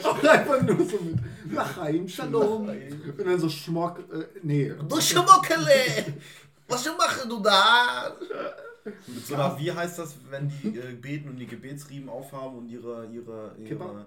[0.03, 1.18] Auch einfach nur so mit
[1.53, 2.68] nach Heim, Shalom.
[2.68, 3.99] Und dann so Schmock.
[4.12, 4.72] Äh, nee.
[4.89, 6.14] Du Schmuckele.
[6.68, 8.14] Was machst du da?
[9.06, 12.68] Mit so einer, wie heißt das, wenn die äh, beten und die Gebetsriemen aufhaben und
[12.68, 14.06] ihre, ihre, ihre Kippa?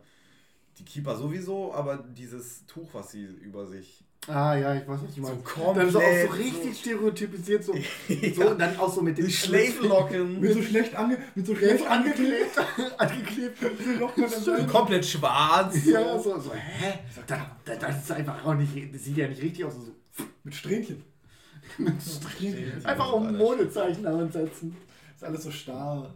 [0.77, 4.01] die Keeper sowieso, aber dieses Tuch, was sie über sich.
[4.27, 5.43] Ah ja, ich weiß, was du So meinst.
[5.45, 5.77] komplett.
[5.77, 7.73] dann so auch so so- richtig stereotypisiert, so,
[8.07, 8.33] Ja.
[8.33, 10.39] so und dann auch so mit den Schläflocken.
[10.41, 12.57] Mit so schlecht, ange, mit so schlecht so angeklebt,
[12.97, 13.57] angeklebt.
[13.99, 15.85] Locken komplett schwarz.
[15.85, 16.99] Ja, so, so, hä?
[17.27, 19.73] Das, das, das ist einfach auch nicht, das sieht ja nicht richtig aus.
[19.73, 21.03] So, Mit Strähnchen.
[22.83, 24.75] Einfach auch ein Modezeichen daran setzen.
[25.15, 26.13] Ist alles so starr.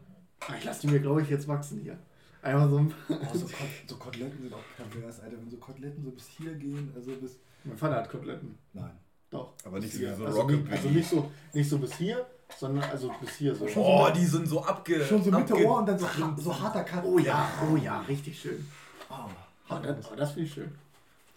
[0.47, 1.97] Ah, Ich lasse die mir, glaube ich, jetzt wachsen hier.
[2.41, 2.93] Einfach so ein.
[3.10, 3.56] Oh, so, Kot
[3.88, 5.38] so Koteletten sind auch pervers, Alter.
[5.38, 7.38] Wenn so Koteletten so bis hier gehen, also bis.
[7.64, 8.58] Mein Vater hat Koteletten.
[8.74, 8.91] Nein.
[9.30, 9.54] Doch.
[9.64, 12.26] Aber nicht so so also, nicht, also nicht so, nicht so bis hier,
[12.58, 13.66] sondern also bis hier so.
[13.78, 15.04] Oh, die sind so abge.
[15.06, 17.04] Schon so Mitte Ohr und dann so, ha so harter Cut.
[17.06, 18.66] Oh ja, oh ja, richtig schön.
[19.10, 19.30] Oh.
[19.70, 20.72] Oh, das, oh, das finde ich schön.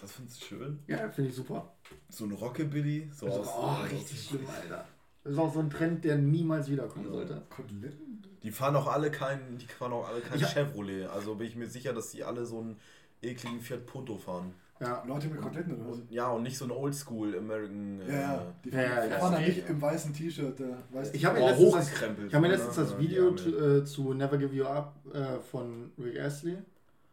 [0.01, 0.79] Das findest du schön?
[0.89, 1.73] Ja, finde ich super.
[2.09, 3.09] So ein Rockabilly.
[3.14, 4.84] So aus, Oh, richtig schlimm, Alter.
[5.24, 7.43] Das ist auch so ein Trend, der niemals wiederkommen sollte.
[7.51, 8.22] Koteletten?
[8.43, 10.47] Die fahren auch alle keinen, die fahren auch alle kein Ja.
[10.47, 11.07] Chevrolet.
[11.09, 12.76] Also bin ich mir sicher, dass die alle so einen
[13.22, 14.53] ekligen Fiat Punto fahren.
[14.78, 15.03] Ja.
[15.07, 15.97] Leute mit Koteletten oder was?
[15.99, 18.01] Und, ja, und nicht so ein Oldschool American.
[18.07, 18.55] Ja, ja.
[18.64, 19.18] Die Ja, ja, ja.
[19.18, 19.66] fahren Steak, nicht ja.
[19.70, 20.61] im weißen T-Shirt.
[20.61, 22.28] Da, weißt Ich habe mir Oh, letztens, das, hochgekrempelt.
[22.28, 22.82] ich hab mir so, letztens ne?
[22.84, 26.59] das Ja, Video die zu, äh, zu Never Give You Up äh, von Rick Astley.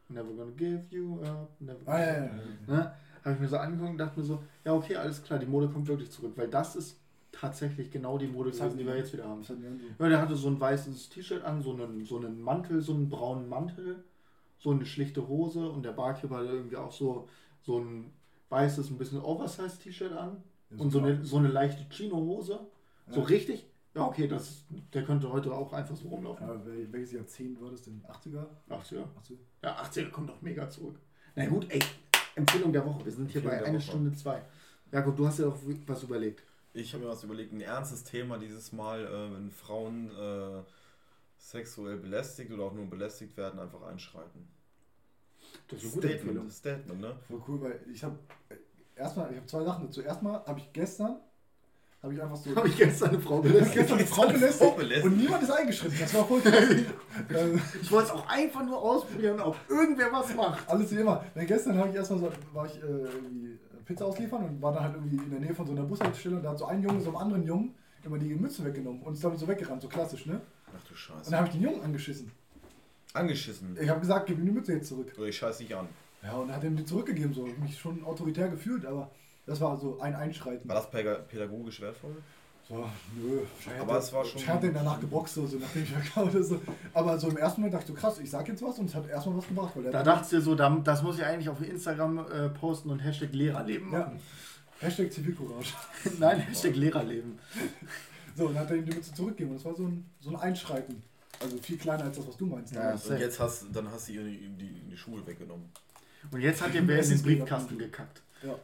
[0.09, 1.49] Never gonna give you up.
[1.59, 2.23] Never Ah, ja, ja.
[2.25, 2.31] ja.
[2.67, 2.93] Ne?
[3.23, 5.69] Habe ich mir so angeguckt und dachte mir so, ja okay, alles klar, die Mode
[5.69, 6.33] kommt wirklich zurück.
[6.35, 6.99] Weil das ist
[7.31, 9.43] tatsächlich genau die Mode gewesen, die wir jetzt wieder haben.
[9.43, 9.53] So.
[9.99, 13.09] Ja, der hatte so ein weißes T-Shirt an, so einen, so einen Mantel, so einen
[13.09, 14.03] braunen Mantel,
[14.59, 17.27] so eine schlichte Hose und der Barkeeper hatte irgendwie auch so,
[17.61, 18.11] so ein
[18.49, 22.59] weißes, ein bisschen oversized T-Shirt an Ja, und so eine, so eine leichte Chino-Hose.
[23.09, 23.25] So Ja.
[23.25, 23.65] richtig,
[23.95, 26.43] ja okay, das, der könnte heute auch einfach so rumlaufen.
[26.47, 28.01] Aber wel- welches Jahrzehnt war das denn?
[28.07, 28.45] 80er?
[28.69, 29.05] 80er.
[29.17, 29.37] 80er?
[29.63, 30.99] Ja, 80er kommt doch mega zurück.
[31.35, 31.79] Na gut, ey,
[32.35, 33.79] Empfehlung der Woche, wir sind hier Empfehlung bei einer.
[33.79, 34.41] Stunde zwei.
[34.91, 35.57] Jakob, du hast ja auch
[35.87, 36.43] was überlegt.
[36.73, 40.63] Ich habe mir was überlegt, ein ernstes Thema dieses Mal, äh, wenn Frauen äh,
[41.37, 44.47] sexuell belästigt oder auch nur belästigt werden, einfach einschreiten.
[45.67, 46.49] Das ist eine gute Empfehlung.
[46.49, 47.15] Statement, Statement, ne?
[47.27, 48.17] Voll cool, weil ich habe
[48.95, 50.01] erstmal, ich habe zwei Sachen dazu.
[50.01, 51.17] Erstmal habe ich gestern,
[52.03, 52.55] habe ich einfach so.
[52.55, 53.73] Habe ich gestern eine Frau belästigt.
[53.73, 54.27] gestern eine Frau
[54.71, 55.97] belästigt und niemand ist eingeschritten.
[55.99, 56.41] Das war voll.
[57.29, 60.69] Äh, Ich wollte es auch einfach nur ausprobieren, ob irgendwer was macht.
[60.69, 61.23] Alles wie immer.
[61.33, 63.07] Dann gestern habe ich erstmal so, war ich äh,
[63.85, 66.43] Pizza ausliefern und war dann halt irgendwie in der Nähe von so einer Bushaltestelle und
[66.43, 69.23] da hat so ein Junge so einem anderen Jungen immer die Mütze weggenommen und ist
[69.23, 70.41] damit so weggerannt, so klassisch, ne?
[70.67, 71.31] Ach du Und Scheiße.
[71.31, 72.31] dann habe ich den Jungen angeschissen.
[73.13, 73.77] Angeschissen.
[73.79, 75.13] Ich habe gesagt, gib ihm die Mütze jetzt zurück.
[75.17, 75.87] Oder ich scheiß dich an.
[76.23, 77.45] Ja, und dann hat er ihm die zurückgegeben, so.
[77.45, 79.11] Ich mich schon autoritär gefühlt, aber
[79.45, 80.67] das war so ein Einschreiten.
[80.69, 82.15] War das pädagogisch wertvoll?
[82.69, 82.75] So,
[83.17, 83.39] nö.
[83.55, 85.57] wahrscheinlich Aber hat es er- war schon- wahrscheinlich hat er ihn danach geboxt, so, so
[85.57, 86.61] nachdem ich oder so.
[86.93, 88.95] Aber so im ersten Moment dachte ich so, krass, ich sag jetzt was und es
[88.95, 89.73] hat erstmal was gebracht.
[89.75, 92.99] Weil Da dachtest du so, da- das muss ich eigentlich auf Instagram äh, posten und
[92.99, 93.99] Hashtag Lehrerleben ja.
[93.99, 94.19] machen.
[94.79, 95.73] Hashtag Zivilcourage.
[96.19, 97.37] Nein, Hashtag Lehrerleben.
[98.35, 100.29] So, und dann hat er ihm die Mütze zurückgegeben und das war so ein, so
[100.29, 101.03] ein Einschreiten.
[101.41, 102.73] Also viel kleiner als das, was du meinst.
[102.73, 102.93] Ja.
[102.93, 105.65] Und jetzt hast dann hast du ihr die, die, die Schuhe weggenommen.
[106.31, 108.21] Und jetzt hat ihr wer in Es den Briefkasten gekackt.
[108.41, 108.55] ja.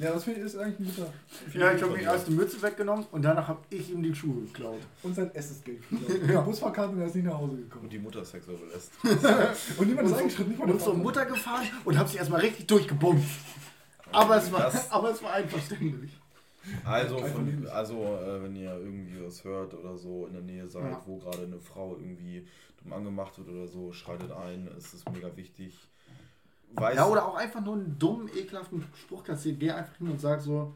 [0.00, 1.12] Ja, das finde ich ist eigentlich ein guter.
[1.58, 4.42] Ja, ich habe mir erst die Mütze weggenommen und danach habe ich ihm die Schuhe
[4.42, 4.80] geklaut.
[5.02, 5.82] Und sein Essensgeld.
[6.28, 6.40] Ja.
[6.40, 7.90] Busfahrkarte und er ist nicht nach Hause Und gekommen.
[7.90, 8.92] die Mutter sexuell belässt.
[9.78, 10.94] Und niemand ist Und, eingeschritten, nicht mal so, der und zur.
[10.94, 13.24] Mutter gefahren und habe sie erstmal richtig durchgebummt.
[14.12, 16.10] Aber es war, Das- aber es war einverständlich.
[16.84, 20.84] Also, von, also äh, wenn ihr irgendwie was hört oder so in der Nähe seid,
[20.90, 21.02] Ja.
[21.06, 22.46] wo gerade eine Frau irgendwie
[22.82, 24.68] dumm angemacht wird oder so, schreitet ein.
[24.76, 25.78] Es ist mega wichtig.
[26.74, 26.96] Weiß.
[26.96, 29.58] Ja, oder auch einfach nur einen dummen, ekelhaften Spruch kassiert.
[29.60, 30.74] Geh einfach hin und sag so,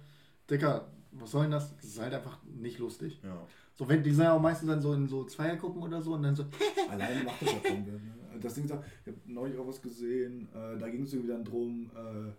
[0.50, 1.74] Dicker, was soll denn das?
[1.76, 3.20] Das ist halt einfach nicht lustig.
[3.22, 3.46] Ja.
[3.76, 6.22] So, wenn die sind ja auch meistens dann so in so Zweiergruppen oder so und
[6.22, 6.44] dann so,
[6.90, 7.72] Alleine macht das ja wer.
[7.72, 8.00] Ne?
[8.40, 11.32] Das Ding ist, auch, ich habe neulich auch was gesehen, äh, da ging es irgendwie
[11.32, 12.32] dann drum, äh,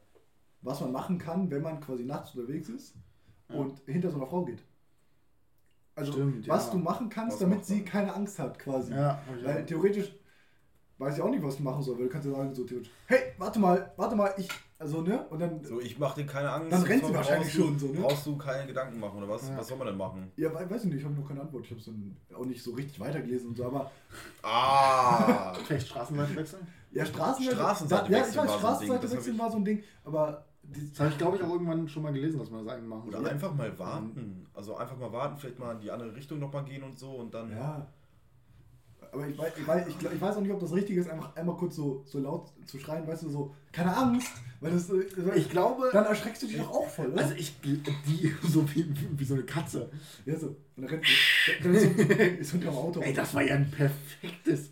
[0.61, 2.95] was man machen kann, wenn man quasi nachts unterwegs ist
[3.49, 3.55] Ja.
[3.55, 4.63] und hinter so einer Frau geht.
[5.95, 6.71] Also, Stimmt, was ja.
[6.73, 8.91] du machen kannst, Was damit sie keine Angst hat, quasi.
[8.93, 10.13] ja, Weil theoretisch
[10.97, 12.91] weiß ich auch nicht, was du machen soll, weil du kannst ja sagen, so theoretisch,
[13.07, 14.47] hey, warte mal, warte mal, ich,
[14.79, 15.25] also, ne?
[15.29, 16.71] Und dann, So, ich mach dir keine Angst.
[16.71, 17.99] Dann rennt sie wahrscheinlich du- schon so, ne?
[18.01, 19.47] Brauchst du keine Gedanken machen oder was?
[19.49, 19.57] Ja.
[19.57, 20.31] Was soll man denn machen?
[20.35, 21.63] ja, we- weiß ich nicht, ich habe noch keine Antwort.
[21.65, 23.89] Ich habe es dann auch nicht so richtig weitergelesen und so, aber
[24.43, 25.53] Ah!
[25.65, 26.67] Vielleicht Straßenseite wechseln?
[26.91, 29.57] ja, Straßenseite, Straßenseite ja, ich weiß, war so ein Ding, Straßenseite wechseln ich- war so
[29.57, 32.65] ein Ding, aber Das habe ich, glaube ich, auch irgendwann schon mal gelesen, dass man
[32.65, 33.29] das eigentlich machen Oder soll.
[33.29, 34.47] einfach mal warten.
[34.53, 37.33] Also einfach mal warten, vielleicht mal in die andere Richtung nochmal gehen und so und
[37.33, 37.51] dann.
[37.51, 37.87] Ja.
[39.15, 41.33] Aber ich weiß, ich, weiß, ich, ich weiß auch nicht, ob das richtig ist, einfach
[41.37, 45.05] einmal kurz so, so laut zu schreien, weißt du, so, keine Angst, weil das, äh,
[45.35, 47.21] Ich glaube, dann erschreckst du dich doch auch voll, oder?
[47.21, 47.81] also ich, die,
[48.43, 49.89] so wie, wie so eine Katze.
[50.25, 50.47] ja, so.
[50.47, 51.05] Und dann rennt
[51.63, 51.89] dann ist so,
[52.41, 52.99] ist unter dem Auto.
[52.99, 54.71] Ey, das war ja ein perfektes.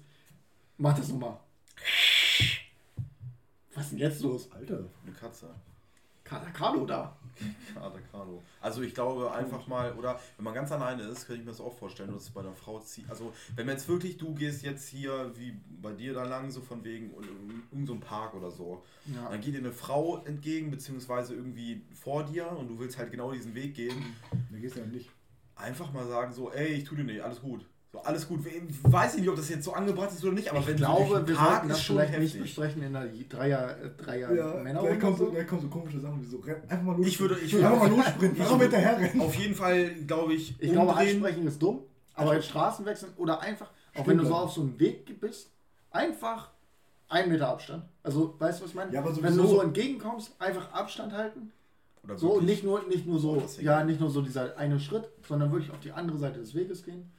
[0.78, 1.40] Mach das nochmal.
[3.76, 4.52] Was ist denn jetzt los?
[4.52, 4.90] Alter.
[5.06, 5.50] Eine Katze.
[6.24, 7.18] Katakalo da.
[7.74, 8.42] Kater Carlo.
[8.62, 11.62] Also ich glaube einfach mal, oder wenn man ganz alleine ist, kann ich mir das
[11.62, 13.10] auch vorstellen, dass es bei einer Frau zieht.
[13.10, 16.62] Also wenn man jetzt wirklich, du gehst jetzt hier wie bei dir da lang, so
[16.62, 18.84] von wegen und irgendein so ein Park oder so.
[19.06, 19.30] Ja.
[19.30, 23.32] Dann geht dir eine Frau entgegen, beziehungsweise irgendwie vor dir und du willst halt genau
[23.32, 24.16] diesen Weg gehen.
[24.52, 25.10] Da gehst du ja nicht.
[25.56, 27.66] Einfach mal sagen so, ey, ich tu dir nicht, alles gut.
[27.94, 28.40] So, alles gut.
[28.44, 30.88] Ich weiß nicht, ob das jetzt so angebracht ist oder nicht, aber wenn ich du
[30.88, 32.42] durch glaube, den wir sollten das vielleicht nicht heftig.
[32.42, 35.32] besprechen in einer Dreier, äh, Dreier Ja, Männer oder kommt so, so.
[35.32, 37.06] gleich kommen so komische Sachen wie so, einfach mal los.
[37.06, 39.22] Ich würde- ich einfach würde- mal lossprinten, ich einfach würde- hinterher rennen.
[39.22, 41.10] Auf jeden Fall, glaube ich, Ich glaube, umdrehen.
[41.24, 41.82] ansprechen ist dumm,
[42.16, 45.22] aber jetzt Straßen wechseln oder einfach, auch Stimmt wenn du so auf so einem Weg
[45.22, 45.52] bist,
[45.92, 46.50] einfach
[47.10, 47.84] einen Meter Abstand.
[48.02, 48.92] Also, weißt du, was ich meine?
[48.92, 51.52] Ja, aber wenn du so entgegenkommst, einfach Abstand halten.
[52.04, 55.08] Oder So, wirklich- nicht nur, nicht nur so, ja, nicht nur so dieser eine Schritt,
[55.28, 57.12] sondern wirklich auf die andere Seite des Weges gehen.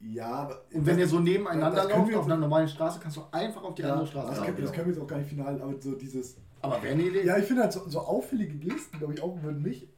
[0.00, 0.62] Ja, aber.
[0.72, 3.62] Und wenn ihr so nebeneinander das können lauft auf einer normalen Straße, kannst du einfach
[3.62, 4.62] auf die ja, andere das, Straße können, laufen.
[4.62, 6.36] das können wir jetzt auch gar nicht final, aber so dieses.
[6.62, 7.24] Aber wäre eine Idee?
[7.26, 9.88] Ja, ich finde halt so, so auffällige Gesten, glaube ich, auch würden mich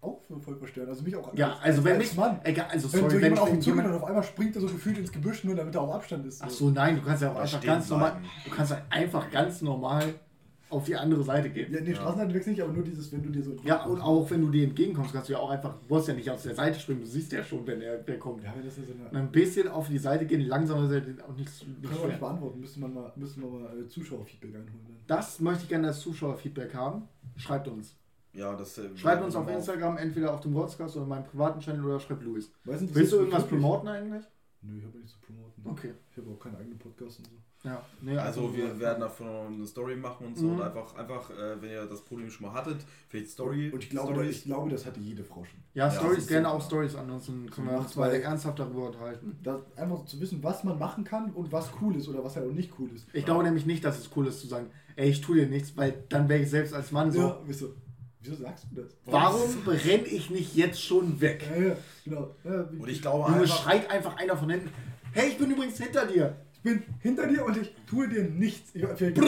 [0.00, 0.88] auch für voll verstören.
[0.88, 2.40] Also mich auch Ja, als- also wenn als mich, Mann.
[2.44, 4.22] egal, also Wenn sorry, so wenn jemand ich auf ihn wenn zugeht und auf einmal
[4.22, 6.40] springt er so gefühlt ins Gebüsch, nur damit er auf Abstand ist.
[6.42, 9.60] ach so, nein, du kannst ja auch einfach ganz normal, du kannst halt einfach ganz
[9.62, 10.14] normal
[10.70, 11.72] auf die andere Seite gehen.
[11.72, 13.56] Ja, nee, Straßenseite wechseln nicht, aber nur dieses, wenn du dir so.
[13.64, 16.14] Ja, und auch wenn du dir entgegenkommst, kannst du ja auch einfach, du musst ja
[16.14, 18.44] nicht aus der Seite springen, du siehst ja schon, wenn er der kommt.
[18.44, 19.08] Ja, wenn das ist so eine.
[19.08, 22.08] Und ein bisschen auf die Seite gehen, langsam ist ja auch nicht, nicht Können wir
[22.08, 24.84] nicht beantworten, müsste man mal, müsste man mal äh, Zuschauerfeedback einholen.
[24.86, 25.18] Dann.
[25.18, 27.08] Das möchte ich gerne als Zuschauerfeedback haben.
[27.36, 27.96] Schreibt uns.
[28.32, 29.48] Ja, das, äh, Schreibt uns auf.
[29.48, 32.52] Instagram, entweder auf dem Wordscast oder meinem privaten Channel oder schreibt Luis.
[32.64, 34.24] Willst du irgendwas promoten eigentlich?
[34.62, 35.62] Nö, ich habe nichts zu promoten.
[35.64, 35.94] Okay.
[36.10, 37.32] Ich habe auch keinen eigenen Podcast und so.
[37.64, 37.84] Ja.
[38.00, 40.52] Nee, Also wir werden davon eine Story machen und so Mhm.
[40.54, 42.76] und einfach, einfach äh, wenn ihr das Problem schon mal hattet,
[43.08, 43.70] vielleicht Story.
[43.70, 45.58] Und ich glaube, ich glaube, das hatte jede Frau schon.
[45.74, 46.66] Ja, Ja, Stories, gerne so, auch ja.
[46.66, 49.36] Stories, ansonsten können wir uns mal ernsthaft darüber unterhalten.
[49.42, 52.48] Das, einfach zu wissen, was man machen kann und was cool ist oder was halt
[52.48, 53.06] auch nicht cool ist.
[53.12, 55.76] Ich glaube nämlich nicht, dass es cool ist zu sagen, ey, ich tue dir nichts,
[55.76, 57.74] weil dann wäre ich selbst als Mann so, Ja, wieso,
[58.20, 58.96] wieso sagst du das?
[59.04, 61.44] warum renne ich nicht jetzt schon weg?
[61.56, 62.36] Ja, ja, genau.
[62.44, 64.70] Ja, Und ich glaube Junge, einfach, schreit einfach einer von hinten,
[65.10, 66.36] hey, ich bin übrigens hinter dir.
[66.58, 68.70] Ich bin hinter dir und ich tue dir nichts.
[68.74, 69.18] Ich, vielleicht,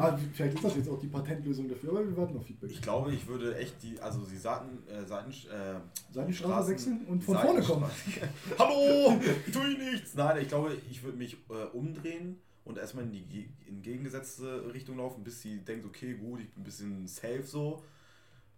[0.00, 2.70] ah, vielleicht ist das jetzt auch die Patentlösung dafür, aber wir warten auf Feedback.
[2.70, 5.80] ich glaube, ich würde echt die, also die Seiten, äh, Seiten, äh,
[6.12, 7.84] Seitenstraße wechseln und von vorne kommen.
[8.58, 10.14] Hallo, ich tue nichts.
[10.14, 14.72] Nein, ich glaube, ich würde mich äh, umdrehen und erstmal in die ge- in gegengesetzte
[14.72, 17.82] Richtung laufen, bis sie denkt, okay, gut, ich bin ein bisschen safe so.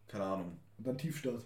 [0.07, 0.57] Keine Ahnung.
[0.79, 1.45] Und dann Tiefstart.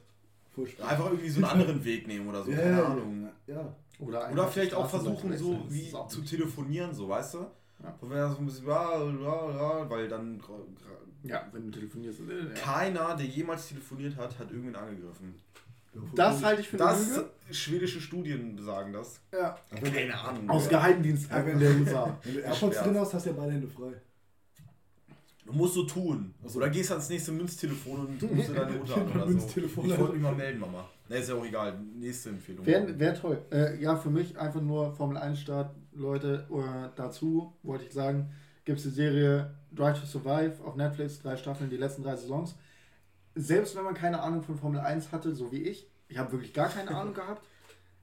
[0.55, 0.91] Vollstart.
[0.91, 3.29] Einfach irgendwie so einen anderen Weg nehmen oder so, Ja, keine Ahnung.
[3.47, 3.75] Ja.
[3.99, 7.39] Oder, Oder vielleicht auch versuchen, so das wie zu telefonieren, so, weißt du?
[7.83, 7.95] Ja.
[8.01, 10.41] Wo wir so ein bisschen, weil dann
[11.23, 12.21] Ja, wenn du telefonierst.
[12.21, 12.55] äh, ja.
[12.55, 15.35] keiner, der jemals telefoniert hat, hat irgendwen angegriffen.
[16.15, 17.31] Das halte ich für eine Das, Lüge.
[17.51, 19.19] schwedische Studien besagen das.
[19.33, 19.57] Ja.
[19.83, 20.51] Keine Ahnung.
[20.51, 20.69] Aus.
[20.69, 22.19] Geheimdienstakten der USA.
[22.25, 23.93] Wenn du AirPods drin hast, hast du ja beide Hände frei.
[25.47, 26.35] Du musst so tun.
[26.55, 29.27] Oder gehst ans nächste Münztelefon und rufst dir deine Mutter an oder so.
[29.27, 29.87] Münztelefon.
[29.87, 30.89] Ich wollte mich mal melden, Mama.
[31.09, 31.79] Ne, ist ja auch egal.
[31.95, 32.67] Nächste Empfehlung.
[32.67, 33.39] Wäre wär toll.
[33.53, 36.47] Äh, ja, für mich einfach nur Formel 1 Start, Leute.
[36.51, 38.33] Äh, dazu wollte ich sagen,
[38.65, 42.57] gibt es die Serie Drive to Survive auf Netflix, drei Staffeln, die letzten drei Saisons.
[43.37, 46.53] Selbst wenn man keine Ahnung von Formel 1 hatte, so wie ich, ich habe wirklich
[46.53, 47.47] gar keine Ahnung gehabt,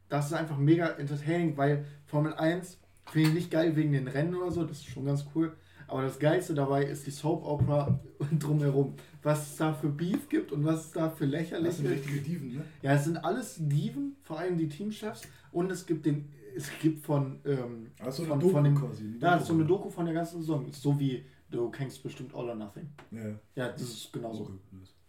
[0.07, 2.77] das ist einfach mega entertaining, weil Formel 1
[3.11, 5.53] finde ich nicht geil wegen den Rennen oder so, das ist schon ganz cool.
[5.93, 8.95] Aber das Geilste dabei ist die Soap Opera und drumherum.
[9.21, 12.19] Was es da für Beef gibt und was es da für lächerlich Das sind richtige
[12.19, 12.65] Diven, ne?
[12.81, 15.21] ja, es sind alles Diven, vor allem die Teamchefs.
[15.51, 19.03] Und es gibt den, es gibt von, ähm, Also eine von, Doku von dem, quasi.
[19.03, 19.89] eine ja, das ist so eine Doku.
[19.89, 20.65] Von der ganzen Saison.
[20.71, 22.89] So wie Du kennst bestimmt All or Nothing.
[23.11, 23.21] Ja,
[23.55, 24.49] Ja, das ist genauso.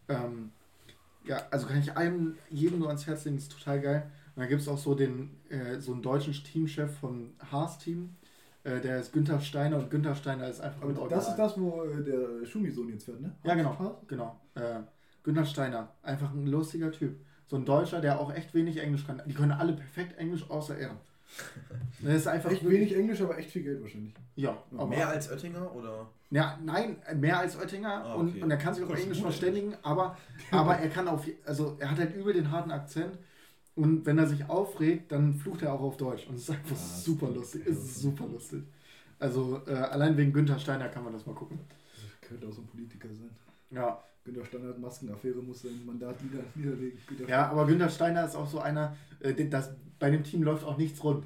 [0.08, 0.50] Ähm,
[1.26, 4.10] ja, also kann ich einem, jedem nur ans Herz legen, ist total geil.
[4.36, 8.16] Und dann gibt es auch so den, äh, so einen deutschen Teamchef von Haas Team,
[8.64, 11.58] äh, der ist Günther Steiner und Günther Steiner ist einfach mit Aber das ist das,
[11.58, 13.32] wo äh, der Schumi-Sohn jetzt fährt, ne?
[13.44, 14.40] Ja, genau, genau.
[14.54, 14.80] Äh,
[15.22, 17.16] Günther Steiner, einfach ein lustiger Typ.
[17.46, 19.22] So ein Deutscher, der auch echt wenig Englisch kann.
[19.26, 20.90] Die können alle perfekt Englisch, außer er.
[22.02, 24.12] Das ist einfach Echt wirklich- wenig Englisch, aber echt viel Geld wahrscheinlich.
[24.36, 26.06] Ja, aber Mehr als Oettinger oder?
[26.30, 28.42] Ja, nein, mehr als Oettinger Ah, und, okay.
[28.42, 30.16] und er kann sich ist Englisch verständigen, aber,
[30.50, 33.18] aber er kann auf, also er hat halt übel den harten Akzent
[33.76, 36.70] und wenn er sich aufregt, dann flucht er auch auf Deutsch und es ist einfach
[36.70, 38.62] Ah, das super ist lustig, es ist super lustig.
[39.18, 41.58] Also äh, allein wegen Günther Steiner kann man das mal gucken.
[41.94, 43.30] Das könnte auch so ein Politiker sein.
[43.70, 46.98] Ja, Günter Standard Maskenaffäre muss sein Mandat nieder, niederlegen.
[47.06, 50.64] Günter ja aber Günther Steiner ist auch so einer, äh, das, bei dem Team läuft
[50.64, 51.24] auch nichts rund.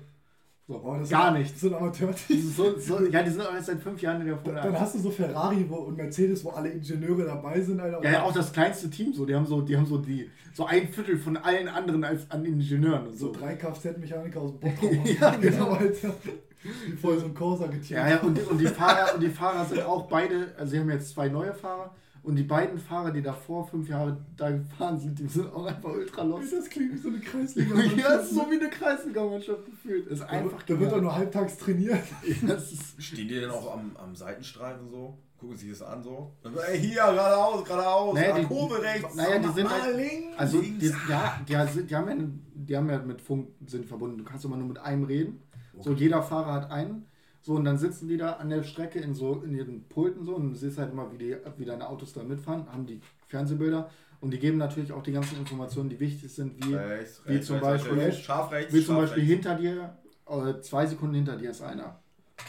[0.69, 1.53] So, Oh, gar sind, nichts.
[1.55, 2.57] Das sind Amateurteams.
[2.57, 4.81] So, so, ja, die sind auch erst seit fünf Jahren in der Formel Dann 1.
[4.81, 8.05] hast du so Ferrari wo, und Mercedes, wo alle Ingenieure dabei sind, Alter.
[8.05, 9.25] Ja, ja, auch das kleinste Team so.
[9.25, 12.45] Die haben so, die haben so die so ein Viertel von allen anderen als an
[12.45, 13.41] Ingenieuren und So so.
[13.41, 14.93] drei Kfz-Mechaniker aus Bottrop.
[15.19, 15.71] Ja, genau.
[15.71, 16.15] Alter.
[16.63, 17.89] Die voll so ein Corsa getuned.
[17.89, 20.81] Ja, ja, und die, und die Fahrer und die Fahrer sind auch beide, also sie
[20.81, 21.95] haben jetzt zwei neue Fahrer
[22.29, 25.89] und die beiden Fahrer, die davor fünf Jahre da gefahren sind, die sind auch einfach
[25.91, 26.53] ultra lost.
[26.53, 27.75] Das klingt wie so eine Kreisliga.
[27.97, 30.07] Ja, ist so wie eine Kreisliga-Mannschaft gefühlt.
[30.09, 31.01] Ist da, einfach da wird auch genial.
[31.01, 31.99] nur halbtags trainiert.
[32.99, 35.19] Stehen die denn auch am, am Seitenstreifen so?
[35.39, 36.33] Gucken sich das an so?
[36.69, 39.15] Ey, hier, geradeaus, geradeaus, Naja, ah, die- Kurve rechts.
[39.15, 40.37] naja, die sind halt- links.
[40.37, 40.79] also links.
[40.81, 42.17] die, ja, die, sind, die, haben ja,
[42.55, 44.19] die haben ja mit Funk sind verbunden.
[44.19, 45.41] Du kannst immer nur mit einem reden.
[45.81, 47.07] So jeder Fahrer hat einen.
[47.41, 50.35] So und dann sitzen die da an der Strecke in so in ihren Pulten so
[50.35, 53.91] und du siehst halt immer, wie die wie deine Autos da mitfahren, haben die Fernsehbilder
[54.21, 57.57] und die geben natürlich auch die ganzen Informationen, die wichtig sind, wie rechts, wie zum
[57.57, 59.33] rechts, Beispiel- rechts, scharf rechts, Wie zum scharf Beispiel rechts.
[59.35, 59.97] hinter dir,
[60.29, 61.99] äh, zwei Sekunden hinter dir ist einer.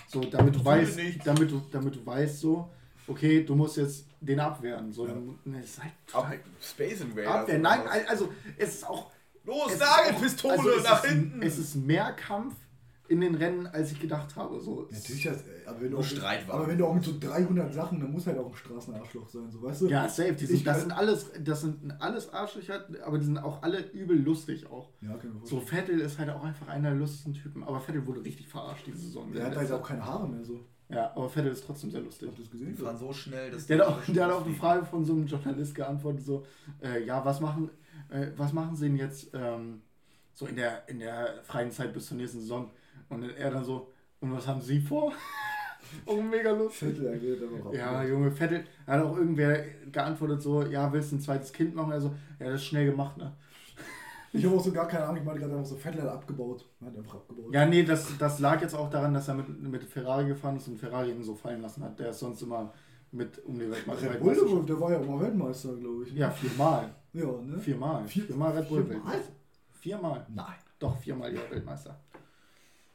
[0.08, 2.70] So, damit du weißt, damit du, damit du weißt, so,
[3.08, 4.92] okay, du musst jetzt den abwehren.
[4.92, 5.14] So, Ja.
[5.46, 7.32] ne, es ist halt Ab, Space Invaders.
[7.34, 7.62] abwehren.
[7.62, 9.12] Nein, also es ist auch.
[9.46, 11.42] Los, Nagelpistole also nach ist, hinten.
[11.42, 12.56] Es ist mehr Kampf
[13.10, 14.60] in den Rennen, als ich gedacht habe.
[14.60, 16.52] So, Natürlich, das, aber, wenn du auch mit, Streitwagen.
[16.62, 19.50] aber wenn du auch mit so 300 Sachen, dann muss halt auch ein Straßenarschloch sein,
[19.52, 19.88] so weißt du?
[19.88, 20.34] Ja, safe.
[20.34, 24.18] Die sind, das sind alles, das sind alles Arschlöcher, aber die sind auch alle übel
[24.22, 24.90] lustig auch.
[25.02, 25.60] Ja, kann ich mir So.
[25.60, 29.00] Vettel ist halt auch einfach einer der lustigsten Typen, aber Vettel wurde richtig verarscht diese
[29.00, 29.32] Saison.
[29.34, 30.60] Der hat halt auch keine Haare mehr so.
[30.92, 32.28] Ja, aber Vettel ist trotzdem sehr lustig.
[32.30, 32.76] Habt ihr das Die gesehen?
[32.78, 35.14] fahren so schnell, dass Der hat, die auch, der hat auf eine Frage von so
[35.14, 36.46] einem Journalist geantwortet, so,
[36.82, 37.70] äh, ja, was machen,
[38.10, 39.82] äh, was machen sie denn jetzt ähm,
[40.34, 42.72] so in der, in der freien Zeit bis zur nächsten Saison?
[43.10, 45.14] Und er dann so, und was haben sie vor?
[46.06, 46.90] oh, mega lustig.
[46.90, 47.74] Vettel erklärt aber auch.
[47.74, 51.74] Ja, Junge, Vettel, da hat auch irgendwer geantwortet so, ja, willst du ein zweites Kind
[51.76, 51.92] machen?
[51.94, 53.34] Also, ja, das ist schnell gemacht, ne?
[54.32, 56.64] Ich habe auch so gar keine Ahnung, ich meine gerade einfach so, Vettel hat abgebaut.
[56.86, 57.52] Hat einfach abgebaut.
[57.52, 60.68] Ja, nee, das, das lag jetzt auch daran, dass er mit, mit Ferrari gefahren ist
[60.68, 61.98] und Ferrari ihn so fallen lassen hat.
[62.00, 62.72] Der ist sonst immer
[63.12, 64.70] mit um die Weltme- Red Bull, Weltmeisterschaft.
[64.70, 66.14] der war ja auch mal Weltmeister, glaube ich.
[66.14, 66.94] Ja, viermal.
[67.14, 67.58] Ja, ne?
[67.58, 68.08] Viermal.
[68.08, 69.16] Vier- viermal Red Bull viermal?
[69.80, 70.26] Viermal.
[70.36, 70.56] Nein.
[70.78, 72.00] Doch, viermal ja Weltmeister.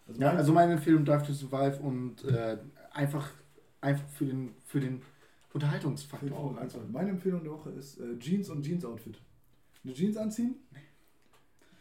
[0.06, 2.58] Also Ja, mein- also meine Empfehlung Drive to Survive und äh,
[2.92, 3.30] einfach,
[3.80, 5.02] einfach für den, für den
[5.52, 6.74] Unterhaltungsfaktor von eins.
[6.74, 6.88] einfach.
[6.88, 9.18] Meine Empfehlung der Woche ist äh, Jeans und Jeans-Outfit.
[9.84, 10.56] Eine Jeans anziehen.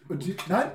[0.08, 0.72] Und Je Nein,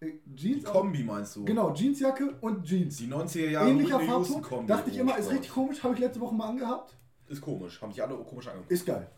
[0.00, 0.64] äh, Jeans.
[0.64, 1.44] Die Kombi meinst du?
[1.44, 2.96] Genau, Jeansjacke und Jeans.
[2.96, 4.42] Die 90er Jahre Ähnlicher Farbton.
[4.42, 4.66] Kombi.
[4.66, 5.54] Dachte ich immer, ist Oh richtig Gott.
[5.64, 5.82] komisch.
[5.84, 6.96] Habe ich letzte Woche mal angehabt.
[7.28, 7.80] Ist komisch.
[7.80, 8.72] Haben sich alle komisch angeguckt.
[8.72, 9.08] Ist geil.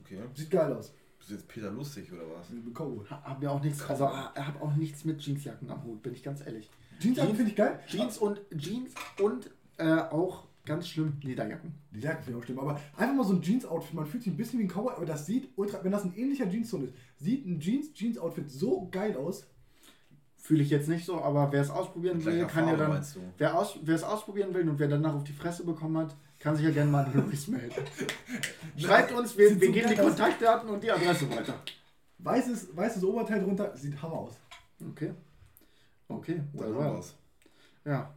[0.00, 0.18] Okay.
[0.34, 0.92] Sieht geil aus.
[1.18, 2.48] Bist du jetzt Peter Lustig oder was?
[2.50, 6.12] Ich Hab ja auch nichts, also äh, hab auch nichts mit Jeansjacken am Hut, bin
[6.12, 6.68] ich ganz ehrlich.
[7.00, 7.80] Jeansjacke Jeans- finde ich geil.
[7.86, 11.72] Jeans und Jeans und äh, auch ganz schlimm Lederjacken.
[11.92, 12.58] Die Jacke finde ich auch schlimm.
[12.58, 13.94] Aber einfach mal so ein Jeans-Outfit.
[13.94, 15.82] Man fühlt sich ein bisschen wie ein Cowboy, aber das sieht ultra.
[15.82, 19.46] Wenn das ein ähnlicher Jeans-Ton ist, sieht ein Jeans-Jeans-Outfit so geil aus.
[20.36, 23.04] Fühle ich jetzt nicht so, aber wer es ausprobieren will, kann ja dann.
[23.38, 26.54] Wer, aus, wer es ausprobieren will und wer danach auf die Fresse bekommen hat, kann
[26.54, 27.74] sich ja gerne mal an Luis melden.
[28.76, 29.94] Schreibt uns, wir, wir so geben die.
[29.96, 31.54] Kontaktdaten und die Adresse weiter.
[32.18, 34.34] Weißes, weißes Oberteil drunter, sieht Hammer aus.
[34.90, 35.12] Okay.
[36.08, 36.92] Okay, Dann haben well.
[36.94, 37.14] wir's.
[37.84, 38.14] Ja.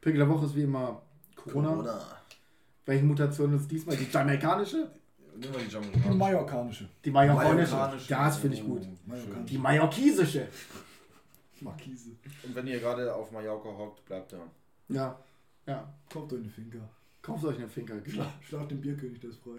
[0.00, 1.02] Pickel der Woche ist wie immer
[1.34, 1.98] Corona.
[2.84, 3.96] Welche Mutation ist diesmal?
[3.96, 4.90] Die jamaikanische?
[5.36, 6.14] Nimm mal die Die Jamaikanische.
[6.14, 6.88] mallorcanische.
[7.04, 7.72] Die mallorcanische?
[7.74, 8.10] Mallorcanische.
[8.10, 8.86] Ja, das finde ich Oh, gut.
[9.06, 9.44] Mallorcanische.
[9.46, 10.48] Die mallorquisische.
[11.60, 12.10] Markise.
[12.44, 14.38] Und wenn ihr gerade auf Mallorca hockt, bleibt da.
[14.88, 15.18] Ja.
[15.66, 15.92] Ja.
[16.08, 16.78] Kauft euch eine Finca.
[17.22, 17.94] Kauft euch eine Finker.
[18.08, 19.58] Schlag, schlag den Bierkönig, der ist frei.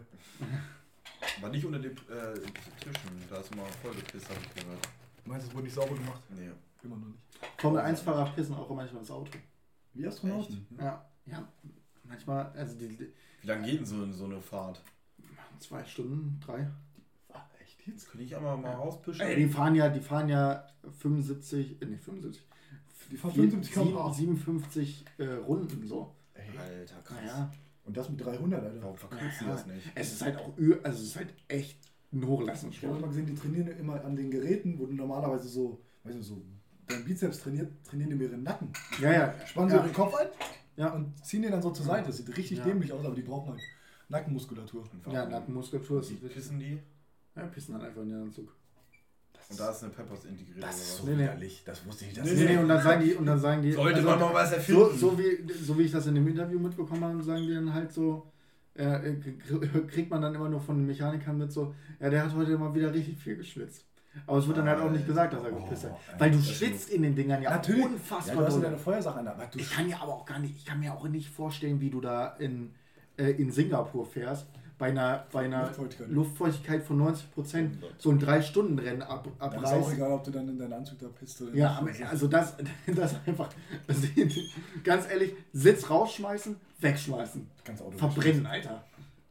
[1.40, 2.34] Aber nicht unter den äh,
[2.80, 3.22] Tischen.
[3.30, 4.88] Da ist immer voll gepisst, hab ich gehört.
[5.28, 6.22] Meinst du, es wurde nicht sauber gemacht?
[6.30, 6.50] Nee.
[6.84, 7.20] Immer noch nicht.
[7.58, 9.32] Formel 1-Fahrer pissen auch manchmal ins Auto.
[9.94, 10.66] Wie Astronauten.
[10.78, 10.84] Ja.
[10.86, 11.08] Ja.
[11.26, 11.48] Ja.
[12.04, 14.82] Manchmal, also die, die Wie lange geht denn so, so eine Fahrt?
[15.60, 16.68] zwei Stunden, drei.
[17.34, 18.10] Ah, echt jetzt?
[18.10, 19.22] Könnte ich einmal mal rauspischen.
[19.26, 20.66] Ey, die fahren ja, die fahren ja
[21.00, 22.44] 75, äh, nicht 75,
[23.12, 24.14] Die fahren vier- 75 sieben- km/h.
[24.14, 26.16] 57 äh, Runden so.
[26.36, 27.18] Ey, Alter, krass.
[27.22, 27.52] Naja.
[27.86, 28.82] Und das mit 300, Alter.
[28.84, 29.92] Warum verkürzen die das nicht?
[29.96, 31.80] Es ist halt auch, ü- also es ist halt echt
[32.14, 35.82] ein Ich habe immer gesehen, die trainieren immer an den Geräten, wo du normalerweise so,
[36.04, 36.42] weißt du, so
[36.88, 38.70] dein Bizeps trainiert, trainieren die mir ihren Nacken.
[39.02, 39.34] Ja, ja.
[39.46, 39.84] Spannen sie ja.
[39.84, 40.28] ihren Kopf ein
[40.78, 40.94] Ja.
[40.94, 42.08] und ziehen den dann so zur Seite.
[42.08, 42.64] Das sieht richtig Ja.
[42.66, 43.62] dämlich aus, aber die brauchen halt
[44.10, 44.86] Nackenmuskulatur.
[45.12, 46.34] Ja, Nackenmuskulatur ist Wie wichtig.
[46.34, 46.80] pissen die?
[47.36, 48.56] Ja, pissen dann einfach in den Anzug.
[49.50, 51.24] Und da ist eine Peppers integriert Das ist so Nee, nee.
[51.24, 51.64] widerlich.
[51.66, 52.14] Das wusste ich.
[52.14, 53.72] Das Nee, nee, und dann sagen die, und dann sagen die.
[53.72, 54.98] Sollte also, man mal was so, erfinden.
[54.98, 57.94] so, wie, so wie ich das in dem Interview mitbekommen habe, sagen die dann halt
[57.94, 58.30] so,
[58.78, 62.36] äh, k- kriegt man dann immer nur von den Mechanikern mit so, ja, der hat
[62.36, 63.86] heute mal wieder richtig viel geschwitzt.
[64.26, 65.92] Aber es wird dann halt auch nicht gesagt, dass er gepisst hat.
[65.94, 67.82] Oh, Weil du schwitzt in den Dingern ja Natürlich.
[67.82, 69.32] Ja, unfassbar du hast ja deine Feuersache an.
[69.52, 71.92] Du Ich kann ja aber auch gar nicht, ich kann mir auch nicht vorstellen, wie
[71.92, 72.74] du da in,
[73.18, 74.48] äh, in Singapur fährst,
[74.78, 76.10] bei einer, bei einer Luftfeuchtigkeit.
[76.10, 79.94] Luftfeuchtigkeit von 90 Prozent so ein 3-Stunden-Rennen ab, Dann ist auch abreißt.
[79.94, 82.02] egal, ob du dann in deinen Anzug da pisst oder Ja, nicht.
[82.02, 82.56] aber also das,
[82.96, 83.50] das einfach,
[83.88, 84.08] also
[84.84, 87.48] ganz ehrlich, Sitz rausschmeißen, wegschmeißen.
[87.64, 88.84] Ganz Auto Verbrennen, Alter.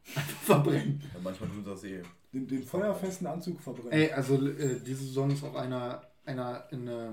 [0.43, 1.01] Verbrennen.
[1.13, 2.01] Ja, manchmal sie das eh.
[2.33, 3.91] Den, den feuerfesten Anzug verbrennen.
[3.93, 7.09] Ey, also äh, diese Saison ist auch einer, einer in, äh,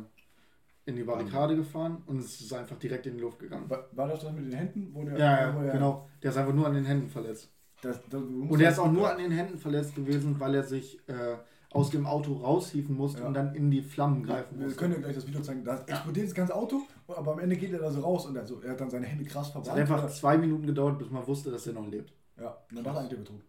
[0.86, 3.70] in die Barrikade gefahren und es ist einfach direkt in die Luft gegangen.
[3.70, 4.90] War, war das das mit den Händen?
[4.92, 6.08] Wo der, Ja, wo ja, der, genau.
[6.22, 7.48] Der ist einfach nur an den Händen verletzt.
[7.84, 10.98] Das, das, Und er ist auch nur an den Händen verletzt gewesen, weil er sich
[11.08, 11.36] äh,
[11.70, 13.26] aus dem Auto raushieven musste Ja.
[13.26, 14.78] und dann in die Flammen greifen Wir musste.
[14.80, 15.64] können ja gleich das Video zeigen.
[15.64, 18.46] Da explodiert das ganze Auto, aber am Ende geht er da so raus und er,
[18.46, 19.90] so, er hat dann seine Hände krass Es hat verbrannt.
[19.90, 22.12] einfach zwei Minuten gedauert, bis man wusste, dass er noch lebt.
[22.40, 23.40] Ja, und dann er eigentlich Betrug.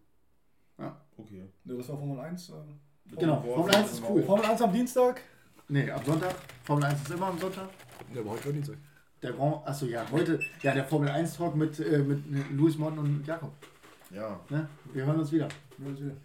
[1.18, 1.44] Okay.
[1.64, 2.50] Ja, das war Formel 1.
[2.50, 2.52] Äh,
[3.18, 4.22] Genau, Formel 1 ist cool.
[4.22, 5.20] Formel 1 am Dienstag.
[5.68, 6.34] Nee, am Sonntag.
[6.64, 7.68] Formel 1 ist immer am Sonntag.
[8.12, 8.76] Ja, aber heute war Dienstag.
[9.22, 12.22] Der Grand, achso ja, heute, ja, der Formel 1 Talk mit, äh, mit
[12.52, 13.52] Louis Morton und Jakob.
[14.16, 14.40] Ja.
[14.48, 14.66] Ne?
[14.94, 15.46] Wir hören uns wieder.
[15.78, 16.16] Ja, das wieder.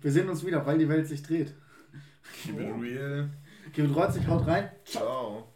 [0.00, 1.54] Wir sehen uns wieder, weil die Welt sich dreht.
[2.42, 3.30] Keep it real.
[3.72, 4.68] Kevin Reutz, haut rein.
[4.84, 5.46] Ciao.